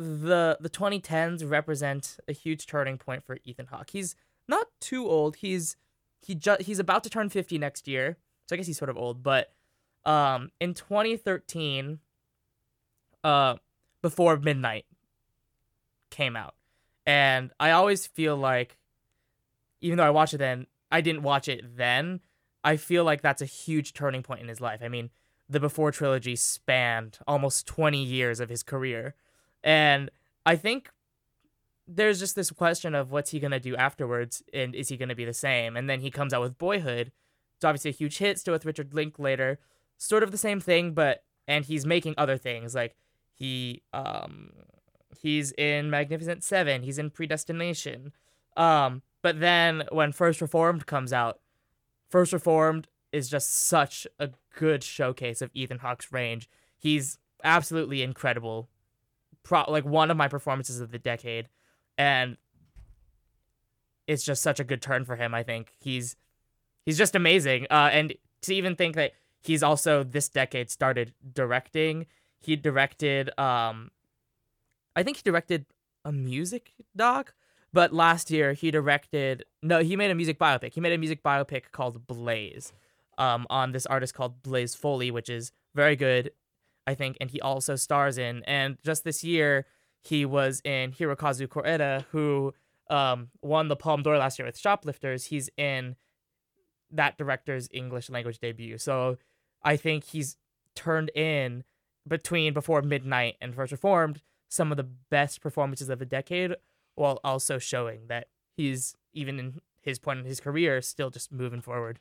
[0.01, 3.89] the the 2010s represent a huge turning point for Ethan Hawke.
[3.91, 4.15] He's
[4.47, 5.37] not too old.
[5.37, 5.77] He's
[6.19, 8.17] he he's about to turn 50 next year.
[8.47, 9.53] So I guess he's sort of old, but
[10.05, 11.99] um in 2013
[13.23, 13.55] uh
[14.01, 14.85] before midnight
[16.09, 16.55] came out.
[17.05, 18.77] And I always feel like
[19.81, 22.19] even though I watched it then, I didn't watch it then.
[22.63, 24.81] I feel like that's a huge turning point in his life.
[24.83, 25.09] I mean,
[25.49, 29.15] the Before trilogy spanned almost 20 years of his career.
[29.63, 30.09] And
[30.45, 30.89] I think
[31.87, 35.09] there's just this question of what's he going to do afterwards and is he going
[35.09, 35.75] to be the same?
[35.75, 37.11] And then he comes out with Boyhood.
[37.55, 39.59] It's obviously a huge hit, still with Richard Linklater.
[39.97, 42.95] Sort of the same thing, but and he's making other things like
[43.33, 44.51] he um
[45.19, 48.13] he's in Magnificent 7, he's in Predestination.
[48.57, 51.39] Um but then when First Reformed comes out,
[52.09, 56.49] First Reformed is just such a good showcase of Ethan Hawke's range.
[56.77, 58.69] He's absolutely incredible.
[59.43, 61.47] Pro- like one of my performances of the decade
[61.97, 62.37] and
[64.07, 65.73] it's just such a good turn for him, I think.
[65.79, 66.15] He's
[66.85, 67.67] he's just amazing.
[67.69, 72.07] Uh and to even think that he's also this decade started directing.
[72.39, 73.91] He directed um
[74.95, 75.65] I think he directed
[76.03, 77.33] a music doc,
[77.71, 80.73] but last year he directed no, he made a music biopic.
[80.73, 82.73] He made a music biopic called Blaze
[83.17, 86.31] um on this artist called Blaze Foley, which is very good,
[86.87, 89.65] I think, and he also stars in and just this year
[90.01, 92.53] he was in Hirokazu Koreeda who
[92.89, 95.25] um won the Palme d'Or last year with Shoplifters.
[95.25, 95.95] He's in
[96.91, 98.77] that director's English language debut.
[98.77, 99.17] So
[99.63, 100.37] I think he's
[100.75, 101.63] turned in
[102.07, 104.21] between Before Midnight and First Reformed
[104.51, 106.53] some of the best performances of the decade,
[106.95, 108.27] while also showing that
[108.57, 111.99] he's even in his point in his career still just moving forward.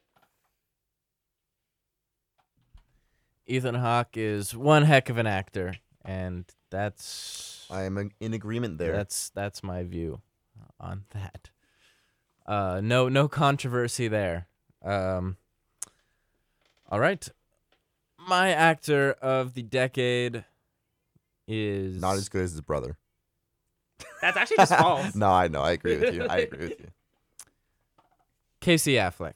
[3.46, 8.78] Ethan Hawke is one heck of an actor, and that's I am in- in agreement
[8.78, 8.92] there.
[8.92, 10.20] that's that's my view
[10.78, 11.50] on that.
[12.46, 14.46] Uh, no no controversy there.
[14.84, 15.36] Um,
[16.88, 17.28] all right,
[18.18, 20.44] my actor of the decade
[21.48, 22.96] is Not as good as his brother.
[24.22, 25.14] That's actually just false.
[25.14, 25.62] no, I know.
[25.62, 26.24] I agree with you.
[26.24, 26.88] I agree with you.
[28.60, 29.34] Casey Affleck,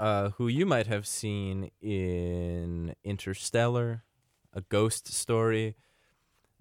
[0.00, 4.04] uh, who you might have seen in Interstellar,
[4.52, 5.76] A Ghost Story,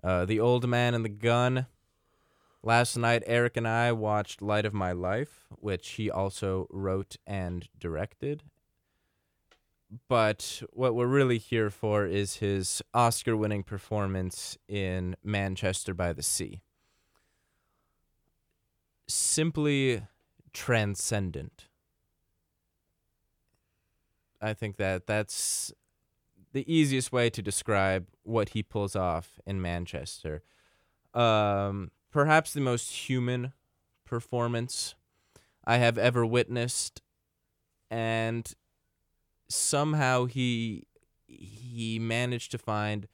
[0.03, 1.67] uh, The Old Man and the Gun.
[2.63, 7.67] Last night, Eric and I watched Light of My Life, which he also wrote and
[7.79, 8.43] directed.
[10.09, 16.23] But what we're really here for is his Oscar winning performance in Manchester by the
[16.23, 16.61] Sea.
[19.07, 20.03] Simply
[20.51, 21.66] transcendent.
[24.41, 25.71] I think that that's
[26.53, 30.43] the easiest way to describe what he pulls off in Manchester.
[31.13, 33.53] Um, perhaps the most human
[34.05, 34.95] performance
[35.65, 37.01] I have ever witnessed,
[37.89, 38.51] and
[39.49, 40.87] somehow he
[41.27, 43.07] he managed to find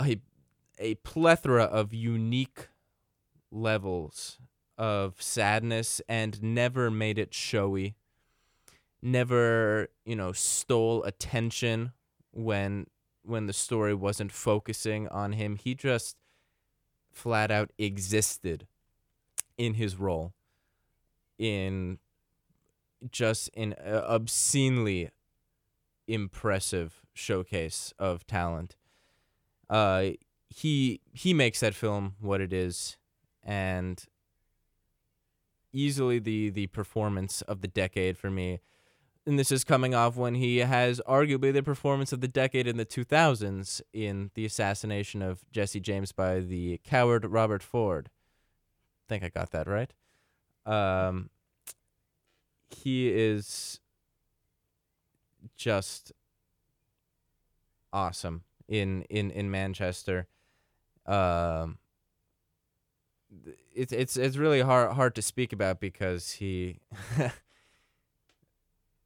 [0.00, 0.20] a
[0.78, 2.68] a plethora of unique
[3.50, 4.38] levels
[4.76, 7.96] of sadness and never made it showy
[9.02, 11.92] never you know stole attention
[12.32, 12.86] when
[13.24, 15.56] when the story wasn't focusing on him.
[15.56, 16.16] He just
[17.10, 18.66] flat out existed
[19.56, 20.32] in his role
[21.38, 21.98] in
[23.10, 25.10] just an uh, obscenely
[26.06, 28.76] impressive showcase of talent.
[29.68, 30.10] Uh
[30.48, 32.96] he he makes that film what it is
[33.42, 34.04] and
[35.72, 38.60] easily the the performance of the decade for me
[39.28, 42.78] and this is coming off when he has arguably the performance of the decade in
[42.78, 48.08] the 2000s in the assassination of Jesse James by the coward Robert Ford.
[48.08, 49.92] I think I got that right.
[50.64, 51.28] Um,
[52.70, 53.80] he is
[55.56, 56.12] just
[57.92, 60.26] awesome in in in Manchester.
[61.04, 61.76] Um,
[63.74, 66.80] it's it's it's really hard hard to speak about because he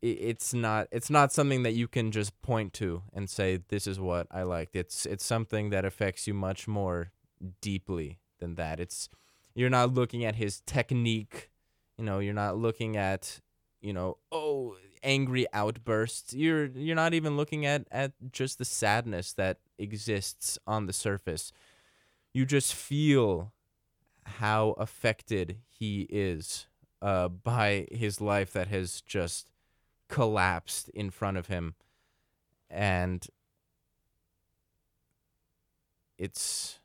[0.03, 4.01] it's not it's not something that you can just point to and say this is
[4.01, 4.74] what I liked.
[4.74, 7.12] It's it's something that affects you much more
[7.61, 8.81] deeply than that.
[8.81, 9.09] It's
[9.55, 11.51] you're not looking at his technique,
[11.97, 13.41] you know, you're not looking at,
[13.81, 16.35] you know, oh, angry outbursts.
[16.35, 21.53] You're you're not even looking at at just the sadness that exists on the surface.
[22.35, 23.53] You just feel
[24.24, 26.66] how affected he is
[27.01, 29.52] uh, by his life that has just
[30.12, 31.74] collapsed in front of him.
[32.70, 33.26] And
[36.18, 36.78] it's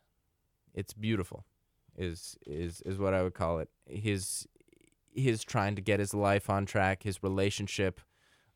[0.74, 1.46] it's beautiful
[1.98, 3.70] is is is what I would call it.
[3.86, 4.48] His
[5.14, 8.00] his trying to get his life on track his relationship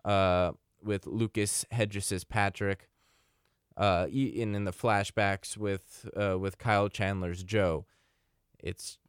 [0.05, 2.87] uh with Lucas Hedges' Patrick
[3.75, 7.85] uh in in the flashbacks with uh with Kyle Chandler's Joe.
[8.57, 8.99] It's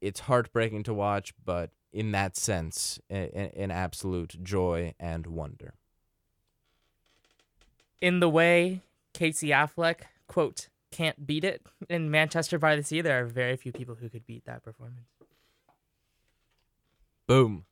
[0.00, 5.74] it's heartbreaking to watch but in that sense, an absolute joy and wonder.
[8.00, 13.20] In the way Casey Affleck, quote, can't beat it in Manchester by the Sea, there
[13.20, 15.06] are very few people who could beat that performance.
[17.26, 17.64] Boom.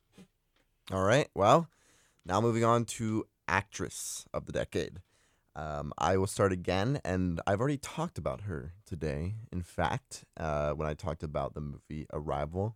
[0.91, 1.27] All right.
[1.35, 1.67] Well,
[2.25, 5.01] now moving on to actress of the decade.
[5.55, 9.35] Um, I will start again, and I've already talked about her today.
[9.51, 12.75] In fact, uh, when I talked about the movie Arrival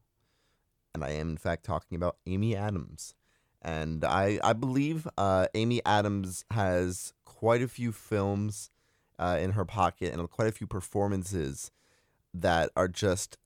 [0.93, 3.15] and I am in fact talking about Amy Adams.
[3.61, 8.69] And I I believe uh, Amy Adams has quite a few films
[9.17, 11.71] uh, in her pocket and quite a few performances
[12.33, 13.37] that are just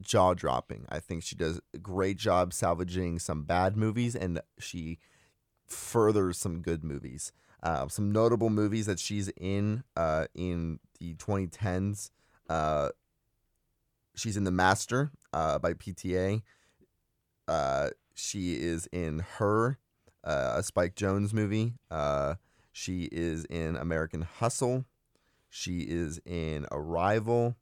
[0.00, 0.86] jaw dropping.
[0.88, 4.98] I think she does a great job salvaging some bad movies and she
[5.66, 7.32] furthers some good movies.
[7.62, 12.10] Uh, some notable movies that she's in uh, in the 2010s.
[12.48, 12.88] Uh,
[14.14, 16.42] she's in The Master uh, by PTA.
[17.48, 19.78] Uh, she is in Her,
[20.24, 21.74] uh, a Spike Jonze movie.
[21.90, 22.34] Uh,
[22.72, 24.84] she is in American Hustle.
[25.48, 27.56] She is in Arrival.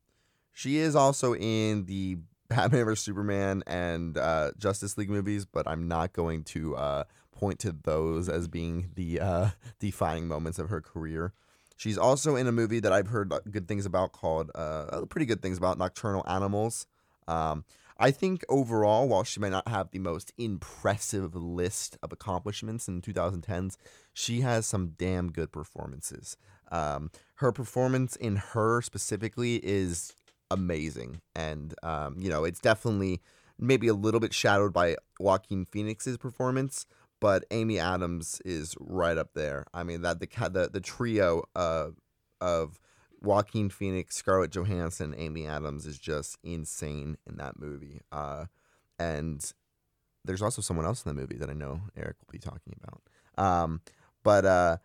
[0.53, 2.19] She is also in the
[2.49, 7.59] Batman vs Superman and uh, Justice League movies, but I'm not going to uh, point
[7.61, 11.33] to those as being the uh, defining moments of her career.
[11.77, 15.41] She's also in a movie that I've heard good things about called, uh, pretty good
[15.41, 16.87] things about Nocturnal Animals.
[17.29, 17.65] Um,
[17.99, 23.03] I think overall, while she may not have the most impressive list of accomplishments in
[23.03, 23.77] 2010s,
[24.13, 26.37] she has some damn good performances.
[26.71, 30.15] Um, her performance in her specifically is
[30.51, 33.21] amazing, and um, you know it's definitely
[33.59, 36.87] maybe a little bit shadowed by Joaquin Phoenix's performance,
[37.21, 39.67] but Amy Adams is right up there.
[39.75, 41.89] I mean that the the the trio uh,
[42.41, 42.79] of
[43.21, 48.01] Joaquin Phoenix, Scarlett Johansson, Amy Adams is just insane in that movie.
[48.13, 48.47] Uh,
[48.99, 49.53] and
[50.25, 53.03] there's also someone else in the movie that I know Eric will be talking about.
[53.43, 53.81] Um,
[54.23, 54.77] but uh,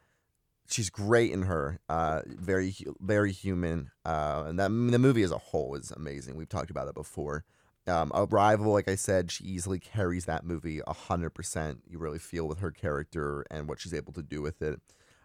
[0.69, 1.79] she's great in her.
[1.89, 3.91] Uh, very very human.
[4.05, 6.35] Uh, and that the movie as a whole is amazing.
[6.35, 7.43] We've talked about it before.
[7.85, 11.81] Um, Arrival, like I said, she easily carries that movie hundred percent.
[11.87, 14.79] You really feel with her character and what she's able to do with it.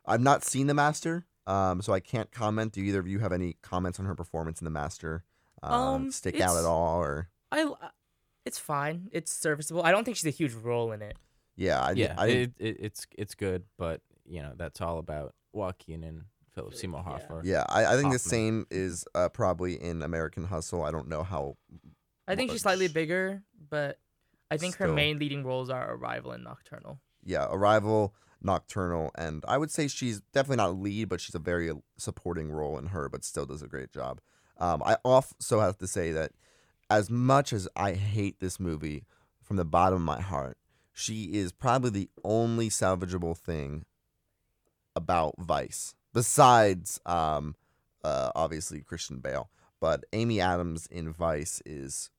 [0.05, 2.73] I've not seen The Master, um, so I can't comment.
[2.73, 5.25] Do either of you have any comments on her performance in The Master?
[5.63, 7.73] Uh, um, stick out at all, or I,
[8.45, 9.09] it's fine.
[9.13, 9.83] It's serviceable.
[9.83, 11.17] I don't think she's a huge role in it.
[11.57, 15.35] Yeah, I, yeah, I it, it, it's it's good, but you know that's all about
[15.53, 17.41] Joaquin and Philip Seymour Hoffman.
[17.45, 20.85] yeah, I, I think the same is uh, probably in American Hustle.
[20.85, 21.57] I don't know how.
[22.29, 23.99] I think she's slightly bigger, but
[24.51, 27.01] I think her main leading roles are Arrival and Nocturnal.
[27.25, 31.73] Yeah, Arrival, Nocturnal, and I would say she's definitely not lead, but she's a very
[31.97, 34.21] supporting role in her, but still does a great job.
[34.59, 36.33] Um, I also have to say that
[36.91, 39.05] as much as I hate this movie
[39.43, 40.57] from the bottom of my heart,
[40.93, 43.85] she is probably the only salvageable thing
[44.97, 47.55] about Vice, besides um,
[48.03, 49.51] uh, obviously Christian Bale.
[49.81, 52.11] But Amy Adams in Vice is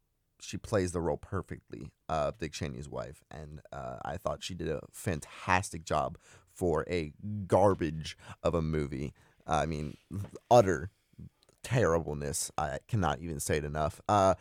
[0.42, 4.70] she plays the role perfectly of Dick Cheney's wife, and uh, I thought she did
[4.70, 6.18] a fantastic job
[6.54, 7.14] for a
[7.48, 9.14] garbage of a movie.
[9.48, 9.98] I mean,
[10.52, 10.92] utter
[11.64, 12.52] terribleness.
[12.58, 14.02] I cannot even say it enough.
[14.08, 14.36] Uh,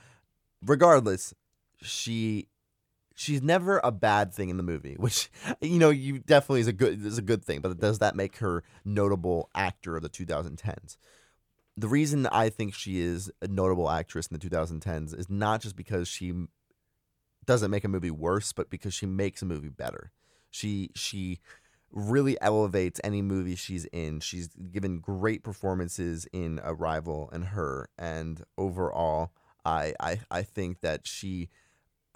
[0.64, 1.34] regardless,
[1.82, 2.48] she
[3.14, 5.30] she's never a bad thing in the movie, which
[5.60, 7.60] you know you definitely is a good is a good thing.
[7.60, 10.96] But does that make her notable actor of the 2010s?
[11.78, 15.76] The reason I think she is a notable actress in the 2010s is not just
[15.76, 16.32] because she
[17.44, 20.10] doesn't make a movie worse, but because she makes a movie better.
[20.50, 21.38] She she
[21.92, 24.18] really elevates any movie she's in.
[24.20, 29.30] She's given great performances in Arrival and her, and overall,
[29.64, 31.48] I I, I think that she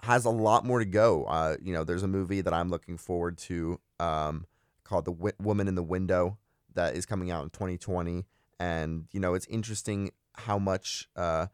[0.01, 1.23] has a lot more to go.
[1.23, 4.45] Uh, you know, there's a movie that I'm looking forward to um,
[4.83, 6.37] called The Wi- Woman in the Window
[6.75, 8.25] that is coming out in 2020,
[8.59, 11.47] and you know, it's interesting how much uh,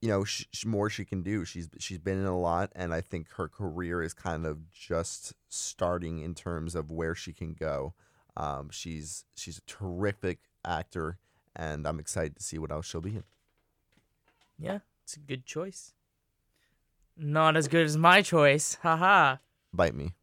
[0.00, 1.44] you know sh- more she can do.
[1.44, 5.32] She's she's been in a lot, and I think her career is kind of just
[5.48, 7.94] starting in terms of where she can go.
[8.36, 11.18] Um, she's she's a terrific actor,
[11.54, 13.24] and I'm excited to see what else she'll be in.
[14.58, 15.92] Yeah, it's a good choice.
[17.16, 18.76] Not as good as my choice.
[18.82, 19.36] Haha.
[19.72, 20.14] Bite me.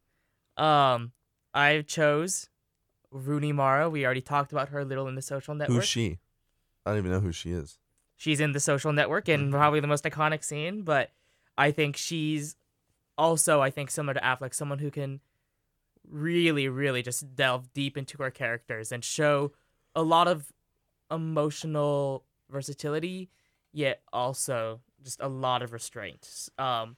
[0.56, 1.12] Um,
[1.54, 2.48] I chose
[3.12, 3.88] Rooney Mara.
[3.88, 5.76] We already talked about her a little in the social network.
[5.76, 6.18] Who's she?
[6.84, 7.78] I don't even know who she is.
[8.16, 11.10] she's in the social network and probably the most iconic scene but
[11.58, 12.56] i think she's
[13.18, 15.20] also i think similar to affleck someone who can
[16.08, 19.52] really really just delve deep into her characters and show
[19.94, 20.52] a lot of
[21.10, 23.28] emotional versatility
[23.72, 26.96] yet also just a lot of restraint um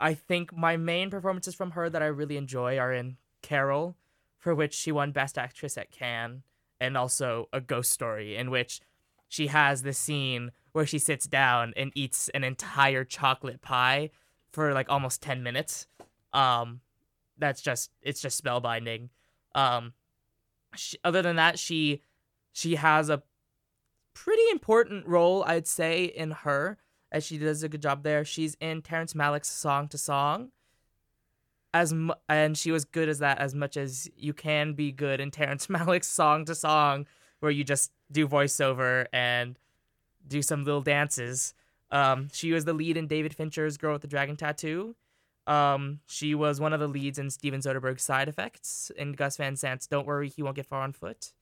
[0.00, 3.96] i think my main performances from her that i really enjoy are in carol
[4.44, 6.42] for which she won best actress at cannes
[6.78, 8.78] and also a ghost story in which
[9.26, 14.10] she has this scene where she sits down and eats an entire chocolate pie
[14.52, 15.86] for like almost 10 minutes.
[16.34, 16.82] Um
[17.38, 19.08] that's just it's just spellbinding.
[19.54, 19.94] Um
[20.76, 22.02] she, other than that she
[22.52, 23.22] she has a
[24.12, 26.76] pretty important role i'd say in her
[27.10, 28.26] as she does a good job there.
[28.26, 30.50] She's in terrence malick's song to song
[31.74, 35.20] as mu- and she was good as that as much as you can be good
[35.20, 37.06] in terrence malick's song to song
[37.40, 39.58] where you just do voiceover and
[40.26, 41.52] do some little dances.
[41.90, 44.96] Um, she was the lead in David Fincher's Girl with the Dragon Tattoo.
[45.46, 49.56] Um, she was one of the leads in Steven Soderbergh's Side Effects and Gus Van
[49.56, 51.34] Sant's Don't Worry, He Won't Get Far on Foot.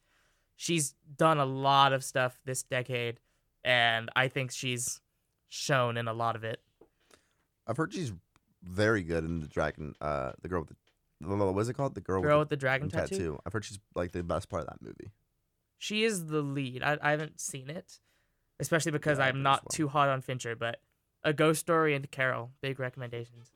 [0.57, 3.21] She's done a lot of stuff this decade,
[3.63, 5.01] and I think she's
[5.49, 6.61] shown in a lot of it.
[7.67, 8.13] I've heard she's
[8.63, 9.95] very good in the dragon.
[10.01, 10.75] Uh, the girl with the
[11.53, 11.95] what is it called?
[11.95, 13.17] The girl, Girl with with the Dragon Tattoo.
[13.17, 13.39] tattoo.
[13.47, 15.11] I've heard she's like the best part of that movie.
[15.79, 16.83] She is the lead.
[16.83, 17.99] I, I haven't seen it,
[18.61, 19.63] especially because Yeah, I I'm haven't well.
[19.73, 20.55] too hot on Fincher.
[20.57, 20.81] But
[21.25, 23.53] A Ghost Story and Carol, big recommendations.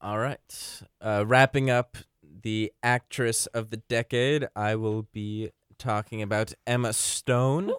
[0.00, 0.82] All right.
[1.00, 1.96] Uh, wrapping up
[2.42, 7.72] the actress of the decade, I will be talking about Emma Stone,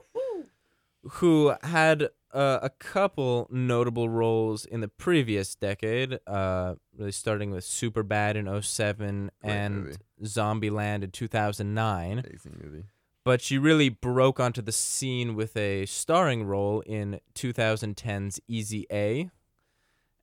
[1.04, 7.64] who had uh, a couple notable roles in the previous decade, uh, really starting with
[7.64, 9.96] Superbad in 07 Great and movie.
[10.24, 12.84] Zombieland in 2009 Amazing movie.
[13.24, 19.30] but she really broke onto the scene with a starring role in 2010's Easy A.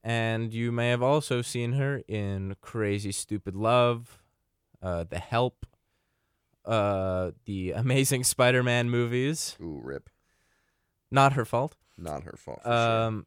[0.02, 4.22] And you may have also seen her in Crazy Stupid Love,
[4.82, 5.66] uh, The Help,
[6.64, 9.56] uh, the Amazing Spider Man movies.
[9.60, 10.08] Ooh, rip.
[11.10, 11.76] Not her fault.
[12.00, 12.66] Not her fault.
[12.66, 13.26] Um,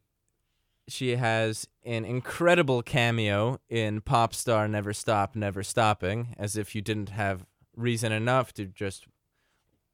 [0.88, 6.82] she has an incredible cameo in Pop Star Never Stop, Never Stopping, as if you
[6.82, 7.46] didn't have
[7.76, 9.06] reason enough to just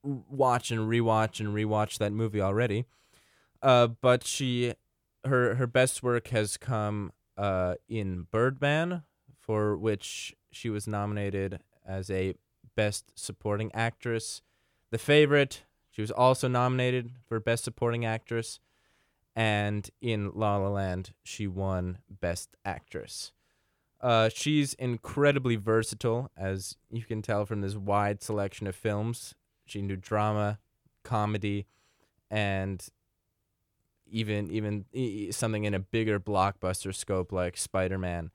[0.03, 2.85] watch and rewatch and rewatch that movie already.
[3.61, 4.73] Uh, but she,
[5.23, 9.03] her her best work has come uh, in Birdman,
[9.39, 12.35] for which she was nominated as a
[12.75, 14.41] Best Supporting Actress.
[14.89, 18.59] The Favorite, she was also nominated for Best Supporting Actress
[19.35, 23.31] and in La La Land, she won Best Actress.
[24.01, 29.35] Uh, she's incredibly versatile, as you can tell from this wide selection of films.
[29.65, 30.59] She can do drama,
[31.03, 31.67] comedy,
[32.29, 32.85] and
[34.09, 38.31] even even e- something in a bigger blockbuster scope like Spider-Man.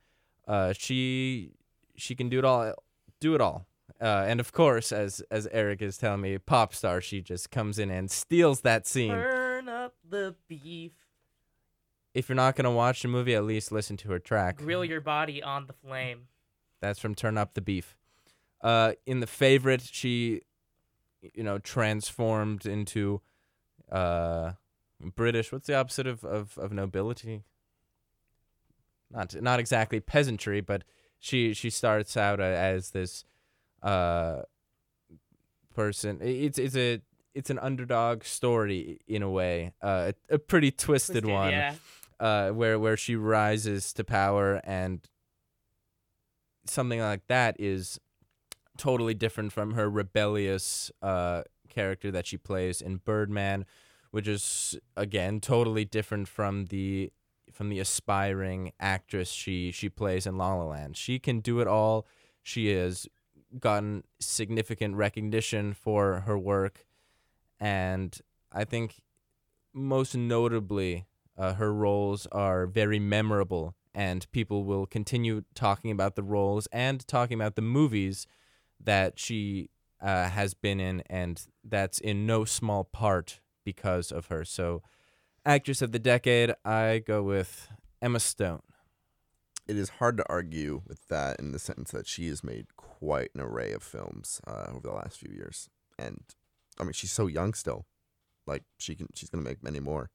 [0.46, 1.52] Uh, she
[1.96, 2.74] she can do it all,
[3.20, 3.66] do it all.
[4.00, 7.78] Uh, and of course, as as Eric is telling me, pop star, she just comes
[7.78, 9.10] in and steals that scene.
[10.08, 10.92] The beef.
[12.14, 14.56] If you're not gonna watch the movie, at least listen to her track.
[14.58, 16.28] Grill your body on the flame.
[16.80, 17.96] That's from Turn Up the Beef.
[18.62, 20.42] Uh, in the favorite, she,
[21.34, 23.20] you know, transformed into
[23.90, 24.52] uh,
[25.14, 25.52] British.
[25.52, 27.44] What's the opposite of, of, of nobility?
[29.10, 30.82] Not not exactly peasantry, but
[31.18, 33.24] she she starts out a- as this
[33.82, 34.42] uh,
[35.74, 36.18] person.
[36.22, 37.00] It's it's a
[37.36, 39.72] it's an underdog story in a way.
[39.82, 41.74] Uh, a, a pretty twisted, Twisted, one Yeah.
[42.18, 45.06] uh, where where she rises to power and
[46.66, 48.00] something like that is
[48.76, 53.64] totally different from her rebellious uh, character that she plays in Birdman,
[54.10, 57.12] which is again totally different from the
[57.52, 60.96] from the aspiring actress she she plays in La La Land.
[60.96, 62.06] She can do it all.
[62.42, 63.06] She has
[63.58, 66.85] gotten significant recognition for her work,
[67.60, 68.18] and
[68.52, 69.00] I think
[69.72, 71.06] most notably
[71.36, 77.06] uh, her roles are very memorable, and people will continue talking about the roles and
[77.06, 78.26] talking about the movies
[78.82, 79.70] that she
[80.00, 84.44] uh, has been in, and that's in no small part because of her.
[84.44, 84.82] So,
[85.44, 87.68] actress of the decade, I go with
[88.00, 88.62] Emma Stone.
[89.66, 93.30] It is hard to argue with that in the sense that she has made quite
[93.34, 95.68] an array of films uh, over the last few years,
[95.98, 96.20] and
[96.80, 97.86] I mean she's so young still.
[98.46, 100.10] Like she can, she's gonna make many more.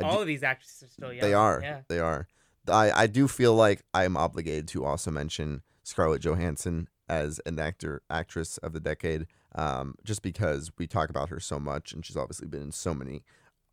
[0.00, 1.20] I All do- of these actresses are still young.
[1.20, 1.60] They are.
[1.62, 1.80] Yeah.
[1.88, 2.26] They are.
[2.68, 8.02] I, I do feel like I'm obligated to also mention Scarlett Johansson as an actor
[8.08, 12.16] actress of the decade, um, just because we talk about her so much, and she's
[12.16, 13.22] obviously been in so many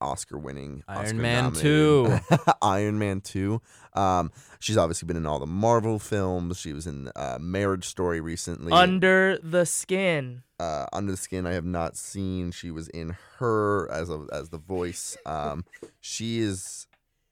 [0.02, 3.62] Oscar-winning, Iron Man Oscar-nominated- Iron Man Two.
[3.94, 6.58] Um, she's obviously been in all the Marvel films.
[6.60, 8.72] She was in uh, Marriage Story recently.
[8.72, 10.44] Under the skin.
[10.60, 12.52] uh, Under the Skin, I have not seen.
[12.52, 15.18] She was in her as a as the voice.
[15.26, 15.66] Um,
[16.00, 16.86] she is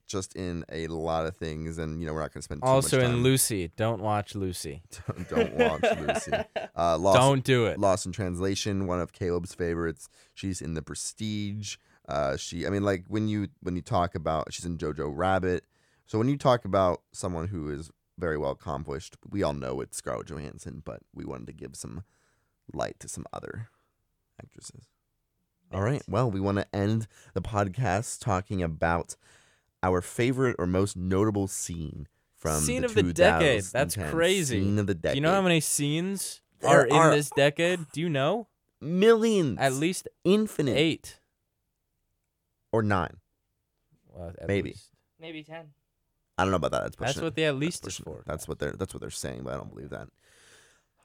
[0.07, 2.68] just in a lot of things, and you know we're not going to spend too
[2.68, 3.23] Also in.
[3.23, 3.72] Lucy.
[3.76, 4.81] Don't watch Lucy.
[5.07, 6.31] don't, don't watch Lucy.
[6.76, 7.77] Uh, Lost, Don't do it.
[7.77, 10.07] Lost in Translation, one of Caleb's favorites.
[10.34, 11.76] She's in The Prestige.
[12.07, 15.65] Uh, she, I mean, like when you when you talk about, she's in Jojo Rabbit.
[16.05, 19.97] So when you talk about someone who is very well accomplished, we all know it's
[19.97, 22.03] Scarlett Johansson, but we wanted to give some
[22.73, 23.69] light to some other
[24.41, 24.88] actresses.
[25.73, 26.01] All right.
[26.07, 29.17] Well, we want to end the podcast talking about
[29.84, 33.63] our favorite or most notable scene from Scene the of the decade.
[33.65, 34.61] That's crazy.
[34.61, 37.91] Scene of the Do you know how many scenes There are in are- this decade?
[37.91, 38.47] Do you know?
[38.79, 39.57] millions?
[39.59, 41.19] At least infinite eight.
[42.72, 43.18] Or nine.
[44.14, 44.69] Well, at Maybe.
[44.69, 44.89] least.
[45.19, 45.68] Maybe ten.
[46.38, 46.84] I don't know about that.
[46.84, 48.23] That's That's what they the at That's least is for.
[48.26, 50.07] That's what they're that's what they're saying, but I don't believe that.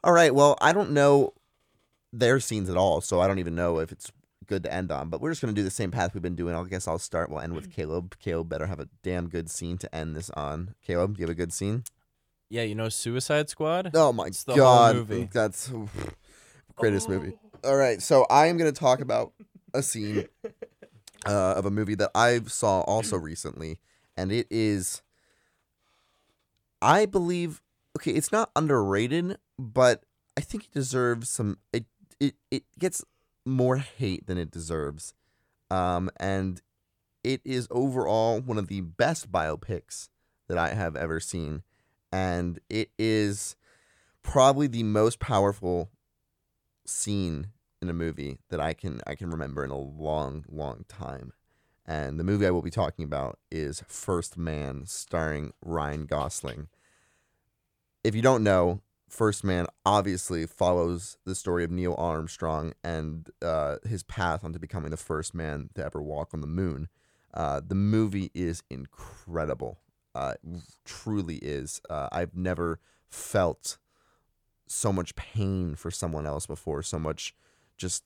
[0.05, 0.35] All right.
[0.35, 1.33] Well, I don't know
[2.13, 4.13] their scenes at all, so I don't even know if it's
[4.47, 5.09] good to end on.
[5.09, 6.55] But we're just gonna do the same path we've been doing.
[6.55, 7.31] I guess I'll start.
[7.31, 8.17] We'll end with Caleb.
[8.19, 10.75] Caleb better have a damn good scene to end this on.
[10.83, 11.85] Caleb, do you have a good scene?
[12.51, 13.93] Yeah, you know Suicide Squad?
[13.95, 15.29] Oh my It's the whole god, movie.
[15.33, 15.73] that's
[16.77, 17.33] greatest movie.
[17.65, 17.71] Oh.
[17.71, 19.33] All right, so I am going to talk about
[19.73, 20.27] a scene
[21.27, 23.79] uh, of a movie that I saw also recently,
[24.17, 25.03] and it is,
[26.81, 27.61] I believe,
[27.97, 30.05] okay, it's not underrated, but
[30.37, 31.59] I think it deserves some.
[31.73, 31.85] It
[32.21, 33.05] it it gets
[33.45, 35.15] more hate than it deserves,
[35.71, 36.61] um, and
[37.25, 40.09] it is overall one of the best biopics
[40.49, 41.63] that I have ever seen,
[42.11, 43.57] and it is
[44.23, 45.91] probably the most powerful
[46.87, 47.49] scene
[47.83, 51.33] in a movie that I can I can remember in a long long time.
[51.85, 56.69] And the movie I will be talking about is First Man starring Ryan Gosling.
[58.05, 63.77] If you don't know, First Man obviously follows the story of Neil Armstrong and uh,
[63.85, 66.89] his path onto becoming the first man to ever walk on the moon.
[67.35, 69.79] Uh, the movie is incredible.
[70.15, 70.35] Uh,
[70.85, 71.81] truly is.
[71.91, 72.79] Uh, I've never
[73.09, 73.79] felt
[74.67, 77.35] so much pain for someone else before, so much
[77.77, 78.05] just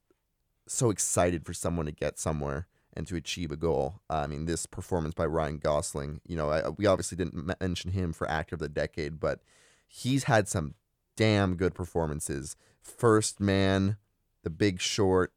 [0.66, 2.66] so excited for someone to get somewhere
[2.96, 4.00] and to achieve a goal.
[4.08, 7.92] Uh, I mean, this performance by Ryan Gosling, you know, I, we obviously didn't mention
[7.92, 9.40] him for actor of the decade, but
[9.86, 10.74] he's had some
[11.16, 12.56] damn good performances.
[12.80, 13.96] First Man,
[14.42, 15.32] The Big Short,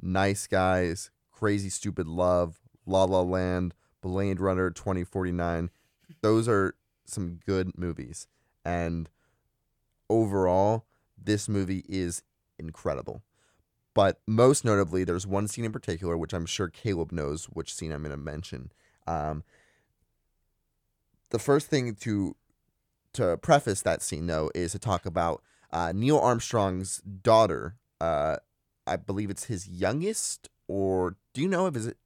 [0.00, 5.70] Nice Guys, Crazy Stupid Love, La La Land, Blade Runner 2049.
[6.20, 6.74] Those are
[7.04, 8.26] some good movies.
[8.64, 9.08] And
[10.10, 10.86] overall,
[11.16, 12.22] this movie is
[12.58, 13.22] incredible.
[13.94, 17.92] But most notably, there's one scene in particular, which I'm sure Caleb knows which scene
[17.92, 18.72] I'm going to mention.
[19.06, 19.44] Um,
[21.30, 22.36] the first thing to
[23.14, 25.42] to preface that scene, though, is to talk about
[25.72, 27.76] uh, Neil Armstrong's daughter.
[28.00, 28.36] Uh,
[28.86, 31.96] I believe it's his youngest, or do you know if is it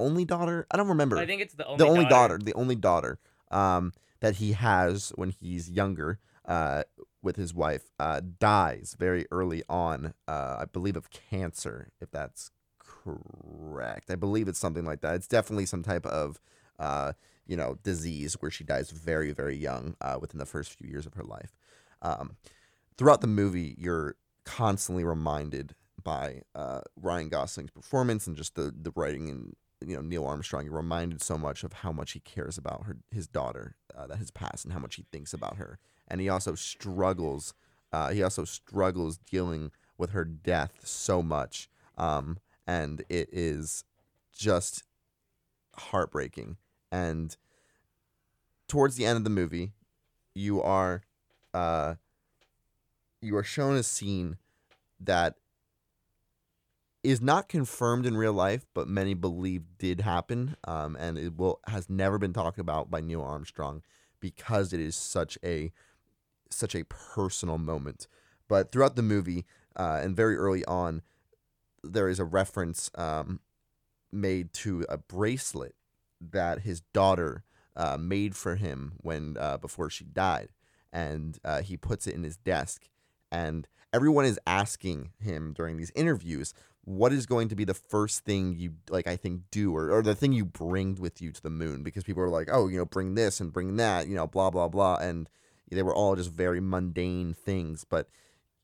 [0.00, 0.66] only daughter?
[0.72, 1.18] I don't remember.
[1.18, 2.38] I think it's the only the only daughter.
[2.38, 3.20] the only daughter
[3.52, 6.82] um, that he has when he's younger uh,
[7.22, 10.14] with his wife uh, dies very early on.
[10.26, 14.10] Uh, I believe of cancer, if that's correct.
[14.10, 15.14] I believe it's something like that.
[15.14, 16.40] It's definitely some type of
[16.78, 17.12] uh,
[17.46, 21.06] you know disease where she dies very very young uh, within the first few years
[21.06, 21.56] of her life.
[22.02, 22.36] Um,
[22.96, 28.92] throughout the movie, you're constantly reminded by uh, Ryan Gosling's performance and just the the
[28.94, 29.54] writing and
[29.86, 30.64] you know Neil Armstrong.
[30.64, 34.18] You're reminded so much of how much he cares about her, his daughter uh, that
[34.18, 35.78] has passed, and how much he thinks about her.
[36.08, 37.54] And he also struggles.
[37.92, 43.84] Uh, he also struggles dealing with her death so much, um, and it is
[44.36, 44.82] just
[45.76, 46.56] heartbreaking.
[46.90, 47.36] And
[48.66, 49.72] towards the end of the movie,
[50.34, 51.02] you are
[51.54, 51.94] uh,
[53.20, 54.38] you are shown a scene
[54.98, 55.36] that
[57.02, 61.60] is not confirmed in real life, but many believe did happen, um, and it will
[61.66, 63.82] has never been talked about by Neil Armstrong
[64.20, 65.72] because it is such a
[66.54, 68.06] such a personal moment.
[68.48, 69.46] But throughout the movie
[69.76, 71.02] uh, and very early on,
[71.82, 73.40] there is a reference um,
[74.12, 75.74] made to a bracelet
[76.20, 77.44] that his daughter
[77.76, 80.50] uh, made for him when uh, before she died,
[80.92, 82.88] and uh, he puts it in his desk.
[83.30, 86.54] And everyone is asking him during these interviews,
[86.84, 90.02] what is going to be the first thing you like i think do or, or
[90.02, 92.78] the thing you bring with you to the moon because people are like oh you
[92.78, 95.28] know bring this and bring that you know blah blah blah and
[95.74, 98.08] they were all just very mundane things but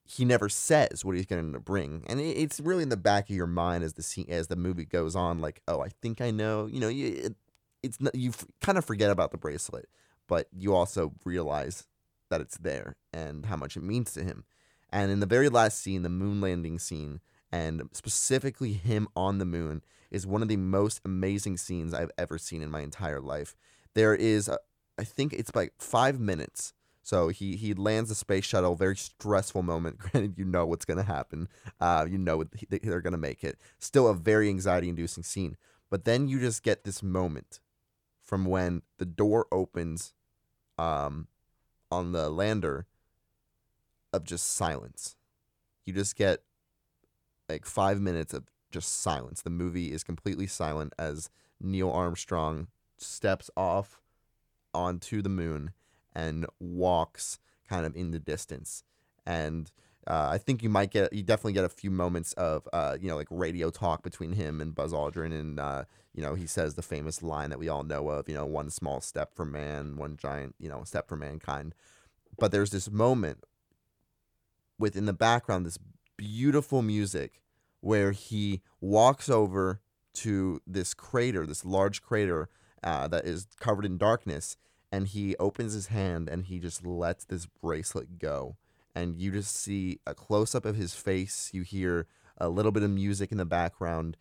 [0.04, 3.36] he never says what he's going to bring and it's really in the back of
[3.36, 6.30] your mind as the scene as the movie goes on like oh i think i
[6.30, 7.36] know you know you, it,
[7.82, 9.88] it's not, you f- kind of forget about the bracelet
[10.26, 11.86] but you also realize
[12.30, 14.44] that it's there and how much it means to him
[14.90, 17.20] and in the very last scene the moon landing scene
[17.50, 22.38] and specifically him on the moon is one of the most amazing scenes I've ever
[22.38, 23.54] seen in my entire life.
[23.94, 24.58] There is, a,
[24.98, 26.72] I think it's like five minutes.
[27.08, 29.96] So he he lands the space shuttle, very stressful moment.
[29.98, 31.48] Granted, you know what's gonna happen.
[31.80, 33.58] Uh, you know they're gonna make it.
[33.78, 35.56] Still a very anxiety-inducing scene.
[35.88, 37.60] But then you just get this moment
[38.22, 40.12] from when the door opens,
[40.76, 41.28] um,
[41.90, 42.84] on the lander,
[44.12, 45.16] of just silence.
[45.86, 46.42] You just get
[47.48, 49.40] like five minutes of just silence.
[49.40, 52.66] The movie is completely silent as Neil Armstrong
[52.98, 54.02] steps off
[54.74, 55.72] onto the moon
[56.18, 57.38] and walks
[57.68, 58.82] kind of in the distance.
[59.24, 59.70] And
[60.06, 63.08] uh, I think you might get, you definitely get a few moments of, uh, you
[63.08, 65.32] know, like radio talk between him and Buzz Aldrin.
[65.38, 68.34] And, uh, you know, he says the famous line that we all know of, you
[68.34, 71.74] know, one small step for man, one giant, you know, step for mankind.
[72.36, 73.44] But there's this moment
[74.78, 75.78] within the background, this
[76.16, 77.42] beautiful music
[77.80, 79.80] where he walks over
[80.14, 82.48] to this crater, this large crater
[82.82, 84.56] uh, that is covered in darkness,
[84.90, 88.56] and he opens his hand and he just lets this bracelet go.
[88.94, 91.50] And you just see a close up of his face.
[91.52, 92.06] You hear
[92.38, 94.16] a little bit of music in the background,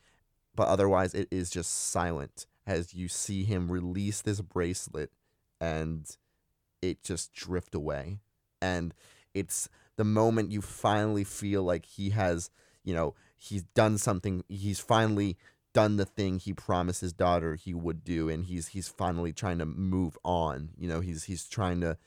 [0.56, 5.12] but otherwise it is just silent as you see him release this bracelet
[5.62, 6.18] and
[6.82, 8.20] it just drift away.
[8.62, 8.94] And
[9.34, 12.50] it's the moment you finally feel like he has,
[12.84, 14.44] you know, he's done something.
[14.50, 15.38] He's finally
[15.78, 19.60] done the thing he promised his daughter he would do, and he's he's finally trying
[19.60, 20.72] to move on.
[20.76, 22.00] You know, he's he's trying to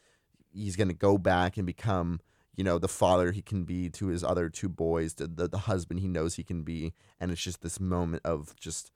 [0.52, 2.18] he's going to go back and become
[2.56, 5.58] you know the father he can be to his other two boys, the, the the
[5.58, 8.90] husband he knows he can be, and it's just this moment of just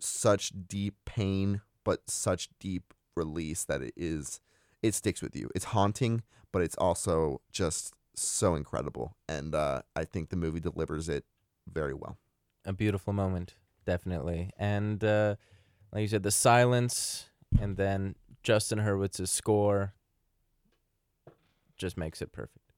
[0.00, 4.40] such deep pain, but such deep release that it is
[4.82, 5.48] it sticks with you.
[5.54, 11.08] It's haunting, but it's also just so incredible, and uh, I think the movie delivers
[11.08, 11.24] it
[11.72, 12.18] very well.
[12.64, 13.54] A beautiful moment,
[13.90, 14.50] definitely.
[14.56, 15.34] And uh,
[15.92, 17.26] like you said, the silence,
[17.60, 18.14] and then
[18.44, 19.94] Justin Hurwitz's score
[21.76, 22.72] just makes it perfect.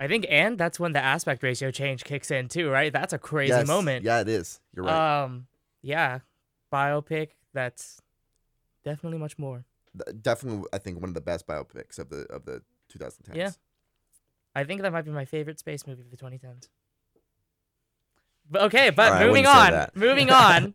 [0.00, 2.92] I think, and that's when the aspect ratio change kicks in too, right?
[2.92, 4.04] That's a crazy Yes, moment.
[4.04, 4.60] Yeah, it is.
[4.74, 5.22] You're right.
[5.22, 5.46] Um,
[5.82, 6.20] yeah,
[6.72, 7.28] biopic.
[7.52, 8.00] That's
[8.82, 9.64] definitely much more.
[10.20, 12.62] Definitely, I think one of the best biopics of the of the
[12.92, 13.36] 2010s.
[13.36, 13.50] Yeah.
[14.56, 16.68] I think that might be my favorite space movie of the 2010s.
[18.54, 19.88] Okay, but right, moving on.
[19.94, 20.74] Moving on.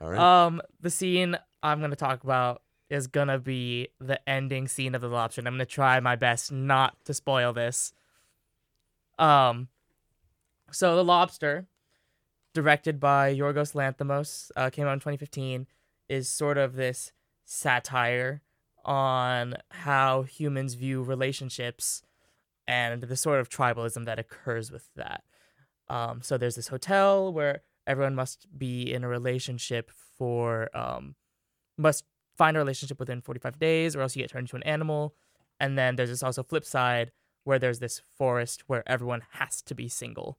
[0.00, 0.46] All right.
[0.46, 5.08] Um, the scene I'm gonna talk about is gonna be the ending scene of the
[5.08, 7.92] lobster, and I'm gonna try my best not to spoil this.
[9.18, 9.68] Um,
[10.72, 11.66] so the lobster,
[12.54, 15.66] directed by Yorgos Lanthimos, uh, came out in 2015,
[16.08, 17.12] is sort of this
[17.44, 18.42] satire
[18.84, 22.02] on how humans view relationships
[22.66, 25.22] and the sort of tribalism that occurs with that.
[25.90, 31.16] Um, so there's this hotel where everyone must be in a relationship for um,
[31.76, 32.04] must
[32.38, 35.14] find a relationship within 45 days or else you get turned into an animal.
[35.58, 37.10] And then there's this also flip side
[37.44, 40.38] where there's this forest where everyone has to be single.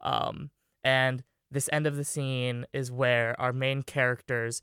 [0.00, 0.50] Um,
[0.84, 4.62] and this end of the scene is where our main characters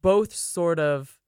[0.00, 1.18] both sort of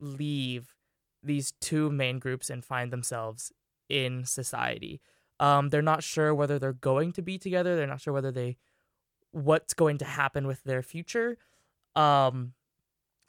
[0.00, 0.74] leave
[1.22, 3.52] these two main groups and find themselves
[3.88, 5.00] in society.
[5.40, 7.76] Um, they're not sure whether they're going to be together.
[7.76, 8.56] They're not sure whether they
[9.32, 11.36] what's going to happen with their future.
[11.96, 12.52] Um,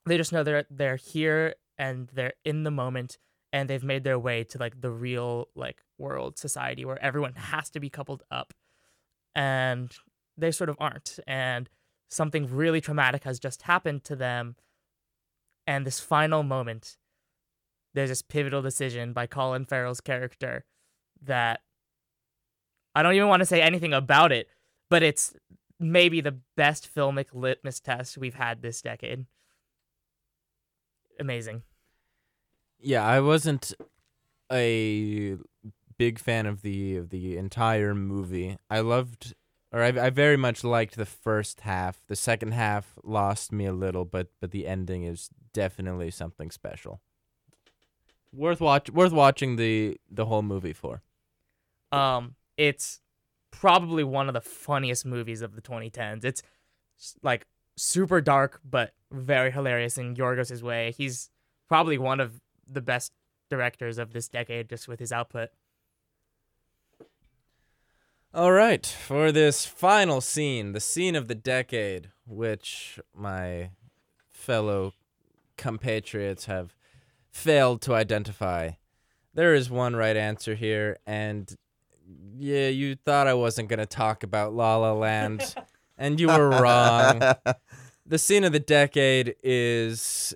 [0.05, 3.17] they just know they're they're here and they're in the moment
[3.51, 7.69] and they've made their way to like the real like world society where everyone has
[7.71, 8.53] to be coupled up
[9.33, 9.91] and
[10.37, 11.69] they sort of aren't and
[12.09, 14.55] something really traumatic has just happened to them
[15.65, 16.97] and this final moment
[17.93, 20.65] there's this pivotal decision by Colin Farrell's character
[21.21, 21.61] that
[22.95, 24.47] I don't even want to say anything about it,
[24.89, 25.33] but it's
[25.79, 29.25] maybe the best filmic litmus test we've had this decade.
[31.19, 31.63] Amazing.
[32.79, 33.73] Yeah, I wasn't
[34.51, 35.37] a
[35.97, 38.57] big fan of the of the entire movie.
[38.69, 39.33] I loved
[39.71, 42.01] or I, I very much liked the first half.
[42.07, 47.01] The second half lost me a little, but but the ending is definitely something special.
[48.31, 51.01] Worth watch worth watching the the whole movie for.
[51.91, 53.01] Um, it's
[53.51, 56.23] probably one of the funniest movies of the 2010s.
[56.23, 56.43] It's
[57.21, 57.45] like
[57.77, 60.93] super dark but very hilarious in Yorgos' way.
[60.97, 61.29] He's
[61.67, 63.13] probably one of the best
[63.49, 65.49] directors of this decade just with his output.
[68.33, 73.69] All right, for this final scene, the scene of the decade, which my
[74.29, 74.93] fellow
[75.55, 76.75] compatriots have
[77.31, 78.71] failed to identify.
[79.33, 81.55] There is one right answer here, and
[82.37, 85.55] yeah, you thought I wasn't going to talk about La La Land,
[85.97, 87.21] and you were wrong.
[88.07, 90.35] The scene of the decade is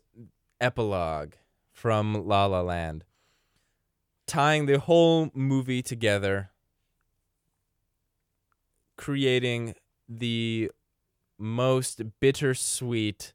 [0.60, 1.34] epilogue
[1.72, 3.06] from La La Land,
[4.26, 6.50] tying the whole movie together
[9.00, 9.74] creating
[10.10, 10.70] the
[11.38, 13.32] most bittersweet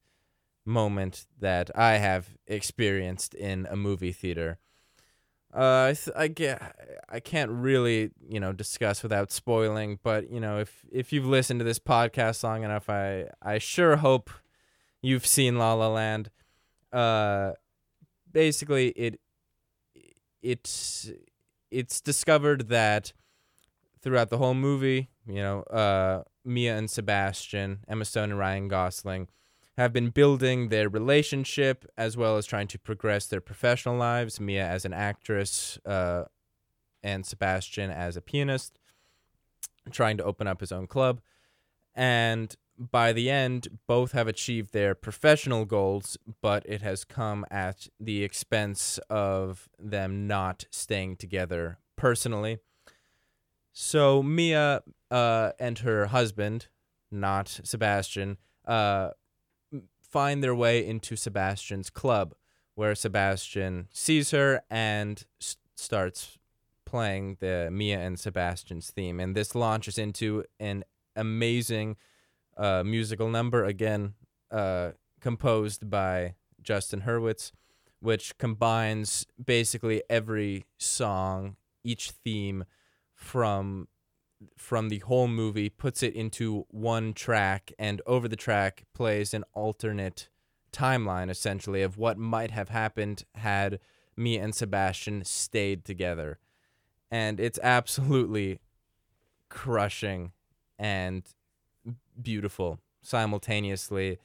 [0.66, 4.58] moment that I have experienced in a movie theater.
[5.54, 6.60] Uh, I, th- I get
[7.08, 11.60] I can't really you know discuss without spoiling, but you know if if you've listened
[11.60, 14.30] to this podcast long enough, I I sure hope
[15.00, 16.30] you've seen La La Land.
[16.92, 17.52] Uh,
[18.32, 19.20] basically it
[20.42, 21.10] it's
[21.70, 23.12] it's discovered that
[24.02, 29.28] throughout the whole movie, you know, uh, Mia and Sebastian, Emma Stone and Ryan Gosling,
[29.76, 34.40] have been building their relationship as well as trying to progress their professional lives.
[34.40, 36.24] Mia as an actress, uh,
[37.04, 38.78] and Sebastian as a pianist,
[39.92, 41.20] trying to open up his own club.
[41.94, 47.86] And by the end, both have achieved their professional goals, but it has come at
[48.00, 52.58] the expense of them not staying together personally.
[53.72, 56.68] So Mia uh, and her husband,
[57.10, 59.10] not Sebastian, uh,
[60.14, 62.34] find their way into Sebastian's club,
[62.76, 66.38] where Sebastian sees her and s- starts
[66.84, 70.84] playing the Mia and Sebastian's theme, and this launches into an
[71.16, 71.96] amazing
[72.56, 74.14] uh, musical number again,
[74.52, 77.50] uh, composed by Justin Hurwitz,
[77.98, 82.66] which combines basically every song, each theme
[83.16, 83.88] from
[84.56, 89.44] from the whole movie puts it into one track and over the track plays an
[89.52, 90.28] alternate
[90.72, 93.78] timeline essentially of what might have happened had
[94.16, 96.38] me and Sebastian stayed together.
[97.10, 98.60] And it's absolutely
[99.48, 100.32] crushing
[100.78, 101.22] and
[102.20, 104.18] beautiful simultaneously.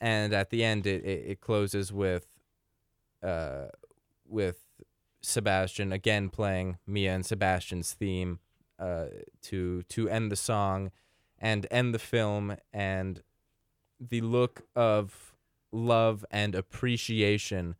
[0.00, 2.26] And at the end it, it, it closes with
[3.22, 3.66] uh
[4.26, 4.66] with
[5.22, 8.40] Sebastian again playing Mia and Sebastian's theme
[8.78, 9.06] uh,
[9.42, 10.90] to to end the song
[11.38, 13.22] and end the film and
[14.00, 15.34] the look of
[15.72, 17.76] love and appreciation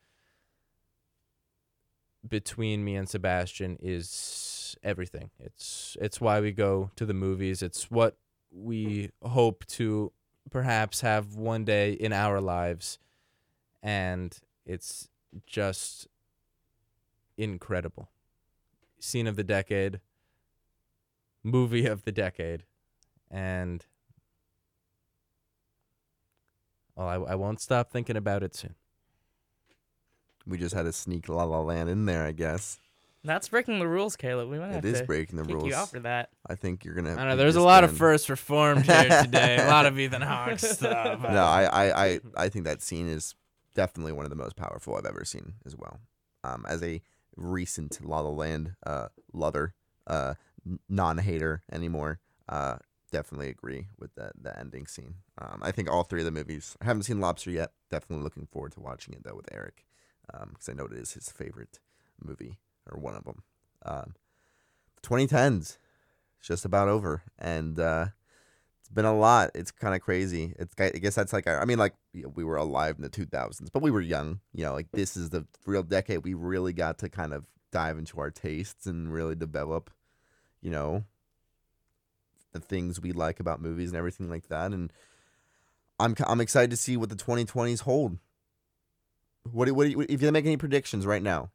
[2.26, 5.30] between me and Sebastian is everything.
[5.38, 7.62] It's it's why we go to the movies.
[7.62, 8.16] It's what
[8.50, 10.12] we hope to
[10.50, 12.98] perhaps have one day in our lives
[13.82, 15.08] and it's
[15.46, 16.08] just
[17.36, 18.08] incredible.
[18.98, 20.00] Scene of the decade,
[21.44, 22.64] movie of the decade,
[23.30, 23.84] and
[26.96, 28.74] well, I, I won't stop thinking about it soon.
[30.46, 32.78] We just had to sneak La La Land in there, I guess.
[33.26, 34.50] That's breaking the rules, Caleb.
[34.50, 35.66] We might have It is to breaking the kick rules.
[35.68, 36.28] you out for that.
[36.46, 37.12] I think you're gonna.
[37.12, 37.36] I don't know.
[37.36, 37.98] There's a this lot of man.
[37.98, 39.56] firsts reformed here today.
[39.58, 41.22] a lot of Ethan Hawke stuff.
[41.22, 43.34] No, I, I, I, I think that scene is
[43.74, 46.00] definitely one of the most powerful I've ever seen as well.
[46.44, 47.00] Um, as a
[47.36, 49.72] recent La La Land uh, lover,
[50.06, 50.36] uh, n-
[50.88, 52.76] non-hater anymore, uh,
[53.12, 55.16] definitely agree with the the ending scene.
[55.38, 56.76] Um, I think all three of the movies.
[56.80, 57.72] I haven't seen Lobster yet.
[57.90, 59.84] Definitely looking forward to watching it though with Eric,
[60.26, 61.80] because I know it is his favorite
[62.22, 62.58] movie
[62.90, 63.42] or one of them.
[63.84, 64.14] Um,
[65.02, 65.78] 2010s,
[66.40, 68.06] just about over, and uh,
[68.80, 69.50] it's been a lot.
[69.54, 70.54] It's kind of crazy.
[70.58, 73.82] It's I guess that's like I mean like we were alive in the 2000s, but
[73.82, 74.40] we were young.
[74.52, 77.98] You know, like this is the real decade we really got to kind of dive
[77.98, 79.90] into our tastes and really develop,
[80.64, 81.04] you know,
[82.52, 84.72] the things we like about movies and everything like that.
[84.72, 84.92] And
[86.00, 88.18] I'm I'm excited to see what the 2020s hold.
[89.52, 91.50] What do- what you, if you make any predictions right now?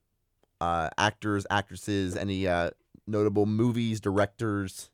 [0.62, 2.70] Uh, actors, actresses, any uh,
[3.08, 4.90] notable movies, directors,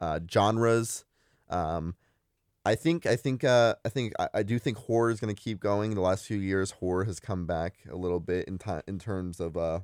[0.00, 1.04] uh, genres.
[1.50, 1.94] Um,
[2.64, 5.40] I think I think uh, I think I, I do think horror is going to
[5.40, 5.94] keep going.
[5.94, 9.40] The last few years, horror has come back a little bit in time in terms
[9.40, 9.80] of uh,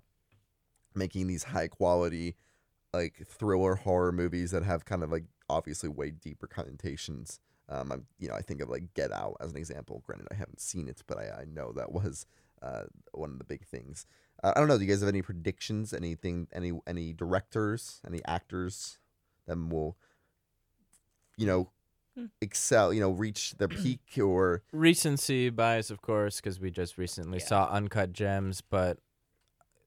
[0.94, 2.36] making these high quality,
[2.94, 7.40] like thriller horror movies that have kind of like obviously way deeper connotations.
[7.68, 10.02] Um, I'm you know I think of like Get Out as an example.
[10.06, 12.26] Granted, I haven't seen it, but I, I know that was
[12.62, 14.06] uh, one of the big things.
[14.42, 14.76] Uh, I don't know.
[14.78, 15.92] Do you guys have any predictions?
[15.92, 16.48] Anything?
[16.52, 18.00] Any any directors?
[18.06, 18.98] Any actors
[19.46, 19.96] that will,
[21.36, 21.70] you know,
[22.16, 22.26] Hmm.
[22.40, 22.92] excel?
[22.92, 27.46] You know, reach their peak or Recency bias, of course, because we just recently Yeah.
[27.46, 28.98] saw Uncut Gems, but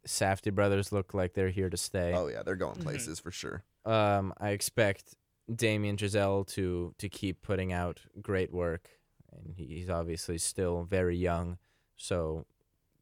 [0.08, 2.14] Safdie brothers look like they're here to stay.
[2.16, 2.84] oh yeah, they're going Mhm.
[2.84, 3.64] places for sure.
[3.86, 5.16] Um, I expect
[5.54, 8.90] Damien Chazelle to to keep putting out great work,
[9.32, 11.58] and he, he's obviously still very young,
[11.96, 12.46] so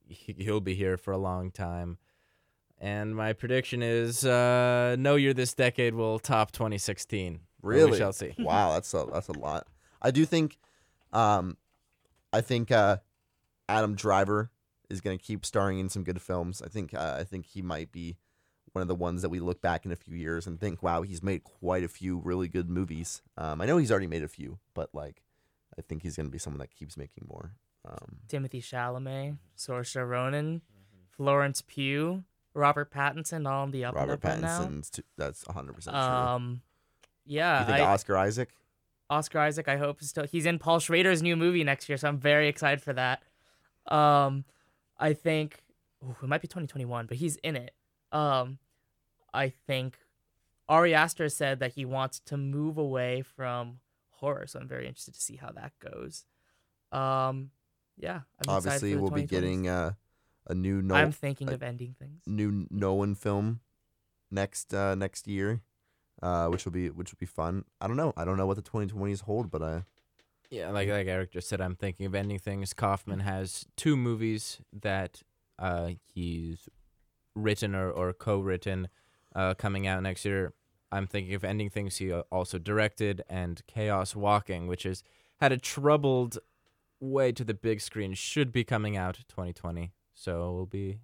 [0.07, 1.97] he, he'll be here for a long time.
[2.77, 7.39] And my prediction is, uh, No Year This Decade will top 2016.
[7.61, 7.91] But Really?
[7.91, 8.35] we shall see.
[8.39, 9.65] wow, that's a that's a lot.
[10.01, 10.57] I do think,
[11.13, 11.57] um,
[12.33, 12.97] I think uh,
[13.69, 14.51] Adam Driver
[14.89, 16.61] is going to keep starring in some good films.
[16.61, 18.17] I think uh, I think he might be
[18.73, 21.01] one of the ones that we look back in a few years and think, wow,
[21.01, 23.21] he's made quite a few really good movies.
[23.37, 25.23] Um, I know he's already made a few, but like,
[25.77, 27.53] I think he's going to be someone that keeps making more.
[27.87, 30.61] Um, Timothée Chalamet, Saoirse Ronan,
[31.15, 34.61] Florence Pugh, Robert Pattinson, all on the up Robert and up.
[34.61, 36.03] Pattinson's too, that's 100 percent true.
[36.03, 36.61] Um,
[37.25, 38.49] yeah, you think I, Oscar Isaac?
[39.09, 39.67] Oscar Isaac.
[39.67, 42.47] I hope is still he's in Paul Schrader's new movie next year, so I'm very
[42.47, 43.23] excited for that.
[43.87, 44.45] Um,
[44.97, 45.63] I think
[46.03, 47.73] ooh, it might be 2021, but he's in it.
[48.11, 48.59] Um,
[49.33, 49.97] I think
[50.69, 53.79] Ari Aster said that he wants to move away from
[54.11, 56.25] horror, so I'm very interested to see how that goes.
[56.91, 57.51] Um,
[57.97, 59.91] yeah, I'm Obviously, we'll be getting uh,
[60.47, 62.23] a new no- I'm thinking I- of ending things.
[62.25, 63.59] new Nolan film
[64.31, 65.61] next uh, next year,
[66.21, 67.65] uh, which will be which will be fun.
[67.81, 68.13] I don't know.
[68.17, 69.81] I don't know what the 2020s hold, but uh,
[70.55, 72.73] Yeah, like like Eric just said, I'm thinking of ending things.
[72.73, 75.21] Kaufman has two movies that
[75.59, 76.69] uh, he's
[77.35, 78.87] written or, or co-written
[79.35, 80.53] uh, coming out next year.
[80.93, 85.03] I'm thinking of ending things he also directed and Chaos Walking, which has
[85.41, 86.37] had a troubled
[87.01, 89.91] way to the big screen, should be coming out 2020.
[90.13, 90.99] So we'll be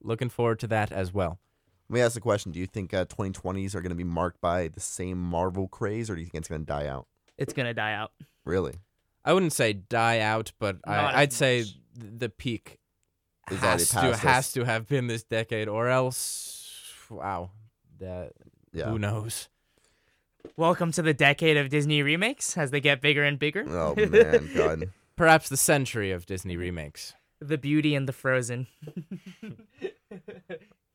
[0.00, 1.40] looking forward to that as well.
[1.88, 4.40] let me ask the question: Do you think uh, 2020s are going to be marked
[4.40, 7.08] by the same Marvel craze, or do you think it's going to die out?
[7.38, 8.12] It's gonna die out.
[8.44, 8.74] Really?
[9.24, 12.78] I wouldn't say die out, but Not I, I'd say the peak
[13.50, 17.50] Is already has to past has to have been this decade, or else, wow,
[17.98, 18.32] that
[18.72, 18.90] Yeah.
[18.90, 19.48] who knows?
[20.56, 23.64] Welcome to the decade of Disney remakes as they get bigger and bigger.
[23.68, 24.90] Oh man, God.
[25.16, 27.14] Perhaps the century of Disney remakes.
[27.40, 28.66] the Beauty and the Frozen.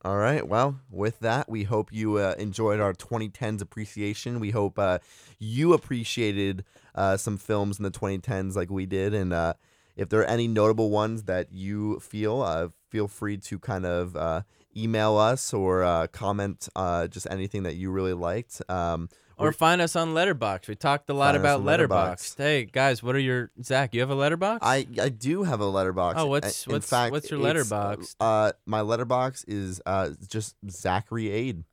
[0.06, 0.48] All right.
[0.48, 4.40] Well, with that, we hope you uh, enjoyed our 2010s appreciation.
[4.40, 5.00] We hope uh,
[5.40, 6.64] you appreciated
[6.98, 9.14] uh, some films in the 2010s like we did.
[9.14, 9.54] And uh,
[9.96, 14.16] if there are any notable ones that you feel, uh, feel free to kind of
[14.18, 14.42] uh,
[14.76, 18.62] email us or uh, comment uh, just anything that you really liked.
[18.70, 19.08] Um,
[19.38, 20.68] Or find us on Letterboxd.
[20.68, 22.38] We talked a lot about on Letterboxd.
[22.38, 23.94] Hey guys, what are your Zach?
[23.94, 24.60] You have a Letterboxd?
[24.64, 26.14] I, I do have a letterboxd.
[26.18, 28.16] Oh, what's- In what's- fact, what's your Letterboxd?
[28.20, 31.64] Uh, my letterboxd is uh, just Zachary Aid.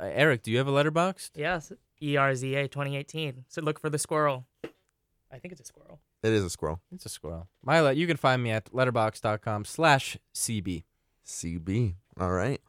[0.00, 1.30] Uh, Eric, do you have a Letterboxd?
[1.36, 1.70] Yes,
[2.02, 3.44] ERZA 2018.
[3.48, 4.46] So look for the squirrel.
[5.32, 6.00] I think it's a squirrel.
[6.22, 6.80] It is a squirrel.
[6.92, 7.48] It's a squirrel.
[7.62, 10.84] My le- you can find me at letterboxd.com slash CB.
[11.24, 11.94] CB.
[12.18, 12.60] All right.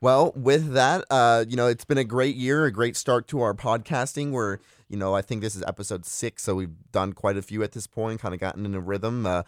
[0.00, 3.42] Well, with that, uh, you know, it's been a great year, a great start to
[3.42, 4.30] our podcasting.
[4.32, 4.58] Where
[4.88, 7.72] you know, I think this is episode six, so we've done quite a few at
[7.72, 9.26] this point, kind of gotten in a rhythm.
[9.26, 9.42] Uh,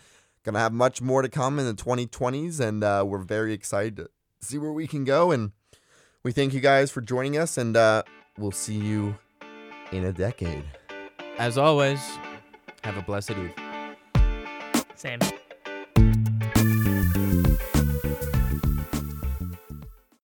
[0.45, 4.11] gonna have much more to come in the 2020s, and uh, we're very excited to
[4.41, 5.31] see where we can go.
[5.31, 5.53] And
[6.23, 8.03] we thank you guys for joining us, and uh,
[8.39, 9.17] we'll see you
[9.93, 10.65] in a decade.
[11.39, 12.01] As always,
[12.85, 13.55] have a blessed eve.
[14.95, 15.21] Same.